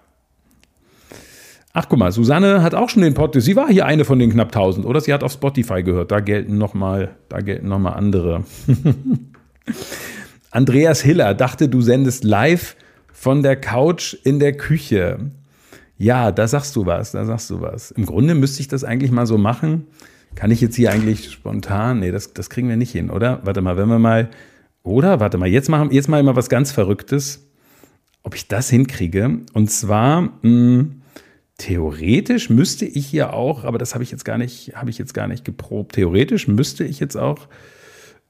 Ach, 1.74 1.86
guck 1.88 1.99
mal, 1.99 2.12
Susanne 2.12 2.64
hat 2.64 2.76
auch 2.76 2.89
schon 2.89 3.01
den 3.01 3.14
Podcast. 3.14 3.45
Sie 3.45 3.55
war 3.55 3.70
hier 3.70 3.86
eine 3.86 4.03
von 4.03 4.20
den 4.20 4.32
knapp 4.32 4.49
1000, 4.49 4.86
oder? 4.86 4.99
Sie 4.99 5.14
hat 5.14 5.24
auf 5.24 5.32
Spotify 5.32 5.84
gehört. 5.84 6.12
Da 6.12 6.20
gelten 6.20 6.58
nochmal, 6.58 7.16
da 7.30 7.39
gelten 7.39 7.70
noch 7.70 7.86
andere. 7.86 8.43
Andreas 10.51 11.01
Hiller 11.01 11.34
dachte, 11.34 11.70
du 11.70 11.82
sendest 11.82 12.26
live 12.26 12.76
von 13.14 13.41
der 13.41 13.55
Couch 13.55 14.16
in 14.26 14.39
der 14.39 14.58
Küche. 14.58 15.32
Ja, 15.97 16.32
da 16.34 16.47
sagst 16.47 16.76
du 16.76 16.86
was, 16.86 17.12
da 17.12 17.24
sagst 17.24 17.49
du 17.51 17.62
was. 17.62 17.91
Im 17.91 18.05
Grunde 18.05 18.36
müsste 18.36 18.60
ich 18.60 18.68
das 18.68 18.84
eigentlich 18.84 19.12
mal 19.12 19.28
so 19.28 19.38
machen. 19.38 19.88
Kann 20.36 20.51
ich 20.51 20.61
jetzt 20.61 20.75
hier 20.75 20.91
eigentlich 20.91 21.32
spontan? 21.32 21.99
Nee, 21.99 22.11
das, 22.11 22.34
das 22.34 22.49
kriegen 22.49 22.69
wir 22.69 22.77
nicht 22.77 22.91
hin, 22.91 23.09
oder? 23.09 23.41
Warte 23.43 23.61
mal, 23.61 23.77
wenn 23.77 23.89
wir 23.89 23.99
mal. 23.99 24.29
Oder? 24.84 25.19
Warte 25.19 25.38
mal, 25.38 25.47
jetzt 25.47 25.69
machen 25.69 25.91
jetzt 25.91 26.07
mal 26.09 26.23
mal 26.23 26.36
was 26.36 26.49
ganz 26.49 26.71
Verrücktes. 26.71 27.47
Ob 28.23 28.36
ich 28.36 28.47
das 28.47 28.69
hinkriege? 28.69 29.39
Und 29.53 29.69
zwar, 29.69 30.21
mh, 30.21 30.32
hm, 30.41 31.01
theoretisch 31.57 32.49
müsste 32.49 32.86
ich 32.86 33.05
hier 33.05 33.34
auch, 33.34 33.63
aber 33.63 33.77
das 33.77 33.93
habe 33.93 34.03
ich 34.03 34.11
jetzt 34.11 34.25
gar 34.25 34.38
nicht, 34.38 34.75
habe 34.75 34.89
ich 34.89 34.97
jetzt 34.97 35.13
gar 35.13 35.27
nicht 35.27 35.45
geprobt. 35.45 35.93
Theoretisch 35.93 36.47
müsste 36.47 36.84
ich 36.84 36.99
jetzt 36.99 37.15
auch 37.15 37.47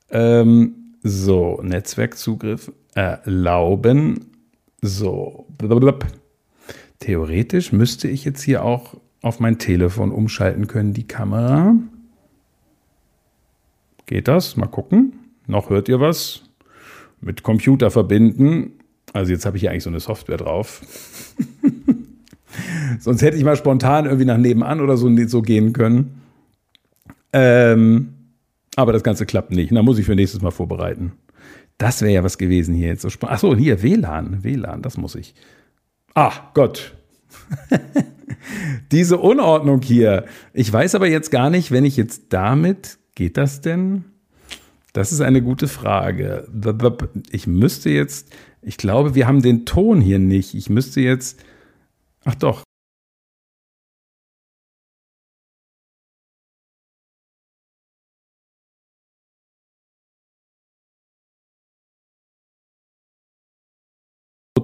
ähm, 0.10 0.96
so 1.04 1.60
Netzwerkzugriff 1.64 2.72
erlauben. 2.94 4.26
So. 4.82 5.46
Blablabla. 5.58 6.08
Theoretisch 7.00 7.72
müsste 7.72 8.08
ich 8.08 8.26
jetzt 8.26 8.42
hier 8.42 8.64
auch 8.64 8.96
auf 9.22 9.40
mein 9.40 9.60
Telefon 9.60 10.12
umschalten 10.12 10.68
können, 10.68 10.94
die 10.94 11.08
Kamera. 11.08 11.76
Geht 14.12 14.28
das? 14.28 14.58
Mal 14.58 14.68
gucken. 14.68 15.14
Noch 15.48 15.70
hört 15.70 15.88
ihr 15.88 16.02
was? 16.02 16.42
Mit 17.22 17.44
Computer 17.44 17.90
verbinden. 17.92 18.74
Also 19.14 19.32
jetzt 19.32 19.46
habe 19.46 19.56
ich 19.56 19.62
hier 19.62 19.72
eigentlich 19.72 19.84
so 19.84 19.90
eine 19.90 20.02
Software 20.02 20.36
drauf. 20.36 20.82
Sonst 23.00 23.22
hätte 23.22 23.38
ich 23.38 23.46
mal 23.46 23.56
spontan 23.56 24.04
irgendwie 24.04 24.26
nach 24.26 24.38
nebenan 24.38 24.82
oder 24.82 24.98
so, 24.98 25.10
so 25.28 25.42
gehen 25.42 25.72
können. 25.72 26.24
Ähm, 27.32 28.10
aber 28.76 28.92
das 28.92 29.04
Ganze 29.04 29.26
klappt 29.26 29.52
nicht. 29.52 29.74
Da 29.74 29.82
muss 29.82 29.98
ich 29.98 30.06
für 30.06 30.16
nächstes 30.16 30.42
Mal 30.42 30.52
vorbereiten. 30.52 31.14
Das 31.78 32.02
wäre 32.02 32.12
ja 32.12 32.22
was 32.26 32.38
gewesen 32.38 32.76
hier 32.76 32.90
jetzt. 32.90 33.04
So 33.04 33.28
Achso, 33.28 33.56
hier 33.56 33.82
WLAN. 33.82 34.44
WLAN, 34.44 34.82
das 34.82 34.98
muss 34.98 35.16
ich. 35.16 35.36
Ach 36.16 36.54
Gott. 36.54 36.98
Diese 38.92 39.20
Unordnung 39.20 39.82
hier. 39.82 40.26
Ich 40.52 40.72
weiß 40.72 40.96
aber 40.96 41.08
jetzt 41.08 41.32
gar 41.32 41.50
nicht, 41.50 41.72
wenn 41.72 41.86
ich 41.86 41.96
jetzt 41.96 42.24
damit, 42.34 42.98
geht 43.16 43.38
das 43.38 43.62
denn? 43.62 44.06
Das 44.94 45.12
ist 45.12 45.22
eine 45.22 45.42
gute 45.42 45.68
Frage. 45.68 46.48
Ich 47.32 47.48
müsste 47.48 47.90
jetzt, 47.90 48.36
ich 48.62 48.78
glaube, 48.78 49.16
wir 49.16 49.28
haben 49.28 49.42
den 49.42 49.66
Ton 49.66 50.02
hier 50.02 50.20
nicht. 50.20 50.54
Ich 50.54 50.70
müsste 50.70 51.00
jetzt, 51.02 51.44
ach 52.26 52.36
doch, 52.36 52.64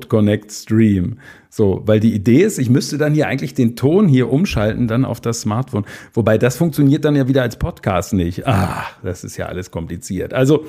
Connect 0.09 0.51
Stream. 0.51 1.19
So, 1.49 1.81
weil 1.85 1.99
die 1.99 2.13
Idee 2.13 2.43
ist, 2.43 2.59
ich 2.59 2.69
müsste 2.69 2.97
dann 2.97 3.13
hier 3.13 3.27
eigentlich 3.27 3.53
den 3.53 3.75
Ton 3.75 4.07
hier 4.07 4.31
umschalten, 4.31 4.87
dann 4.87 5.05
auf 5.05 5.21
das 5.21 5.41
Smartphone. 5.41 5.85
Wobei 6.13 6.37
das 6.37 6.57
funktioniert 6.57 7.05
dann 7.05 7.15
ja 7.15 7.27
wieder 7.27 7.41
als 7.41 7.57
Podcast 7.57 8.13
nicht. 8.13 8.47
Ah, 8.47 8.85
das 9.03 9.23
ist 9.23 9.37
ja 9.37 9.47
alles 9.47 9.71
kompliziert. 9.71 10.33
Also, 10.33 10.65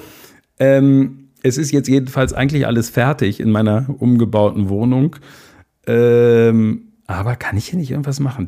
ähm, 0.58 1.28
es 1.42 1.58
ist 1.58 1.70
jetzt 1.70 1.88
jedenfalls 1.88 2.32
eigentlich 2.32 2.66
alles 2.66 2.90
fertig 2.90 3.40
in 3.40 3.50
meiner 3.50 3.86
umgebauten 3.98 4.68
Wohnung. 4.68 5.16
Ähm, 5.86 6.88
aber 7.06 7.36
kann 7.36 7.56
ich 7.56 7.66
hier 7.68 7.78
nicht 7.78 7.90
irgendwas 7.90 8.20
machen? 8.20 8.46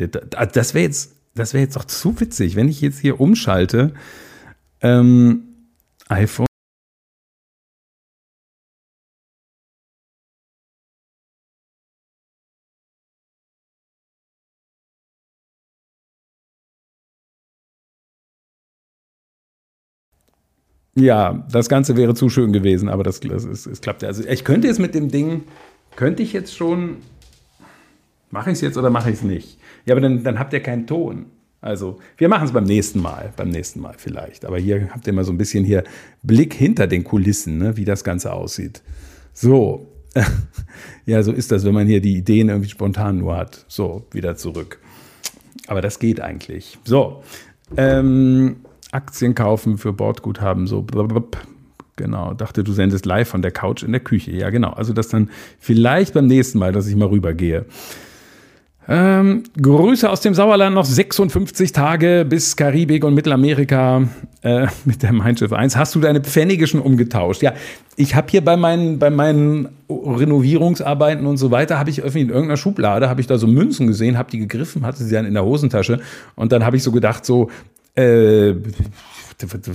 Das 0.52 0.74
wäre 0.74 0.84
jetzt, 0.84 1.14
das 1.34 1.54
wäre 1.54 1.64
jetzt 1.64 1.76
doch 1.76 1.84
zu 1.84 2.20
witzig, 2.20 2.56
wenn 2.56 2.68
ich 2.68 2.80
jetzt 2.80 2.98
hier 2.98 3.20
umschalte. 3.20 3.92
Ähm, 4.82 5.42
iPhone. 6.08 6.49
Ja, 20.94 21.46
das 21.50 21.68
Ganze 21.68 21.96
wäre 21.96 22.14
zu 22.14 22.28
schön 22.28 22.52
gewesen, 22.52 22.88
aber 22.88 23.04
das, 23.04 23.20
das, 23.20 23.44
ist, 23.44 23.66
es 23.66 23.80
klappt 23.80 24.02
ja. 24.02 24.08
Also 24.08 24.24
ich 24.24 24.44
könnte 24.44 24.66
jetzt 24.66 24.80
mit 24.80 24.94
dem 24.94 25.08
Ding, 25.08 25.44
könnte 25.96 26.22
ich 26.22 26.32
jetzt 26.32 26.56
schon, 26.56 26.96
mache 28.30 28.50
ich 28.50 28.54
es 28.54 28.60
jetzt 28.60 28.76
oder 28.76 28.90
mache 28.90 29.10
ich 29.10 29.16
es 29.16 29.22
nicht? 29.22 29.58
Ja, 29.86 29.94
aber 29.94 30.00
dann, 30.00 30.24
dann 30.24 30.38
habt 30.38 30.52
ihr 30.52 30.60
keinen 30.60 30.86
Ton. 30.86 31.26
Also 31.60 31.98
wir 32.16 32.28
machen 32.28 32.46
es 32.46 32.52
beim 32.52 32.64
nächsten 32.64 33.00
Mal, 33.00 33.32
beim 33.36 33.50
nächsten 33.50 33.80
Mal 33.80 33.94
vielleicht. 33.96 34.44
Aber 34.44 34.58
hier 34.58 34.88
habt 34.90 35.06
ihr 35.06 35.12
mal 35.12 35.24
so 35.24 35.32
ein 35.32 35.38
bisschen 35.38 35.64
hier 35.64 35.84
Blick 36.22 36.54
hinter 36.54 36.86
den 36.86 37.04
Kulissen, 37.04 37.58
ne, 37.58 37.76
wie 37.76 37.84
das 37.84 38.02
Ganze 38.02 38.32
aussieht. 38.32 38.82
So, 39.32 39.86
ja, 41.06 41.22
so 41.22 41.32
ist 41.32 41.52
das, 41.52 41.64
wenn 41.64 41.74
man 41.74 41.86
hier 41.86 42.00
die 42.00 42.16
Ideen 42.16 42.48
irgendwie 42.48 42.70
spontan 42.70 43.18
nur 43.18 43.36
hat. 43.36 43.64
So, 43.68 44.06
wieder 44.10 44.36
zurück. 44.36 44.80
Aber 45.66 45.82
das 45.82 45.98
geht 45.98 46.20
eigentlich. 46.20 46.78
So, 46.84 47.22
ähm, 47.76 48.56
Aktien 48.92 49.34
kaufen 49.34 49.78
für 49.78 49.92
Bordguthaben, 49.92 50.66
so. 50.66 50.84
Genau, 51.96 52.32
dachte, 52.32 52.64
du 52.64 52.72
sendest 52.72 53.04
live 53.04 53.28
von 53.28 53.42
der 53.42 53.50
Couch 53.50 53.82
in 53.82 53.92
der 53.92 54.00
Küche. 54.00 54.30
Ja, 54.30 54.50
genau. 54.50 54.70
Also 54.70 54.92
das 54.92 55.08
dann 55.08 55.28
vielleicht 55.58 56.14
beim 56.14 56.26
nächsten 56.26 56.58
Mal, 56.58 56.72
dass 56.72 56.86
ich 56.86 56.96
mal 56.96 57.08
rübergehe. 57.08 57.66
Ähm, 58.88 59.44
Grüße 59.60 60.10
aus 60.10 60.20
dem 60.20 60.34
Sauerland, 60.34 60.74
noch 60.74 60.84
56 60.84 61.70
Tage 61.70 62.26
bis 62.28 62.56
Karibik 62.56 63.04
und 63.04 63.14
Mittelamerika 63.14 64.02
äh, 64.42 64.66
mit 64.84 65.02
der 65.02 65.12
Mein 65.12 65.36
Schiff 65.36 65.52
1. 65.52 65.76
Hast 65.76 65.94
du 65.94 66.00
deine 66.00 66.20
Pfennige 66.20 66.66
schon 66.66 66.80
umgetauscht? 66.80 67.42
Ja, 67.42 67.52
ich 67.94 68.16
habe 68.16 68.28
hier 68.30 68.44
bei 68.44 68.56
meinen, 68.56 68.98
bei 68.98 69.10
meinen 69.10 69.68
Renovierungsarbeiten 69.88 71.26
und 71.26 71.36
so 71.36 71.52
weiter, 71.52 71.78
habe 71.78 71.90
ich 71.90 71.98
irgendwie 71.98 72.22
in 72.22 72.30
irgendeiner 72.30 72.56
Schublade, 72.56 73.08
habe 73.08 73.20
ich 73.20 73.26
da 73.26 73.38
so 73.38 73.46
Münzen 73.46 73.86
gesehen, 73.86 74.18
habe 74.18 74.30
die 74.30 74.38
gegriffen, 74.38 74.84
hatte 74.84 75.04
sie 75.04 75.14
dann 75.14 75.26
in 75.26 75.34
der 75.34 75.44
Hosentasche 75.44 76.00
und 76.34 76.50
dann 76.50 76.64
habe 76.64 76.76
ich 76.76 76.82
so 76.82 76.90
gedacht, 76.90 77.24
so, 77.24 77.50
äh, 77.94 78.54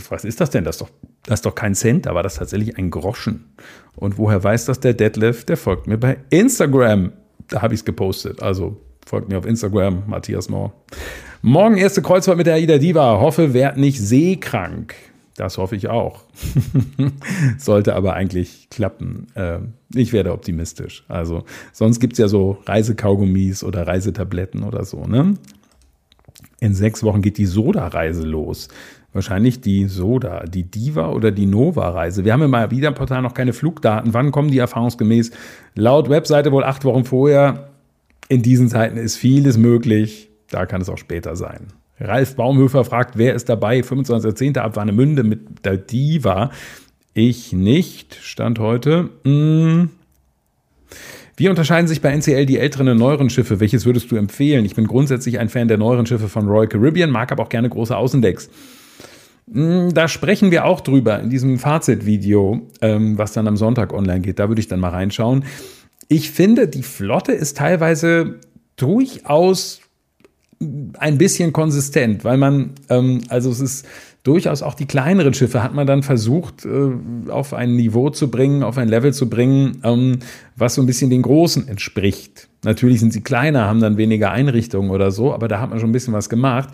was 0.10 0.26
ist 0.26 0.42
das 0.42 0.50
denn? 0.50 0.64
Das 0.64 0.76
ist, 0.76 0.82
doch, 0.82 0.90
das 1.24 1.40
ist 1.40 1.46
doch 1.46 1.56
kein 1.56 1.76
Cent, 1.76 2.06
da 2.06 2.16
war 2.16 2.24
das 2.24 2.36
tatsächlich 2.36 2.78
ein 2.78 2.92
Groschen. 2.92 3.46
Und 3.96 4.18
woher 4.18 4.44
weiß 4.44 4.66
das 4.66 4.80
der 4.80 4.94
Detlef? 4.94 5.46
Der 5.46 5.58
folgt 5.58 5.88
mir 5.88 5.98
bei 5.98 6.18
Instagram. 6.30 7.14
Da 7.48 7.62
habe 7.62 7.74
ich 7.74 7.82
es 7.82 7.86
gepostet. 7.86 8.42
Also 8.42 8.78
folgt 9.06 9.30
mir 9.30 9.38
auf 9.38 9.46
Instagram, 9.46 10.04
Matthias 10.08 10.50
Mohr. 10.50 10.74
Morgen 11.42 11.78
erste 11.78 12.02
Kreuzfahrt 12.02 12.38
mit 12.38 12.48
der 12.48 12.56
Aida 12.56 12.78
Diva. 12.78 13.20
Hoffe, 13.20 13.54
werd 13.54 13.78
nicht 13.78 14.00
seekrank. 14.00 14.96
Das 15.36 15.58
hoffe 15.58 15.76
ich 15.76 15.90
auch. 15.90 16.24
Sollte 17.58 17.96
aber 17.96 18.14
eigentlich 18.14 18.70
klappen. 18.70 19.28
Äh, 19.36 19.60
ich 19.94 20.14
werde 20.14 20.32
optimistisch. 20.32 21.04
Also, 21.10 21.44
sonst 21.74 22.00
gibt 22.00 22.14
es 22.14 22.20
ja 22.20 22.30
so 22.30 22.58
Reisekaugummis 22.66 23.64
oder 23.64 23.86
Reisetabletten 23.86 24.64
oder 24.64 24.86
so, 24.86 25.06
ne? 25.06 25.36
In 26.60 26.74
sechs 26.74 27.04
Wochen 27.04 27.22
geht 27.22 27.38
die 27.38 27.46
Soda-Reise 27.46 28.24
los. 28.24 28.70
Wahrscheinlich 29.14 29.62
die 29.62 29.86
Soda, 29.86 30.44
die 30.44 30.64
Diva 30.64 31.10
oder 31.10 31.32
die 31.32 31.46
Nova-Reise. 31.46 32.26
Wir 32.26 32.34
haben 32.34 32.42
im 32.42 32.52
mal 32.52 32.72
wieder 32.72 32.92
Portal 32.92 33.22
noch 33.22 33.34
keine 33.34 33.54
Flugdaten. 33.54 34.14
Wann 34.14 34.32
kommen 34.32 34.52
die 34.52 34.60
erfahrungsgemäß? 34.60 35.32
Laut 35.76 36.10
Webseite 36.10 36.52
wohl 36.52 36.64
acht 36.64 36.84
Wochen 36.84 37.06
vorher. 37.06 37.70
In 38.28 38.42
diesen 38.42 38.68
Zeiten 38.68 38.98
ist 38.98 39.16
vieles 39.16 39.58
möglich. 39.58 40.30
Da 40.50 40.66
kann 40.66 40.82
es 40.82 40.90
auch 40.90 40.98
später 40.98 41.36
sein. 41.36 41.68
Ralf 42.00 42.36
Baumhöfer 42.36 42.84
fragt, 42.84 43.18
wer 43.18 43.36
ist 43.36 43.48
dabei? 43.48 43.80
25.10. 43.80 44.58
ab 44.58 44.76
Warnemünde 44.76 45.24
mit 45.24 45.66
der 45.66 45.78
Diva. 45.78 46.52
Ich 47.14 47.54
nicht. 47.54 48.16
Stand 48.16 48.60
heute. 48.60 49.12
Hm. 49.24 49.92
Wie 51.38 51.50
unterscheiden 51.50 51.88
sich 51.88 52.02
bei 52.02 52.12
NCL 52.12 52.46
die 52.46 52.58
älteren 52.58 52.88
und 52.88 52.98
neueren 52.98 53.30
Schiffe? 53.30 53.60
Welches 53.60 53.86
würdest 53.86 54.10
du 54.10 54.16
empfehlen? 54.16 54.64
Ich 54.64 54.76
bin 54.76 54.88
grundsätzlich 54.88 55.38
ein 55.40 55.50
Fan 55.50 55.68
der 55.68 55.78
neueren 55.78 56.06
Schiffe 56.06 56.30
von 56.30 56.48
Royal 56.48 56.68
Caribbean, 56.68 57.10
mag 57.10 57.32
aber 57.32 57.44
auch 57.44 57.50
gerne 57.50 57.70
große 57.70 57.96
Außendecks. 57.96 58.50
Hm, 59.52 59.94
da 59.94 60.08
sprechen 60.08 60.52
wir 60.52 60.66
auch 60.66 60.80
drüber 60.80 61.20
in 61.20 61.30
diesem 61.30 61.60
Fazitvideo, 61.60 62.62
ähm, 62.82 63.18
was 63.18 63.34
dann 63.34 63.48
am 63.48 63.58
Sonntag 63.58 63.94
online 63.94 64.22
geht. 64.22 64.40
Da 64.40 64.48
würde 64.48 64.62
ich 64.62 64.70
dann 64.70 64.80
mal 64.80 64.90
reinschauen. 64.90 65.44
Ich 66.08 66.32
finde, 66.32 66.68
die 66.68 66.84
Flotte 66.84 67.34
ist 67.34 67.58
teilweise 67.58 68.40
durchaus 68.78 69.82
ein 70.98 71.18
bisschen 71.18 71.52
konsistent, 71.52 72.24
weil 72.24 72.38
man, 72.38 72.72
ähm, 72.90 73.22
also 73.28 73.52
es 73.52 73.60
ist 73.60 73.86
durchaus 74.26 74.64
auch 74.64 74.74
die 74.74 74.88
kleineren 74.88 75.34
Schiffe 75.34 75.64
hat 75.64 75.74
man 75.74 75.88
dann 75.88 76.04
versucht, 76.04 76.66
äh, 76.66 77.30
auf 77.30 77.54
ein 77.54 77.76
Niveau 77.76 78.10
zu 78.10 78.30
bringen, 78.30 78.64
auf 78.64 78.78
ein 78.78 78.90
Level 78.90 79.14
zu 79.14 79.30
bringen, 79.30 79.80
ähm, 79.84 80.20
was 80.56 80.76
so 80.76 80.82
ein 80.82 80.88
bisschen 80.88 81.10
den 81.10 81.22
großen 81.22 81.68
entspricht. 81.68 82.50
Natürlich 82.64 83.00
sind 83.00 83.14
sie 83.14 83.22
kleiner, 83.22 83.66
haben 83.66 83.80
dann 83.80 83.98
weniger 83.98 84.32
Einrichtungen 84.32 84.90
oder 84.90 85.12
so, 85.12 85.34
aber 85.34 85.48
da 85.48 85.62
hat 85.62 85.70
man 85.70 85.80
schon 85.80 85.90
ein 85.90 85.94
bisschen 85.94 86.14
was 86.14 86.28
gemacht. 86.28 86.70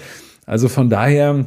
Also 0.45 0.69
von 0.69 0.89
daher 0.89 1.45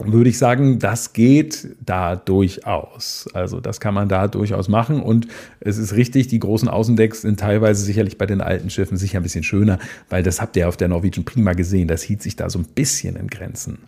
würde 0.00 0.30
ich 0.30 0.38
sagen, 0.38 0.80
das 0.80 1.12
geht 1.12 1.76
da 1.84 2.16
durchaus. 2.16 3.28
Also 3.32 3.60
das 3.60 3.78
kann 3.78 3.94
man 3.94 4.08
da 4.08 4.26
durchaus 4.26 4.68
machen 4.68 5.00
und 5.00 5.28
es 5.60 5.78
ist 5.78 5.94
richtig, 5.94 6.26
die 6.26 6.40
großen 6.40 6.68
Außendecks 6.68 7.22
sind 7.22 7.38
teilweise 7.38 7.84
sicherlich 7.84 8.18
bei 8.18 8.26
den 8.26 8.40
alten 8.40 8.68
Schiffen 8.68 8.96
sicher 8.96 9.20
ein 9.20 9.22
bisschen 9.22 9.44
schöner, 9.44 9.78
weil 10.08 10.24
das 10.24 10.40
habt 10.40 10.56
ihr 10.56 10.68
auf 10.68 10.76
der 10.76 10.88
Norwegian 10.88 11.24
Prima 11.24 11.52
gesehen, 11.52 11.86
das 11.86 12.02
hielt 12.02 12.22
sich 12.22 12.34
da 12.34 12.50
so 12.50 12.58
ein 12.58 12.64
bisschen 12.64 13.14
in 13.14 13.28
Grenzen. 13.28 13.78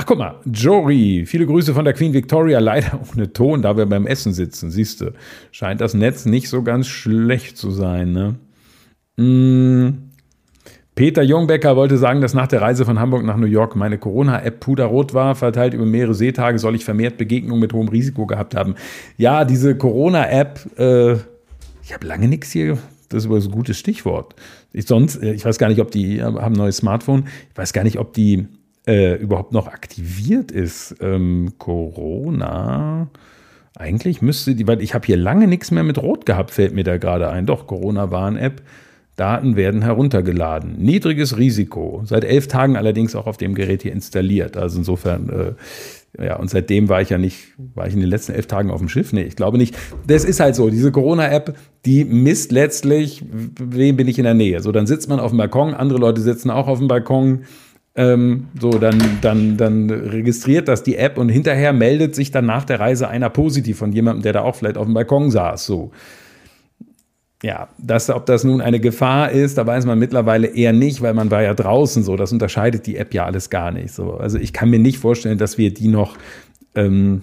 Ach, 0.00 0.06
guck 0.06 0.18
mal, 0.18 0.36
Jory, 0.44 1.24
viele 1.26 1.44
Grüße 1.44 1.74
von 1.74 1.84
der 1.84 1.92
Queen 1.92 2.12
Victoria, 2.12 2.58
leider 2.60 3.00
ohne 3.12 3.32
Ton, 3.32 3.62
da 3.62 3.76
wir 3.76 3.84
beim 3.84 4.06
Essen 4.06 4.32
sitzen, 4.32 4.70
siehst 4.70 5.00
du. 5.00 5.12
Scheint 5.50 5.80
das 5.80 5.92
Netz 5.92 6.24
nicht 6.24 6.48
so 6.48 6.62
ganz 6.62 6.86
schlecht 6.86 7.56
zu 7.56 7.72
sein, 7.72 8.12
ne? 8.12 8.36
Mm. 9.16 10.04
Peter 10.94 11.22
Jungbecker 11.22 11.74
wollte 11.74 11.98
sagen, 11.98 12.20
dass 12.20 12.32
nach 12.32 12.46
der 12.46 12.60
Reise 12.60 12.84
von 12.84 13.00
Hamburg 13.00 13.24
nach 13.24 13.36
New 13.36 13.46
York 13.46 13.74
meine 13.74 13.98
Corona-App 13.98 14.60
puderrot 14.60 15.14
war, 15.14 15.34
verteilt 15.34 15.74
über 15.74 15.84
mehrere 15.84 16.14
Seetage, 16.14 16.58
soll 16.58 16.76
ich 16.76 16.84
vermehrt 16.84 17.16
Begegnungen 17.18 17.60
mit 17.60 17.72
hohem 17.72 17.88
Risiko 17.88 18.24
gehabt 18.26 18.54
haben. 18.54 18.76
Ja, 19.16 19.44
diese 19.44 19.76
Corona-App, 19.76 20.78
äh, 20.78 21.14
ich 21.82 21.92
habe 21.92 22.06
lange 22.06 22.28
nichts 22.28 22.52
hier, 22.52 22.78
das 23.08 23.24
ist 23.24 23.26
aber 23.26 23.40
so 23.40 23.48
ein 23.48 23.52
gutes 23.52 23.76
Stichwort. 23.78 24.36
Ich 24.72 24.86
sonst, 24.86 25.20
äh, 25.20 25.32
ich 25.32 25.44
weiß 25.44 25.58
gar 25.58 25.68
nicht, 25.68 25.80
ob 25.80 25.90
die 25.90 26.22
haben 26.22 26.38
ein 26.38 26.52
neues 26.52 26.76
Smartphone, 26.76 27.24
ich 27.50 27.58
weiß 27.58 27.72
gar 27.72 27.82
nicht, 27.82 27.98
ob 27.98 28.12
die 28.12 28.46
äh, 28.88 29.16
überhaupt 29.16 29.52
noch 29.52 29.68
aktiviert 29.68 30.50
ist. 30.50 30.96
Ähm, 31.00 31.52
Corona. 31.58 33.08
Eigentlich 33.76 34.22
müsste 34.22 34.54
die, 34.54 34.66
weil 34.66 34.82
ich 34.82 34.94
habe 34.94 35.06
hier 35.06 35.18
lange 35.18 35.46
nichts 35.46 35.70
mehr 35.70 35.84
mit 35.84 35.98
Rot 35.98 36.26
gehabt, 36.26 36.50
fällt 36.50 36.74
mir 36.74 36.84
da 36.84 36.96
gerade 36.96 37.28
ein. 37.28 37.46
Doch, 37.46 37.66
Corona-Warn-App. 37.66 38.62
Daten 39.14 39.56
werden 39.56 39.82
heruntergeladen. 39.82 40.78
Niedriges 40.78 41.36
Risiko. 41.36 42.02
Seit 42.04 42.24
elf 42.24 42.46
Tagen 42.46 42.76
allerdings 42.76 43.16
auch 43.16 43.26
auf 43.26 43.36
dem 43.36 43.54
Gerät 43.54 43.82
hier 43.82 43.92
installiert. 43.92 44.56
Also 44.56 44.78
insofern, 44.78 45.56
äh, 46.18 46.24
ja, 46.24 46.36
und 46.36 46.48
seitdem 46.48 46.88
war 46.88 47.02
ich 47.02 47.10
ja 47.10 47.18
nicht, 47.18 47.48
war 47.74 47.88
ich 47.88 47.94
in 47.94 48.00
den 48.00 48.08
letzten 48.08 48.32
elf 48.32 48.46
Tagen 48.46 48.70
auf 48.70 48.78
dem 48.78 48.88
Schiff? 48.88 49.12
Nee, 49.12 49.24
ich 49.24 49.34
glaube 49.34 49.58
nicht. 49.58 49.76
Das 50.06 50.24
ist 50.24 50.38
halt 50.38 50.54
so. 50.54 50.70
Diese 50.70 50.92
Corona-App, 50.92 51.56
die 51.84 52.04
misst 52.04 52.52
letztlich, 52.52 53.24
wem 53.30 53.96
bin 53.96 54.06
ich 54.06 54.18
in 54.18 54.24
der 54.24 54.34
Nähe. 54.34 54.62
So, 54.62 54.70
dann 54.70 54.86
sitzt 54.86 55.08
man 55.08 55.18
auf 55.18 55.32
dem 55.32 55.38
Balkon, 55.38 55.74
andere 55.74 55.98
Leute 55.98 56.20
sitzen 56.20 56.50
auch 56.50 56.68
auf 56.68 56.78
dem 56.78 56.86
Balkon. 56.86 57.40
Ähm, 57.98 58.46
so, 58.58 58.70
dann, 58.70 58.98
dann, 59.20 59.58
dann 59.58 59.90
registriert 59.90 60.68
das 60.68 60.82
die 60.82 60.96
App 60.96 61.18
und 61.18 61.28
hinterher 61.28 61.74
meldet 61.74 62.14
sich 62.14 62.30
dann 62.30 62.46
nach 62.46 62.64
der 62.64 62.80
Reise 62.80 63.08
einer 63.08 63.28
positiv 63.28 63.76
von 63.76 63.92
jemandem, 63.92 64.22
der 64.22 64.32
da 64.32 64.40
auch 64.42 64.54
vielleicht 64.54 64.78
auf 64.78 64.86
dem 64.86 64.94
Balkon 64.94 65.30
saß. 65.30 65.66
So 65.66 65.90
ja, 67.42 67.68
das, 67.78 68.10
ob 68.10 68.26
das 68.26 68.42
nun 68.42 68.60
eine 68.60 68.80
Gefahr 68.80 69.30
ist, 69.30 69.58
da 69.58 69.66
weiß 69.66 69.86
man 69.86 69.98
mittlerweile 69.98 70.48
eher 70.48 70.72
nicht, 70.72 71.02
weil 71.02 71.14
man 71.14 71.30
war 71.30 71.42
ja 71.42 71.54
draußen 71.54 72.02
so. 72.02 72.16
Das 72.16 72.32
unterscheidet 72.32 72.86
die 72.86 72.96
App 72.96 73.14
ja 73.14 73.26
alles 73.26 73.48
gar 73.48 73.70
nicht 73.70 73.92
so. 73.92 74.14
Also 74.14 74.38
ich 74.38 74.52
kann 74.52 74.70
mir 74.70 74.80
nicht 74.80 74.98
vorstellen, 74.98 75.38
dass 75.38 75.56
wir 75.56 75.72
die 75.72 75.88
noch 75.88 76.16
ähm, 76.74 77.22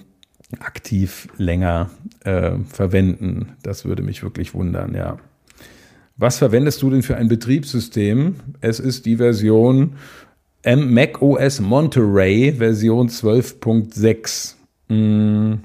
aktiv 0.58 1.28
länger 1.36 1.90
äh, 2.24 2.52
verwenden. 2.72 3.52
Das 3.62 3.84
würde 3.84 4.02
mich 4.02 4.22
wirklich 4.22 4.54
wundern, 4.54 4.94
ja. 4.94 5.18
Was 6.18 6.38
verwendest 6.38 6.80
du 6.80 6.88
denn 6.88 7.02
für 7.02 7.16
ein 7.16 7.28
Betriebssystem? 7.28 8.36
Es 8.62 8.80
ist 8.80 9.04
die 9.04 9.16
Version 9.16 9.96
Mac 10.74 11.22
OS 11.22 11.60
Monterey, 11.60 12.52
Version 12.52 13.08
12.6. 13.08 14.54
Hm. 14.88 15.60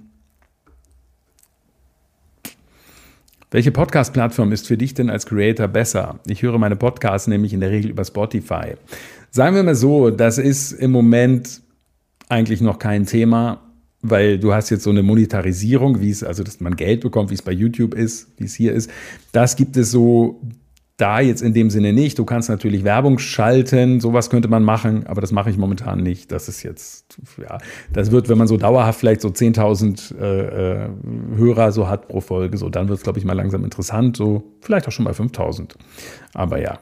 Welche 3.50 3.72
Podcast-Plattform 3.72 4.52
ist 4.52 4.68
für 4.68 4.78
dich 4.78 4.94
denn 4.94 5.10
als 5.10 5.26
Creator 5.26 5.68
besser? 5.68 6.20
Ich 6.28 6.44
höre 6.44 6.60
meine 6.60 6.76
Podcasts 6.76 7.28
nämlich 7.28 7.52
in 7.52 7.62
der 7.62 7.72
Regel 7.72 7.90
über 7.90 8.06
Spotify. 8.06 8.76
Sagen 9.32 9.56
wir 9.56 9.64
mal 9.64 9.76
so, 9.76 10.12
das 10.12 10.38
ist 10.38 10.72
im 10.72 10.92
Moment 10.92 11.62
eigentlich 12.30 12.62
noch 12.62 12.78
kein 12.78 13.08
Thema, 13.08 13.60
weil 14.04 14.38
du 14.38 14.54
hast 14.54 14.70
jetzt 14.70 14.84
so 14.84 14.92
eine 14.92 15.02
Monetarisierung, 15.02 16.00
wie 16.00 16.12
es, 16.12 16.24
also 16.24 16.44
dass 16.44 16.60
man 16.60 16.76
Geld 16.76 17.02
bekommt, 17.02 17.32
wie 17.32 17.36
es 17.36 17.42
bei 17.42 17.52
YouTube 17.52 17.96
ist, 17.96 18.28
wie 18.38 18.46
es 18.46 18.54
hier 18.54 18.72
ist. 18.72 18.92
Das 19.32 19.56
gibt 19.56 19.76
es 19.78 19.90
so 19.90 20.40
da 21.02 21.20
jetzt 21.20 21.42
in 21.42 21.54
dem 21.54 21.70
Sinne 21.70 21.94
nicht. 21.94 22.20
Du 22.20 22.26
kannst 22.26 22.50
natürlich 22.50 22.84
Werbung 22.84 23.18
schalten, 23.18 24.00
sowas 24.00 24.30
könnte 24.30 24.48
man 24.48 24.64
machen, 24.64 25.08
aber 25.08 25.22
das 25.22 25.32
mache 25.32 25.50
ich 25.50 25.58
momentan 25.58 26.04
nicht. 26.04 26.32
Das 26.32 26.48
ist 26.48 26.64
jetzt, 26.64 27.18
ja, 27.38 27.58
das 27.92 28.12
wird, 28.12 28.30
wenn 28.30 28.38
man 28.38 28.48
so 28.48 28.58
dauerhaft 28.58 29.00
vielleicht 29.00 29.22
so 29.22 29.30
10.000 29.30 30.16
äh, 30.18 30.84
äh, 30.84 30.90
Hörer 31.36 31.72
so 31.72 31.88
hat 31.88 32.08
pro 32.08 32.22
Folge, 32.22 32.58
so 32.58 32.70
dann 32.70 32.88
wird 32.88 33.00
es, 33.00 33.04
glaube 33.04 33.20
ich, 33.20 33.26
mal 33.26 33.34
langsam 33.34 33.64
interessant, 33.64 34.16
so 34.16 34.44
vielleicht 34.62 34.88
auch 34.88 34.92
schon 34.92 35.06
bei 35.06 35.12
5.000. 35.12 35.72
Aber 36.34 36.62
ja. 36.62 36.80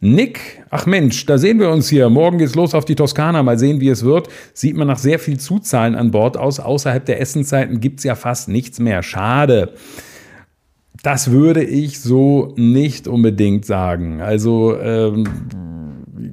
Nick, 0.00 0.64
ach 0.70 0.86
Mensch, 0.86 1.26
da 1.26 1.38
sehen 1.38 1.58
wir 1.58 1.70
uns 1.70 1.88
hier. 1.88 2.08
Morgen 2.08 2.38
geht's 2.38 2.54
los 2.54 2.72
auf 2.72 2.84
die 2.84 2.94
Toskana. 2.94 3.42
Mal 3.42 3.58
sehen, 3.58 3.80
wie 3.80 3.88
es 3.88 4.04
wird. 4.04 4.28
Sieht 4.54 4.76
man 4.76 4.86
nach 4.86 4.98
sehr 4.98 5.18
viel 5.18 5.40
Zuzahlen 5.40 5.96
an 5.96 6.12
Bord 6.12 6.36
aus. 6.36 6.60
Außerhalb 6.60 7.04
der 7.04 7.20
Essenzeiten 7.20 7.80
gibt's 7.80 8.04
ja 8.04 8.14
fast 8.14 8.48
nichts 8.48 8.78
mehr. 8.78 9.02
Schade. 9.02 9.74
Das 11.02 11.30
würde 11.30 11.62
ich 11.62 12.00
so 12.00 12.52
nicht 12.56 13.06
unbedingt 13.06 13.64
sagen. 13.64 14.20
Also 14.20 14.76
ähm, 14.78 15.24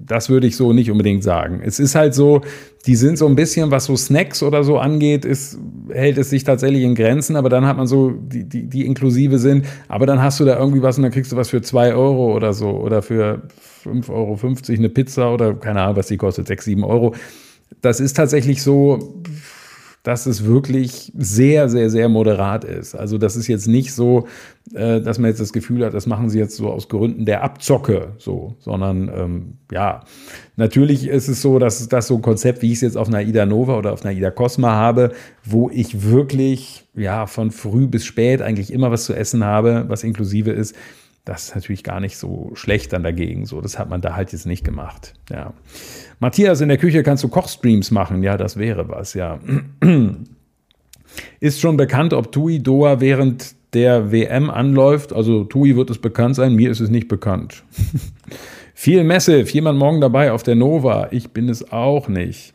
das 0.06 0.30
würde 0.30 0.48
ich 0.48 0.56
so 0.56 0.74
nicht 0.74 0.92
unbedingt 0.92 1.24
sagen. 1.24 1.62
Es 1.64 1.80
ist 1.80 1.96
halt 1.96 2.14
so, 2.14 2.42
die 2.86 2.96
sind 2.96 3.18
so 3.18 3.28
ein 3.28 3.36
bisschen, 3.36 3.72
was 3.72 3.86
so 3.86 3.96
Snacks 3.96 4.44
oder 4.44 4.64
so 4.64 4.78
angeht, 4.78 5.26
ist, 5.26 5.58
hält 5.90 6.18
es 6.18 6.30
sich 6.30 6.44
tatsächlich 6.44 6.84
in 6.84 6.96
Grenzen, 6.96 7.36
aber 7.36 7.50
dann 7.50 7.66
hat 7.66 7.78
man 7.78 7.88
so, 7.88 8.12
die, 8.12 8.44
die, 8.44 8.68
die 8.68 8.86
inklusive 8.86 9.40
sind, 9.40 9.66
aber 9.88 10.06
dann 10.06 10.22
hast 10.22 10.40
du 10.40 10.46
da 10.46 10.58
irgendwie 10.58 10.82
was 10.82 10.98
und 10.98 11.04
dann 11.04 11.12
kriegst 11.12 11.32
du 11.32 11.36
was 11.36 11.50
für 11.50 11.62
zwei 11.62 11.94
Euro 11.94 12.36
oder 12.36 12.54
so 12.54 12.70
oder 12.70 13.02
für 13.02 13.44
5,50 13.84 14.10
Euro 14.10 14.80
eine 14.80 14.90
Pizza 14.90 15.34
oder 15.34 15.54
keine 15.54 15.82
Ahnung, 15.82 15.96
was 15.96 16.08
die 16.08 16.18
kostet, 16.18 16.48
6, 16.48 16.66
7 16.66 16.84
Euro. 16.84 17.16
Das 17.82 18.00
ist 18.00 18.16
tatsächlich 18.16 18.62
so, 18.62 19.22
dass 20.06 20.28
es 20.28 20.46
wirklich 20.46 21.12
sehr, 21.18 21.68
sehr, 21.68 21.90
sehr 21.90 22.10
moderat 22.10 22.64
ist. 22.64 22.94
Also 22.94 23.18
das 23.18 23.36
ist 23.36 23.48
jetzt 23.48 23.68
nicht 23.68 23.92
so, 23.92 24.28
äh, 24.76 25.02
dass 25.02 25.18
man 25.18 25.32
jetzt 25.32 25.42
das 25.42 25.52
Gefühl 25.52 25.84
hat, 25.84 25.96
das 25.96 26.06
machen 26.06 26.30
sie 26.30 26.38
jetzt 26.38 26.56
so 26.56 26.70
aus 26.70 26.90
Gründen 26.90 27.26
der 27.26 27.42
Abzocke, 27.42 28.14
so, 28.20 28.56
sondern 28.60 29.10
ähm, 29.10 29.54
ja, 29.72 30.04
natürlich 30.58 31.08
ist 31.08 31.28
es 31.28 31.42
so, 31.42 31.58
dass 31.58 31.88
das 31.88 32.06
so 32.06 32.18
ein 32.18 32.22
Konzept, 32.22 32.62
wie 32.62 32.68
ich 32.68 32.76
es 32.76 32.82
jetzt 32.82 32.98
auf 32.98 33.08
einer 33.08 33.24
Ida 33.24 33.48
Nova 33.48 33.80
oder 33.80 33.94
auf 33.94 34.06
einer 34.06 34.16
Ida 34.16 34.30
Cosma 34.30 34.74
habe, 34.74 35.12
wo 35.44 35.72
ich 35.72 36.04
wirklich 36.04 36.86
ja 36.94 37.26
von 37.26 37.50
früh 37.50 37.88
bis 37.88 38.06
spät 38.06 38.44
eigentlich 38.44 38.72
immer 38.72 38.92
was 38.92 39.06
zu 39.06 39.16
essen 39.16 39.44
habe, 39.44 39.86
was 39.88 40.04
inklusive 40.04 40.52
ist. 40.52 40.76
Das 41.26 41.46
ist 41.46 41.56
natürlich 41.56 41.84
gar 41.84 42.00
nicht 42.00 42.18
so 42.18 42.52
schlecht 42.54 42.94
dann 42.94 43.02
dagegen. 43.02 43.48
So, 43.48 43.60
das 43.60 43.80
hat 43.80 43.90
man 43.90 44.02
da 44.02 44.16
halt 44.16 44.32
jetzt 44.32 44.46
nicht 44.46 44.64
gemacht. 44.64 45.16
Ja. 45.32 45.54
Matthias, 46.20 46.62
in 46.62 46.70
der 46.70 46.78
Küche 46.78 47.04
kannst 47.04 47.24
du 47.24 47.28
Kochstreams 47.28 47.92
machen. 47.92 48.24
Ja, 48.24 48.38
das 48.38 48.58
wäre 48.58 48.88
was, 48.90 49.14
ja. 49.14 49.40
Ist 51.40 51.62
schon 51.62 51.78
bekannt, 51.78 52.14
ob 52.14 52.32
Tui 52.32 52.62
Doha 52.62 53.00
während 53.00 53.56
der 53.74 54.12
WM 54.12 54.50
anläuft. 54.50 55.14
Also 55.14 55.44
Tui 55.44 55.76
wird 55.76 55.90
es 55.90 56.00
bekannt 56.00 56.36
sein, 56.36 56.56
mir 56.56 56.72
ist 56.72 56.80
es 56.80 56.90
nicht 56.90 57.08
bekannt. 57.08 57.64
Viel 58.74 59.04
Massive, 59.04 59.50
jemand 59.52 59.80
morgen 59.80 60.02
dabei 60.02 60.32
auf 60.32 60.44
der 60.44 60.56
Nova. 60.56 61.10
Ich 61.12 61.32
bin 61.32 61.48
es 61.48 61.72
auch 61.72 62.08
nicht. 62.08 62.54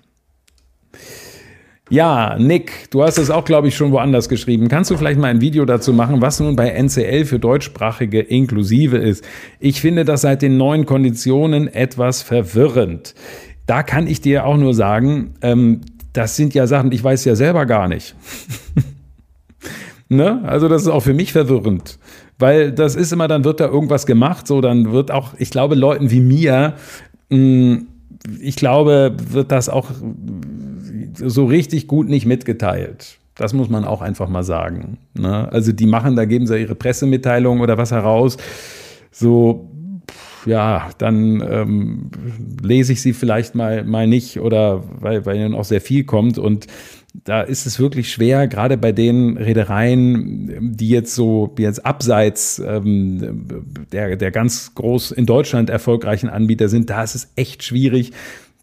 Ja, 1.89 2.37
Nick, 2.39 2.89
du 2.93 3.03
hast 3.03 3.19
es 3.19 3.31
auch, 3.31 3.45
glaube 3.45 3.67
ich, 3.67 3.75
schon 3.75 3.91
woanders 3.91 4.29
geschrieben. 4.29 4.69
Kannst 4.69 4.93
du 4.93 4.97
vielleicht 4.97 5.19
mal 5.19 5.27
ein 5.27 5.41
Video 5.41 5.65
dazu 5.65 5.93
machen, 5.93 6.23
was 6.23 6.39
nun 6.39 6.55
bei 6.55 6.69
NCL 6.71 7.25
für 7.25 7.41
deutschsprachige 7.41 8.21
inklusive 8.21 8.97
ist? 8.97 9.25
Ich 9.59 9.81
finde 9.81 10.05
das 10.05 10.21
seit 10.21 10.43
den 10.43 10.57
neuen 10.57 10.87
Konditionen 10.87 11.67
etwas 11.67 12.23
verwirrend 12.23 13.15
da 13.67 13.83
kann 13.83 14.07
ich 14.07 14.21
dir 14.21 14.47
auch 14.47 14.57
nur 14.57 14.75
sagen, 14.75 15.35
ähm, 15.43 15.81
das 16.13 16.37
sind 16.37 16.55
ja 16.55 16.67
Sachen, 16.67 16.93
ich 16.93 17.03
weiß 17.03 17.25
ja 17.25 17.37
selber 17.37 17.67
gar 17.67 17.89
nicht. 17.89 18.15
ne? 20.09 20.43
Also 20.45 20.69
das 20.69 20.83
ist 20.83 20.89
auch 20.89 21.03
für 21.03 21.15
mich 21.15 21.33
verwirrend, 21.33 21.99
weil 22.39 22.73
das 22.73 22.97
ist 22.97 23.13
immer, 23.13 23.29
dann 23.29 23.45
wird 23.45 23.61
da 23.61 23.67
irgendwas 23.67 24.07
gemacht, 24.07 24.47
so 24.47 24.61
dann 24.61 24.93
wird 24.93 25.11
auch, 25.11 25.35
ich 25.39 25.51
glaube, 25.51 25.75
Leuten 25.75 26.11
wie 26.11 26.21
mir, 26.21 26.75
mh, 27.29 27.37
hm, 27.37 27.87
ich 28.41 28.57
glaube, 28.57 29.17
wird 29.31 29.51
das 29.51 29.69
auch 29.69 29.91
so 31.15 31.47
richtig 31.47 31.87
gut 31.87 32.09
nicht 32.09 32.27
mitgeteilt. 32.27 33.19
Das 33.35 33.55
muss 33.55 33.71
man 33.71 33.85
auch 33.85 34.03
einfach 34.03 34.29
mal 34.29 34.43
sagen. 34.43 34.99
Ne? 35.15 35.51
Also 35.51 35.73
die 35.73 35.87
machen, 35.87 36.17
da 36.17 36.27
geben 36.27 36.47
sie 36.47 36.59
ihre 36.59 36.75
Pressemitteilung 36.75 37.61
oder 37.61 37.79
was 37.79 37.91
heraus. 37.91 38.37
So, 39.11 39.71
ja, 40.47 40.91
dann 40.99 41.43
ähm, 41.49 42.11
lese 42.62 42.93
ich 42.93 43.03
sie 43.03 43.12
vielleicht 43.12 43.55
mal, 43.55 43.84
mal 43.84 44.07
nicht 44.07 44.41
oder 44.41 44.84
weil, 45.01 45.26
weil 45.26 45.36
ihnen 45.36 45.55
auch 45.55 45.64
sehr 45.64 45.80
viel 45.80 46.05
kommt. 46.05 46.38
Und 46.38 46.66
da 47.24 47.43
ist 47.43 47.66
es 47.66 47.78
wirklich 47.78 48.12
schwer, 48.12 48.47
gerade 48.47 48.76
bei 48.76 48.93
den 48.93 49.36
Reedereien, 49.36 50.76
die 50.76 50.88
jetzt 50.88 51.14
so, 51.14 51.55
jetzt 51.59 51.84
abseits 51.84 52.59
ähm, 52.59 53.47
der, 53.93 54.16
der 54.16 54.30
ganz 54.30 54.74
groß 54.74 55.11
in 55.12 55.26
Deutschland 55.26 55.70
erfolgreichen 55.70 56.28
Anbieter 56.28 56.68
sind, 56.68 56.91
da 56.91 57.03
ist 57.03 57.14
es 57.14 57.32
echt 57.36 57.64
schwierig, 57.64 58.12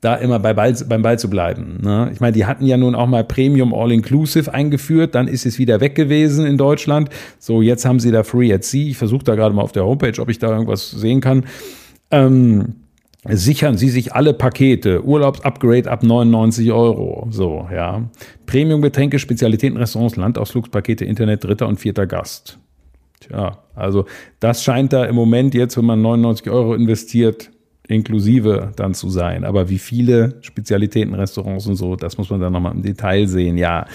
da 0.02 0.16
immer 0.16 0.40
bei 0.40 0.54
Ball, 0.54 0.76
beim 0.88 1.02
Ball 1.02 1.18
zu 1.18 1.30
bleiben. 1.30 1.80
Ne? 1.82 2.12
Ich 2.14 2.20
meine, 2.20 2.34
die 2.34 2.46
hatten 2.46 2.66
ja 2.66 2.78
nun 2.78 2.96
auch 2.96 3.08
mal 3.08 3.24
Premium 3.24 3.74
All-Inclusive 3.74 4.54
eingeführt, 4.54 5.16
dann 5.16 5.28
ist 5.28 5.46
es 5.46 5.58
wieder 5.58 5.80
weg 5.80 5.96
gewesen 5.96 6.46
in 6.46 6.58
Deutschland. 6.58 7.10
So, 7.40 7.62
jetzt 7.62 7.86
haben 7.86 8.00
sie 8.00 8.12
da 8.12 8.24
Free 8.24 8.54
at 8.54 8.64
Sea. 8.64 8.90
Ich 8.90 8.98
versuche 8.98 9.24
da 9.24 9.36
gerade 9.36 9.56
mal 9.56 9.64
auf 9.64 9.72
der 9.72 9.86
Homepage, 9.86 10.22
ob 10.22 10.30
ich 10.30 10.40
da 10.40 10.50
irgendwas 10.50 10.92
sehen 10.92 11.22
kann. 11.22 11.46
Ähm, 12.12 12.76
sichern 13.28 13.78
Sie 13.78 13.90
sich 13.90 14.14
alle 14.14 14.34
Pakete. 14.34 15.04
Urlaubsupgrade 15.04 15.90
ab 15.90 16.04
99 16.04 16.72
Euro. 16.72 17.28
So, 17.32 17.68
ja. 17.74 18.04
Premium-Getränke, 18.46 19.20
Spezialitäten, 19.20 19.78
Restaurants, 19.78 20.16
Landausflugspakete, 20.16 21.06
Internet, 21.06 21.44
dritter 21.44 21.68
und 21.68 21.80
vierter 21.80 22.08
Gast. 22.08 22.60
Tja, 23.20 23.58
also 23.74 24.06
das 24.40 24.64
scheint 24.64 24.94
da 24.94 25.06
im 25.06 25.16
Moment 25.16 25.56
jetzt, 25.56 25.76
wenn 25.76 25.86
man 25.86 26.02
99 26.02 26.50
Euro 26.50 26.76
investiert, 26.76 27.50
inklusive 27.88 28.72
dann 28.76 28.94
zu 28.94 29.10
sein. 29.10 29.44
Aber 29.44 29.70
wie 29.70 29.80
viele 29.80 30.36
Spezialitätenrestaurants 30.42 31.68
und 31.68 31.76
so, 31.76 31.96
das 31.96 32.18
muss 32.18 32.30
man 32.30 32.40
dann 32.40 32.54
nochmal 32.54 32.74
im 32.76 32.82
Detail 32.82 33.28
sehen, 33.28 33.58
ja. 33.58 33.88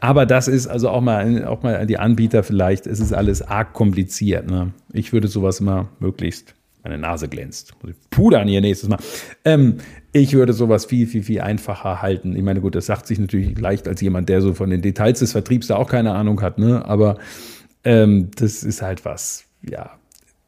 Aber 0.00 0.24
das 0.24 0.48
ist 0.48 0.66
also 0.66 0.88
auch 0.88 1.02
mal, 1.02 1.44
auch 1.44 1.62
mal 1.62 1.86
die 1.86 1.98
Anbieter 1.98 2.42
vielleicht, 2.42 2.86
es 2.86 3.00
ist 3.00 3.12
alles 3.12 3.42
arg 3.42 3.74
kompliziert. 3.74 4.50
Ne? 4.50 4.72
Ich 4.92 5.12
würde 5.12 5.28
sowas 5.28 5.60
immer 5.60 5.88
möglichst, 5.98 6.54
meine 6.82 6.96
Nase 6.96 7.28
glänzt, 7.28 7.74
muss 7.82 7.92
ich 7.92 8.10
pudern 8.10 8.48
hier 8.48 8.62
nächstes 8.62 8.88
Mal. 8.88 8.98
Ähm, 9.44 9.76
ich 10.12 10.32
würde 10.32 10.54
sowas 10.54 10.86
viel, 10.86 11.06
viel, 11.06 11.22
viel 11.22 11.42
einfacher 11.42 12.00
halten. 12.00 12.34
Ich 12.34 12.42
meine, 12.42 12.62
gut, 12.62 12.74
das 12.74 12.86
sagt 12.86 13.06
sich 13.06 13.18
natürlich 13.18 13.58
leicht 13.58 13.86
als 13.86 14.00
jemand, 14.00 14.30
der 14.30 14.40
so 14.40 14.54
von 14.54 14.70
den 14.70 14.80
Details 14.80 15.18
des 15.18 15.32
Vertriebs 15.32 15.66
da 15.66 15.76
auch 15.76 15.90
keine 15.90 16.12
Ahnung 16.12 16.40
hat, 16.40 16.58
ne? 16.58 16.84
Aber 16.86 17.18
ähm, 17.84 18.30
das 18.36 18.62
ist 18.62 18.80
halt 18.80 19.04
was, 19.04 19.44
ja, 19.62 19.90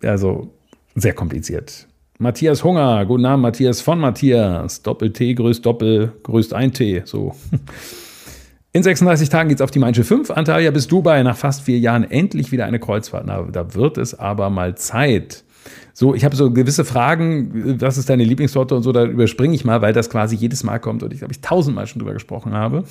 also 0.02 0.52
sehr 0.94 1.12
kompliziert. 1.12 1.86
Matthias 2.22 2.62
Hunger, 2.62 3.04
guten 3.04 3.26
Abend, 3.26 3.42
Matthias 3.42 3.80
von 3.80 3.98
Matthias. 3.98 4.82
Doppel-T 4.82 5.34
größt 5.34 5.66
Doppel, 5.66 6.12
größt 6.22 6.54
ein 6.54 6.72
T, 6.72 7.02
so. 7.04 7.34
In 8.72 8.84
36 8.84 9.28
Tagen 9.28 9.48
geht 9.48 9.58
es 9.58 9.60
auf 9.60 9.72
die 9.72 9.80
Mainsche 9.80 10.04
5. 10.04 10.30
Antalya 10.30 10.70
bis 10.70 10.86
Dubai 10.86 11.24
nach 11.24 11.36
fast 11.36 11.62
vier 11.62 11.80
Jahren 11.80 12.08
endlich 12.08 12.52
wieder 12.52 12.64
eine 12.64 12.78
Kreuzfahrt. 12.78 13.24
Na, 13.26 13.42
da 13.42 13.74
wird 13.74 13.98
es 13.98 14.16
aber 14.16 14.50
mal 14.50 14.76
Zeit. 14.76 15.42
So, 15.94 16.14
ich 16.14 16.24
habe 16.24 16.36
so 16.36 16.52
gewisse 16.52 16.84
Fragen, 16.84 17.80
was 17.80 17.98
ist 17.98 18.08
deine 18.08 18.22
Lieblingssorte 18.22 18.76
und 18.76 18.84
so, 18.84 18.92
da 18.92 19.04
überspringe 19.04 19.56
ich 19.56 19.64
mal, 19.64 19.82
weil 19.82 19.92
das 19.92 20.08
quasi 20.08 20.36
jedes 20.36 20.62
Mal 20.62 20.78
kommt 20.78 21.02
und 21.02 21.12
ich 21.12 21.18
glaube, 21.18 21.32
ich 21.32 21.40
tausendmal 21.40 21.88
schon 21.88 21.98
drüber 21.98 22.12
gesprochen 22.12 22.52
habe. 22.52 22.84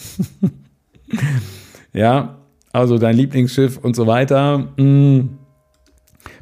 ja, 1.93 2.37
also 2.73 2.97
dein 2.97 3.15
Lieblingsschiff 3.15 3.77
und 3.77 3.95
so 3.95 4.07
weiter. 4.07 4.73
Hm. 4.75 5.37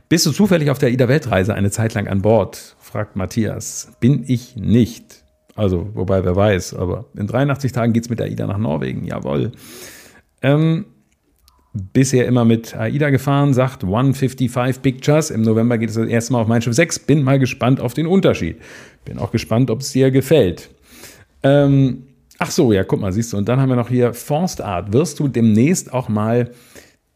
Bist 0.09 0.25
du 0.25 0.31
zufällig 0.31 0.71
auf 0.71 0.79
der 0.79 0.89
Ida-Weltreise 0.89 1.53
eine 1.53 1.69
Zeit 1.69 1.93
lang 1.93 2.07
an 2.07 2.23
Bord? 2.23 2.75
Fragt 2.89 3.15
Matthias. 3.15 3.91
Bin 3.99 4.23
ich 4.27 4.55
nicht. 4.55 5.23
Also, 5.55 5.89
wobei, 5.93 6.23
wer 6.23 6.35
weiß, 6.35 6.73
aber 6.73 7.05
in 7.15 7.27
83 7.27 7.71
Tagen 7.71 7.93
geht 7.93 8.03
es 8.03 8.09
mit 8.09 8.21
AIDA 8.21 8.47
nach 8.47 8.57
Norwegen, 8.57 9.05
jawohl. 9.05 9.51
Ähm, 10.41 10.85
bisher 11.73 12.25
immer 12.25 12.45
mit 12.45 12.75
AIDA 12.75 13.09
gefahren, 13.09 13.53
sagt 13.53 13.83
155 13.83 14.81
Pictures. 14.81 15.29
Im 15.29 15.41
November 15.41 15.77
geht 15.77 15.89
es 15.89 15.95
das 15.95 16.07
erste 16.07 16.33
Mal 16.33 16.41
auf 16.41 16.47
Mein 16.47 16.61
Schiff 16.61 16.73
6. 16.73 16.99
Bin 16.99 17.23
mal 17.23 17.39
gespannt 17.39 17.79
auf 17.79 17.93
den 17.93 18.07
Unterschied. 18.07 18.57
Bin 19.05 19.19
auch 19.19 19.31
gespannt, 19.31 19.69
ob 19.69 19.81
es 19.81 19.91
dir 19.91 20.09
gefällt. 20.11 20.69
Ähm, 21.43 22.07
ach 22.39 22.51
so, 22.51 22.73
ja, 22.73 22.83
guck 22.83 23.01
mal, 23.01 23.11
siehst 23.11 23.33
du. 23.33 23.37
Und 23.37 23.47
dann 23.47 23.59
haben 23.59 23.69
wir 23.69 23.75
noch 23.75 23.89
hier 23.89 24.13
Forstart. 24.13 24.93
Wirst 24.93 25.19
du 25.19 25.27
demnächst 25.27 25.93
auch 25.93 26.09
mal 26.09 26.51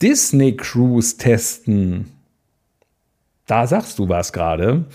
Disney 0.01 0.55
Cruise 0.55 1.17
testen? 1.17 2.07
Da 3.47 3.65
sagst 3.67 3.99
du 3.99 4.07
was 4.07 4.32
gerade. 4.32 4.86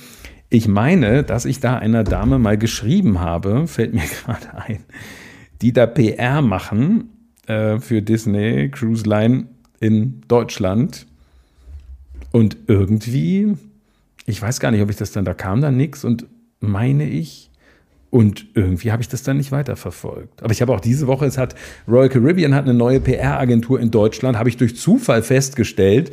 Ich 0.50 0.66
meine, 0.66 1.24
dass 1.24 1.44
ich 1.44 1.60
da 1.60 1.76
einer 1.78 2.04
Dame 2.04 2.38
mal 2.38 2.56
geschrieben 2.56 3.20
habe, 3.20 3.66
fällt 3.66 3.92
mir 3.94 4.02
gerade 4.24 4.54
ein, 4.54 4.84
die 5.60 5.72
da 5.72 5.86
PR 5.86 6.40
machen 6.40 7.10
äh, 7.46 7.78
für 7.78 8.00
Disney 8.00 8.70
Cruise 8.70 9.04
Line 9.04 9.46
in 9.80 10.22
Deutschland. 10.28 11.06
Und 12.32 12.56
irgendwie, 12.66 13.56
ich 14.26 14.40
weiß 14.40 14.60
gar 14.60 14.70
nicht, 14.70 14.82
ob 14.82 14.90
ich 14.90 14.96
das 14.96 15.12
dann, 15.12 15.24
da 15.24 15.34
kam 15.34 15.60
dann 15.60 15.76
nichts 15.76 16.04
und 16.04 16.26
meine 16.60 17.08
ich, 17.08 17.48
und 18.10 18.46
irgendwie 18.54 18.90
habe 18.90 19.02
ich 19.02 19.08
das 19.08 19.22
dann 19.22 19.36
nicht 19.36 19.52
weiterverfolgt. 19.52 20.42
Aber 20.42 20.52
ich 20.52 20.62
habe 20.62 20.72
auch 20.72 20.80
diese 20.80 21.06
Woche, 21.06 21.26
es 21.26 21.36
hat 21.36 21.54
Royal 21.86 22.08
Caribbean 22.08 22.54
hat 22.54 22.64
eine 22.64 22.72
neue 22.72 23.00
PR-Agentur 23.00 23.80
in 23.80 23.90
Deutschland, 23.90 24.38
habe 24.38 24.48
ich 24.48 24.56
durch 24.56 24.76
Zufall 24.76 25.22
festgestellt. 25.22 26.10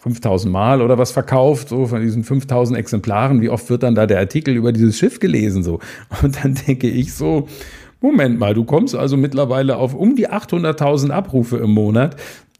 5000 0.01 0.51
Mal 0.51 0.81
oder 0.81 0.97
was 0.97 1.11
verkauft, 1.11 1.69
so 1.69 1.85
von 1.87 2.01
diesen 2.01 2.23
5000 2.23 2.77
Exemplaren, 2.77 3.41
wie 3.41 3.49
oft 3.49 3.69
wird 3.69 3.83
dann 3.83 3.95
da 3.95 4.05
der 4.05 4.19
Artikel 4.19 4.55
über 4.55 4.71
dieses 4.71 4.97
Schiff 4.97 5.19
gelesen, 5.19 5.63
so. 5.63 5.79
Und 6.21 6.43
dann 6.43 6.55
denke 6.67 6.87
ich 6.87 7.13
so, 7.13 7.47
Moment 8.01 8.39
mal, 8.39 8.53
du 8.53 8.63
kommst 8.63 8.95
also 8.95 9.17
mittlerweile 9.17 9.75
auf 9.75 9.93
um 9.93 10.15
die 10.15 10.29
800.000 10.29 11.09
Abrufe 11.09 11.57
im 11.57 11.71
Monat. 11.71 12.15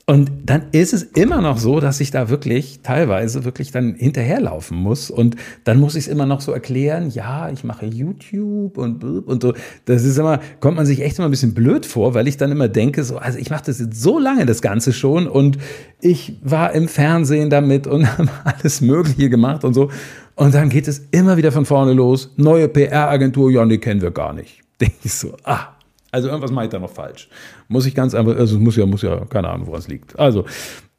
Und 0.09 0.31
dann 0.43 0.63
ist 0.71 0.91
es 0.91 1.03
immer 1.03 1.39
noch 1.39 1.59
so, 1.59 1.79
dass 1.79 1.99
ich 1.99 2.09
da 2.09 2.29
wirklich 2.29 2.79
teilweise 2.81 3.45
wirklich 3.45 3.69
dann 3.69 3.93
hinterherlaufen 3.93 4.75
muss. 4.75 5.11
Und 5.11 5.35
dann 5.65 5.79
muss 5.79 5.93
ich 5.93 6.05
es 6.05 6.07
immer 6.07 6.25
noch 6.25 6.41
so 6.41 6.51
erklären, 6.51 7.11
ja, 7.11 7.51
ich 7.51 7.63
mache 7.63 7.85
YouTube 7.85 8.79
und 8.79 9.03
und 9.03 9.43
so. 9.43 9.53
Das 9.85 10.03
ist 10.03 10.17
immer, 10.17 10.39
kommt 10.61 10.77
man 10.77 10.87
sich 10.87 11.03
echt 11.03 11.19
immer 11.19 11.27
ein 11.27 11.31
bisschen 11.31 11.53
blöd 11.53 11.85
vor, 11.85 12.15
weil 12.15 12.27
ich 12.27 12.37
dann 12.37 12.51
immer 12.51 12.67
denke, 12.67 13.03
so, 13.03 13.17
also 13.17 13.37
ich 13.37 13.51
mache 13.51 13.65
das 13.67 13.77
jetzt 13.77 14.01
so 14.01 14.17
lange, 14.17 14.47
das 14.47 14.63
Ganze 14.63 14.93
schon, 14.93 15.27
und 15.27 15.59
ich 16.01 16.39
war 16.41 16.73
im 16.73 16.87
Fernsehen 16.87 17.51
damit 17.51 17.85
und 17.85 18.07
habe 18.17 18.31
alles 18.45 18.81
Mögliche 18.81 19.29
gemacht 19.29 19.63
und 19.63 19.75
so. 19.75 19.91
Und 20.33 20.55
dann 20.55 20.69
geht 20.69 20.87
es 20.87 21.05
immer 21.11 21.37
wieder 21.37 21.51
von 21.51 21.65
vorne 21.65 21.93
los. 21.93 22.33
Neue 22.35 22.67
PR-Agentur, 22.67 23.51
ja, 23.51 23.63
die 23.63 23.77
kennen 23.77 24.01
wir 24.01 24.09
gar 24.09 24.33
nicht. 24.33 24.61
Denke 24.81 24.95
ich 25.03 25.13
so, 25.13 25.37
ah, 25.43 25.75
also 26.11 26.27
irgendwas 26.27 26.51
mache 26.51 26.65
ich 26.65 26.71
da 26.71 26.79
noch 26.79 26.91
falsch. 26.91 27.29
Muss 27.67 27.85
ich 27.85 27.95
ganz 27.95 28.15
einfach, 28.15 28.35
also 28.35 28.59
muss 28.59 28.75
ja, 28.75 28.85
muss 28.85 29.01
ja, 29.01 29.25
keine 29.25 29.49
Ahnung, 29.49 29.67
woran 29.67 29.79
es 29.79 29.87
liegt. 29.87 30.17
Also, 30.17 30.45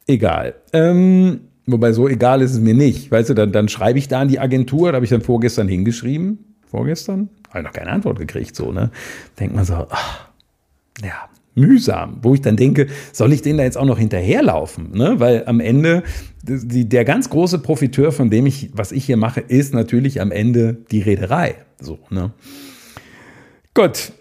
egal. 0.07 0.55
Ähm, 0.73 1.41
wobei 1.65 1.91
so 1.91 2.07
egal 2.07 2.41
ist 2.41 2.53
es 2.53 2.59
mir 2.59 2.73
nicht. 2.73 3.11
Weißt 3.11 3.29
du, 3.29 3.33
dann, 3.33 3.51
dann 3.51 3.69
schreibe 3.69 3.99
ich 3.99 4.07
da 4.07 4.21
an 4.21 4.27
die 4.27 4.39
Agentur, 4.39 4.91
da 4.91 4.95
habe 4.95 5.05
ich 5.05 5.11
dann 5.11 5.21
vorgestern 5.21 5.67
hingeschrieben. 5.67 6.55
Vorgestern? 6.65 7.29
Habe 7.49 7.59
ich 7.59 7.65
noch 7.65 7.73
keine 7.73 7.91
Antwort 7.91 8.17
gekriegt, 8.19 8.55
so, 8.55 8.71
ne? 8.71 8.91
Denkt 9.37 9.55
man 9.55 9.65
so, 9.65 9.85
ach, 9.89 10.29
ja, 11.03 11.29
mühsam, 11.55 12.19
wo 12.21 12.33
ich 12.33 12.41
dann 12.41 12.55
denke, 12.55 12.87
soll 13.11 13.33
ich 13.33 13.41
denen 13.41 13.57
da 13.57 13.63
jetzt 13.63 13.77
auch 13.77 13.85
noch 13.85 13.99
hinterherlaufen? 13.99 14.91
Ne? 14.91 15.19
Weil 15.19 15.43
am 15.45 15.59
Ende, 15.59 16.03
die, 16.43 16.87
der 16.87 17.03
ganz 17.05 17.29
große 17.29 17.59
Profiteur 17.59 18.11
von 18.11 18.29
dem 18.29 18.45
ich, 18.45 18.69
was 18.73 18.91
ich 18.91 19.05
hier 19.05 19.17
mache, 19.17 19.41
ist 19.41 19.73
natürlich 19.73 20.21
am 20.21 20.31
Ende 20.31 20.77
die 20.91 21.01
Reederei. 21.01 21.55
So, 21.79 21.99
ne? 22.09 22.31
Gut, 23.73 24.13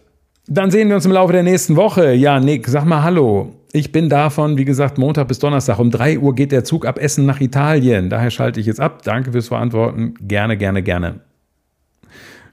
dann 0.52 0.72
sehen 0.72 0.88
wir 0.88 0.96
uns 0.96 1.06
im 1.06 1.12
Laufe 1.12 1.32
der 1.32 1.44
nächsten 1.44 1.76
Woche. 1.76 2.12
Ja, 2.12 2.40
Nick, 2.40 2.66
sag 2.66 2.84
mal 2.84 3.04
Hallo. 3.04 3.54
Ich 3.72 3.92
bin 3.92 4.08
davon, 4.08 4.58
wie 4.58 4.64
gesagt, 4.64 4.98
Montag 4.98 5.28
bis 5.28 5.38
Donnerstag. 5.38 5.78
Um 5.78 5.92
3 5.92 6.18
Uhr 6.18 6.34
geht 6.34 6.50
der 6.50 6.64
Zug 6.64 6.86
ab 6.86 6.98
Essen 6.98 7.24
nach 7.24 7.40
Italien. 7.40 8.10
Daher 8.10 8.32
schalte 8.32 8.58
ich 8.58 8.66
jetzt 8.66 8.80
ab. 8.80 9.02
Danke 9.04 9.30
fürs 9.30 9.46
Verantworten. 9.46 10.14
Gerne, 10.20 10.56
gerne, 10.56 10.82
gerne. 10.82 11.20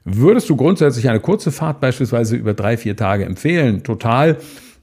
Würdest 0.04 0.48
du 0.48 0.54
grundsätzlich 0.54 1.08
eine 1.08 1.18
kurze 1.18 1.50
Fahrt 1.50 1.80
beispielsweise 1.80 2.36
über 2.36 2.54
drei, 2.54 2.76
vier 2.76 2.94
Tage 2.94 3.24
empfehlen? 3.24 3.82
Total. 3.82 4.36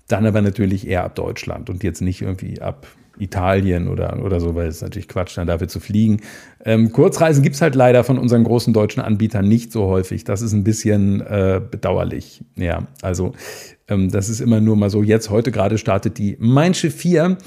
Dann 0.09 0.25
aber 0.25 0.41
natürlich 0.41 0.85
eher 0.85 1.05
ab 1.05 1.15
Deutschland 1.15 1.69
und 1.69 1.83
jetzt 1.85 2.01
nicht 2.01 2.21
irgendwie 2.21 2.61
ab 2.61 2.85
Italien 3.19 3.87
oder, 3.87 4.23
oder 4.23 4.39
so, 4.39 4.55
weil 4.55 4.67
es 4.67 4.81
natürlich 4.81 5.07
Quatsch, 5.07 5.37
dann 5.37 5.47
dafür 5.47 5.67
zu 5.67 5.79
fliegen. 5.79 6.21
Ähm, 6.63 6.91
Kurzreisen 6.91 7.43
gibt 7.43 7.55
es 7.55 7.61
halt 7.61 7.75
leider 7.75 8.03
von 8.03 8.17
unseren 8.17 8.43
großen 8.43 8.73
deutschen 8.73 9.01
Anbietern 9.01 9.47
nicht 9.47 9.71
so 9.71 9.85
häufig. 9.85 10.23
Das 10.23 10.41
ist 10.41 10.53
ein 10.53 10.63
bisschen 10.63 11.21
äh, 11.21 11.61
bedauerlich. 11.69 12.43
Ja, 12.55 12.87
also 13.01 13.33
ähm, 13.87 14.11
das 14.11 14.29
ist 14.29 14.41
immer 14.41 14.61
nur 14.61 14.75
mal 14.75 14.89
so. 14.89 15.03
Jetzt, 15.03 15.29
heute 15.29 15.51
gerade 15.51 15.77
startet 15.77 16.17
die 16.17 16.37
Mein 16.39 16.73
Schiff 16.73 16.95
4 16.95 17.37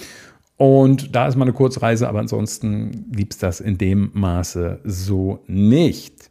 und 0.56 1.14
da 1.14 1.28
ist 1.28 1.36
mal 1.36 1.44
eine 1.44 1.52
Kurzreise, 1.52 2.08
aber 2.08 2.18
ansonsten 2.18 3.12
gibt 3.12 3.34
es 3.34 3.38
das 3.38 3.60
in 3.60 3.78
dem 3.78 4.10
Maße 4.14 4.80
so 4.84 5.40
nicht. 5.46 6.30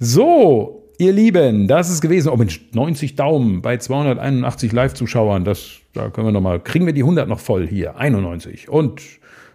So, 0.00 0.84
ihr 0.98 1.12
Lieben, 1.12 1.68
das 1.68 1.90
ist 1.90 2.00
gewesen. 2.00 2.30
Oh 2.30 2.36
Mensch, 2.36 2.68
90 2.72 3.14
Daumen 3.16 3.60
bei 3.60 3.76
281 3.76 4.72
Live-Zuschauern. 4.72 5.44
Das, 5.44 5.80
da 5.98 6.10
können 6.10 6.28
wir 6.28 6.32
nochmal, 6.32 6.60
kriegen 6.60 6.86
wir 6.86 6.92
die 6.92 7.02
100 7.02 7.28
noch 7.28 7.40
voll 7.40 7.66
hier. 7.66 7.96
91. 7.96 8.68
Und 8.68 9.02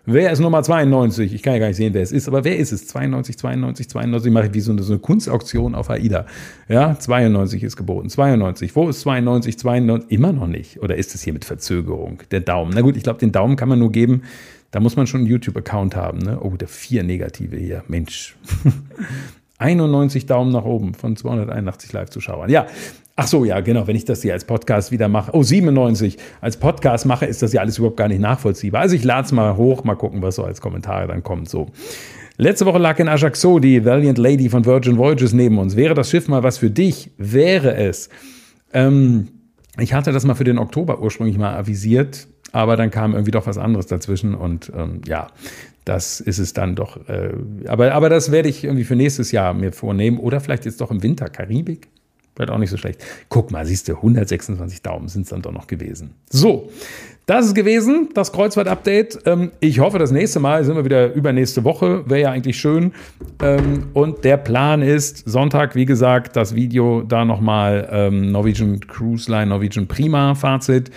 wer 0.05 0.31
ist 0.31 0.39
Nummer 0.39 0.61
92? 0.61 1.33
Ich 1.33 1.41
kann 1.41 1.53
ja 1.53 1.59
gar 1.59 1.67
nicht 1.67 1.77
sehen, 1.77 1.93
wer 1.93 2.01
es 2.01 2.11
ist, 2.11 2.27
aber 2.27 2.43
wer 2.43 2.57
ist 2.57 2.71
es? 2.71 2.87
92, 2.87 3.37
92, 3.37 3.89
92. 3.89 4.31
Mache 4.31 4.47
ich 4.47 4.53
wie 4.53 4.59
so 4.59 4.71
eine, 4.71 4.83
so 4.83 4.93
eine 4.93 4.99
Kunstauktion 4.99 5.73
auf 5.73 5.89
AIDA. 5.89 6.25
Ja, 6.67 6.99
92 6.99 7.63
ist 7.63 7.77
geboten. 7.77 8.09
92. 8.09 8.75
Wo 8.75 8.89
ist 8.89 9.01
92, 9.01 9.57
92? 9.57 10.11
Immer 10.11 10.33
noch 10.33 10.47
nicht. 10.47 10.81
Oder 10.81 10.97
ist 10.97 11.15
es 11.15 11.23
hier 11.23 11.33
mit 11.33 11.45
Verzögerung? 11.45 12.19
Der 12.31 12.41
Daumen. 12.41 12.73
Na 12.75 12.81
gut, 12.81 12.97
ich 12.97 13.03
glaube, 13.03 13.19
den 13.19 13.31
Daumen 13.31 13.55
kann 13.55 13.69
man 13.69 13.79
nur 13.79 13.91
geben, 13.91 14.23
da 14.71 14.79
muss 14.79 14.95
man 14.95 15.07
schon 15.07 15.21
einen 15.21 15.29
YouTube-Account 15.29 15.95
haben. 15.95 16.17
Ne? 16.17 16.39
Oh, 16.41 16.49
der 16.57 16.67
vier 16.67 17.03
Negative 17.03 17.55
hier. 17.55 17.83
Mensch. 17.87 18.35
91 19.63 20.25
Daumen 20.25 20.51
nach 20.51 20.65
oben 20.65 20.93
von 20.93 21.15
281 21.15 21.93
Live-Zuschauern. 21.93 22.49
Ja, 22.49 22.67
ach 23.15 23.27
so, 23.27 23.45
ja, 23.45 23.61
genau, 23.61 23.87
wenn 23.87 23.95
ich 23.95 24.03
das 24.03 24.21
hier 24.21 24.33
als 24.33 24.43
Podcast 24.43 24.91
wieder 24.91 25.07
mache. 25.07 25.31
Oh, 25.33 25.41
97. 25.41 26.17
Als 26.41 26.57
Podcast 26.57 27.05
mache, 27.05 27.25
ist 27.25 27.41
das 27.41 27.53
ja 27.53 27.61
alles 27.61 27.77
überhaupt 27.77 27.97
gar 27.97 28.09
nicht 28.09 28.19
nachvollziehbar. 28.19 28.81
Also 28.81 28.95
ich 28.95 29.05
lade 29.05 29.25
es 29.25 29.31
mal 29.31 29.55
hoch, 29.55 29.85
mal 29.85 29.95
gucken, 29.95 30.21
was 30.21 30.35
so 30.35 30.43
als 30.43 30.59
Kommentare 30.59 31.07
dann 31.07 31.23
kommt. 31.23 31.49
So. 31.49 31.67
Letzte 32.37 32.65
Woche 32.65 32.79
lag 32.79 32.99
in 32.99 33.07
Ajaccio 33.07 33.59
die 33.59 33.85
Valiant 33.85 34.17
Lady 34.17 34.49
von 34.49 34.65
Virgin 34.65 34.97
Voyages 34.97 35.31
neben 35.33 35.57
uns. 35.57 35.77
Wäre 35.77 35.93
das 35.93 36.09
Schiff 36.09 36.27
mal 36.27 36.43
was 36.43 36.57
für 36.57 36.69
dich? 36.69 37.11
Wäre 37.17 37.75
es. 37.75 38.09
Ähm, 38.73 39.29
ich 39.79 39.93
hatte 39.93 40.11
das 40.11 40.25
mal 40.25 40.35
für 40.35 40.43
den 40.43 40.57
Oktober 40.57 41.01
ursprünglich 41.01 41.37
mal 41.37 41.55
avisiert 41.55 42.27
aber 42.53 42.77
dann 42.77 42.91
kam 42.91 43.13
irgendwie 43.13 43.31
doch 43.31 43.47
was 43.47 43.57
anderes 43.57 43.87
dazwischen 43.87 44.35
und 44.35 44.71
ähm, 44.75 45.01
ja, 45.05 45.27
das 45.83 46.21
ist 46.21 46.39
es 46.39 46.53
dann 46.53 46.75
doch. 46.75 46.97
Äh, 47.09 47.33
aber, 47.67 47.93
aber 47.93 48.09
das 48.09 48.31
werde 48.31 48.47
ich 48.47 48.63
irgendwie 48.63 48.85
für 48.85 48.95
nächstes 48.95 49.31
Jahr 49.31 49.53
mir 49.53 49.73
vornehmen 49.73 50.17
oder 50.17 50.39
vielleicht 50.39 50.63
jetzt 50.65 50.79
doch 50.79 50.91
im 50.91 51.03
Winter 51.03 51.27
Karibik. 51.27 51.89
Vielleicht 52.35 52.51
auch 52.51 52.57
nicht 52.57 52.71
so 52.71 52.77
schlecht. 52.77 53.03
Guck 53.29 53.51
mal, 53.51 53.65
siehst 53.65 53.87
du, 53.87 53.95
126 53.95 54.81
Daumen 54.81 55.07
sind 55.07 55.23
es 55.23 55.29
dann 55.29 55.43
doch 55.43 55.51
noch 55.51 55.67
gewesen. 55.67 56.15
So, 56.31 56.71
das 57.25 57.45
ist 57.45 57.53
gewesen, 57.53 58.09
das 58.15 58.31
Kreuzfahrt-Update. 58.31 59.19
Ähm, 59.25 59.51
ich 59.59 59.79
hoffe, 59.79 59.99
das 59.99 60.11
nächste 60.11 60.39
Mal 60.39 60.63
sind 60.63 60.75
wir 60.75 60.83
wieder 60.83 61.13
übernächste 61.13 61.63
Woche. 61.63 62.09
Wäre 62.09 62.21
ja 62.21 62.31
eigentlich 62.31 62.57
schön. 62.59 62.93
Ähm, 63.41 63.87
und 63.93 64.23
der 64.23 64.37
Plan 64.37 64.81
ist, 64.81 65.29
Sonntag, 65.29 65.75
wie 65.75 65.85
gesagt, 65.85 66.35
das 66.35 66.55
Video 66.55 67.01
da 67.01 67.23
nochmal 67.23 67.87
ähm, 67.91 68.31
Norwegian 68.31 68.79
Cruise 68.79 69.29
Line, 69.29 69.47
Norwegian 69.47 69.87
Prima 69.87 70.33
Fazit 70.33 70.89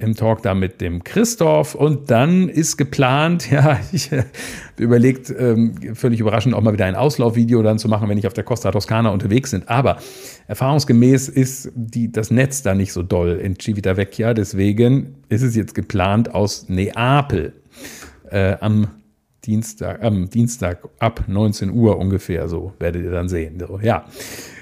im 0.00 0.14
Talk 0.14 0.42
da 0.42 0.54
mit 0.54 0.80
dem 0.80 1.04
Christoph 1.04 1.74
und 1.74 2.10
dann 2.10 2.48
ist 2.48 2.76
geplant, 2.76 3.50
ja, 3.52 3.78
ich 3.92 4.10
äh, 4.10 4.24
überlegt, 4.78 5.32
ähm, 5.36 5.74
völlig 5.94 6.20
überraschend 6.20 6.54
auch 6.54 6.62
mal 6.62 6.72
wieder 6.72 6.86
ein 6.86 6.96
Auslaufvideo 6.96 7.62
dann 7.62 7.78
zu 7.78 7.88
machen, 7.88 8.08
wenn 8.08 8.18
ich 8.18 8.26
auf 8.26 8.32
der 8.32 8.44
Costa 8.44 8.70
Toscana 8.70 9.10
unterwegs 9.10 9.50
bin. 9.50 9.68
Aber 9.68 9.98
erfahrungsgemäß 10.48 11.28
ist 11.28 11.70
die, 11.74 12.10
das 12.10 12.30
Netz 12.30 12.62
da 12.62 12.74
nicht 12.74 12.92
so 12.92 13.02
doll 13.02 13.38
in 13.42 13.58
Civitavecchia, 13.60 14.34
deswegen 14.34 15.16
ist 15.28 15.42
es 15.42 15.54
jetzt 15.54 15.74
geplant 15.74 16.34
aus 16.34 16.68
Neapel 16.68 17.52
äh, 18.30 18.56
am 18.60 18.88
Dienstag, 19.44 20.02
am 20.02 20.28
Dienstag 20.28 20.88
ab 20.98 21.24
19 21.26 21.70
Uhr 21.70 21.98
ungefähr, 21.98 22.48
so 22.48 22.72
werdet 22.78 23.04
ihr 23.04 23.10
dann 23.10 23.28
sehen. 23.28 23.58
So, 23.58 23.78
ja, 23.82 24.04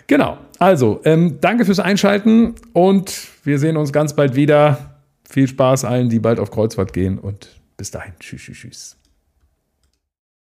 genau. 0.07 0.39
Also, 0.59 1.01
ähm, 1.05 1.39
danke 1.41 1.65
fürs 1.65 1.81
Einschalten 1.81 2.55
und 2.73 3.29
wir 3.45 3.59
sehen 3.59 3.77
uns 3.77 3.93
ganz 3.93 4.15
bald 4.15 4.35
wieder. 4.35 4.98
Viel 5.29 5.47
Spaß 5.47 5.85
allen, 5.85 6.09
die 6.09 6.21
bald 6.21 6.41
auf 6.41 6.51
Kreuzfahrt 6.51 6.93
gehen 6.95 7.19
und 7.19 7.61
bis 7.77 7.91
dahin. 7.91 8.15
Tschüss, 8.19 8.43
tschüss, 8.43 8.59
tschüss. 8.59 8.97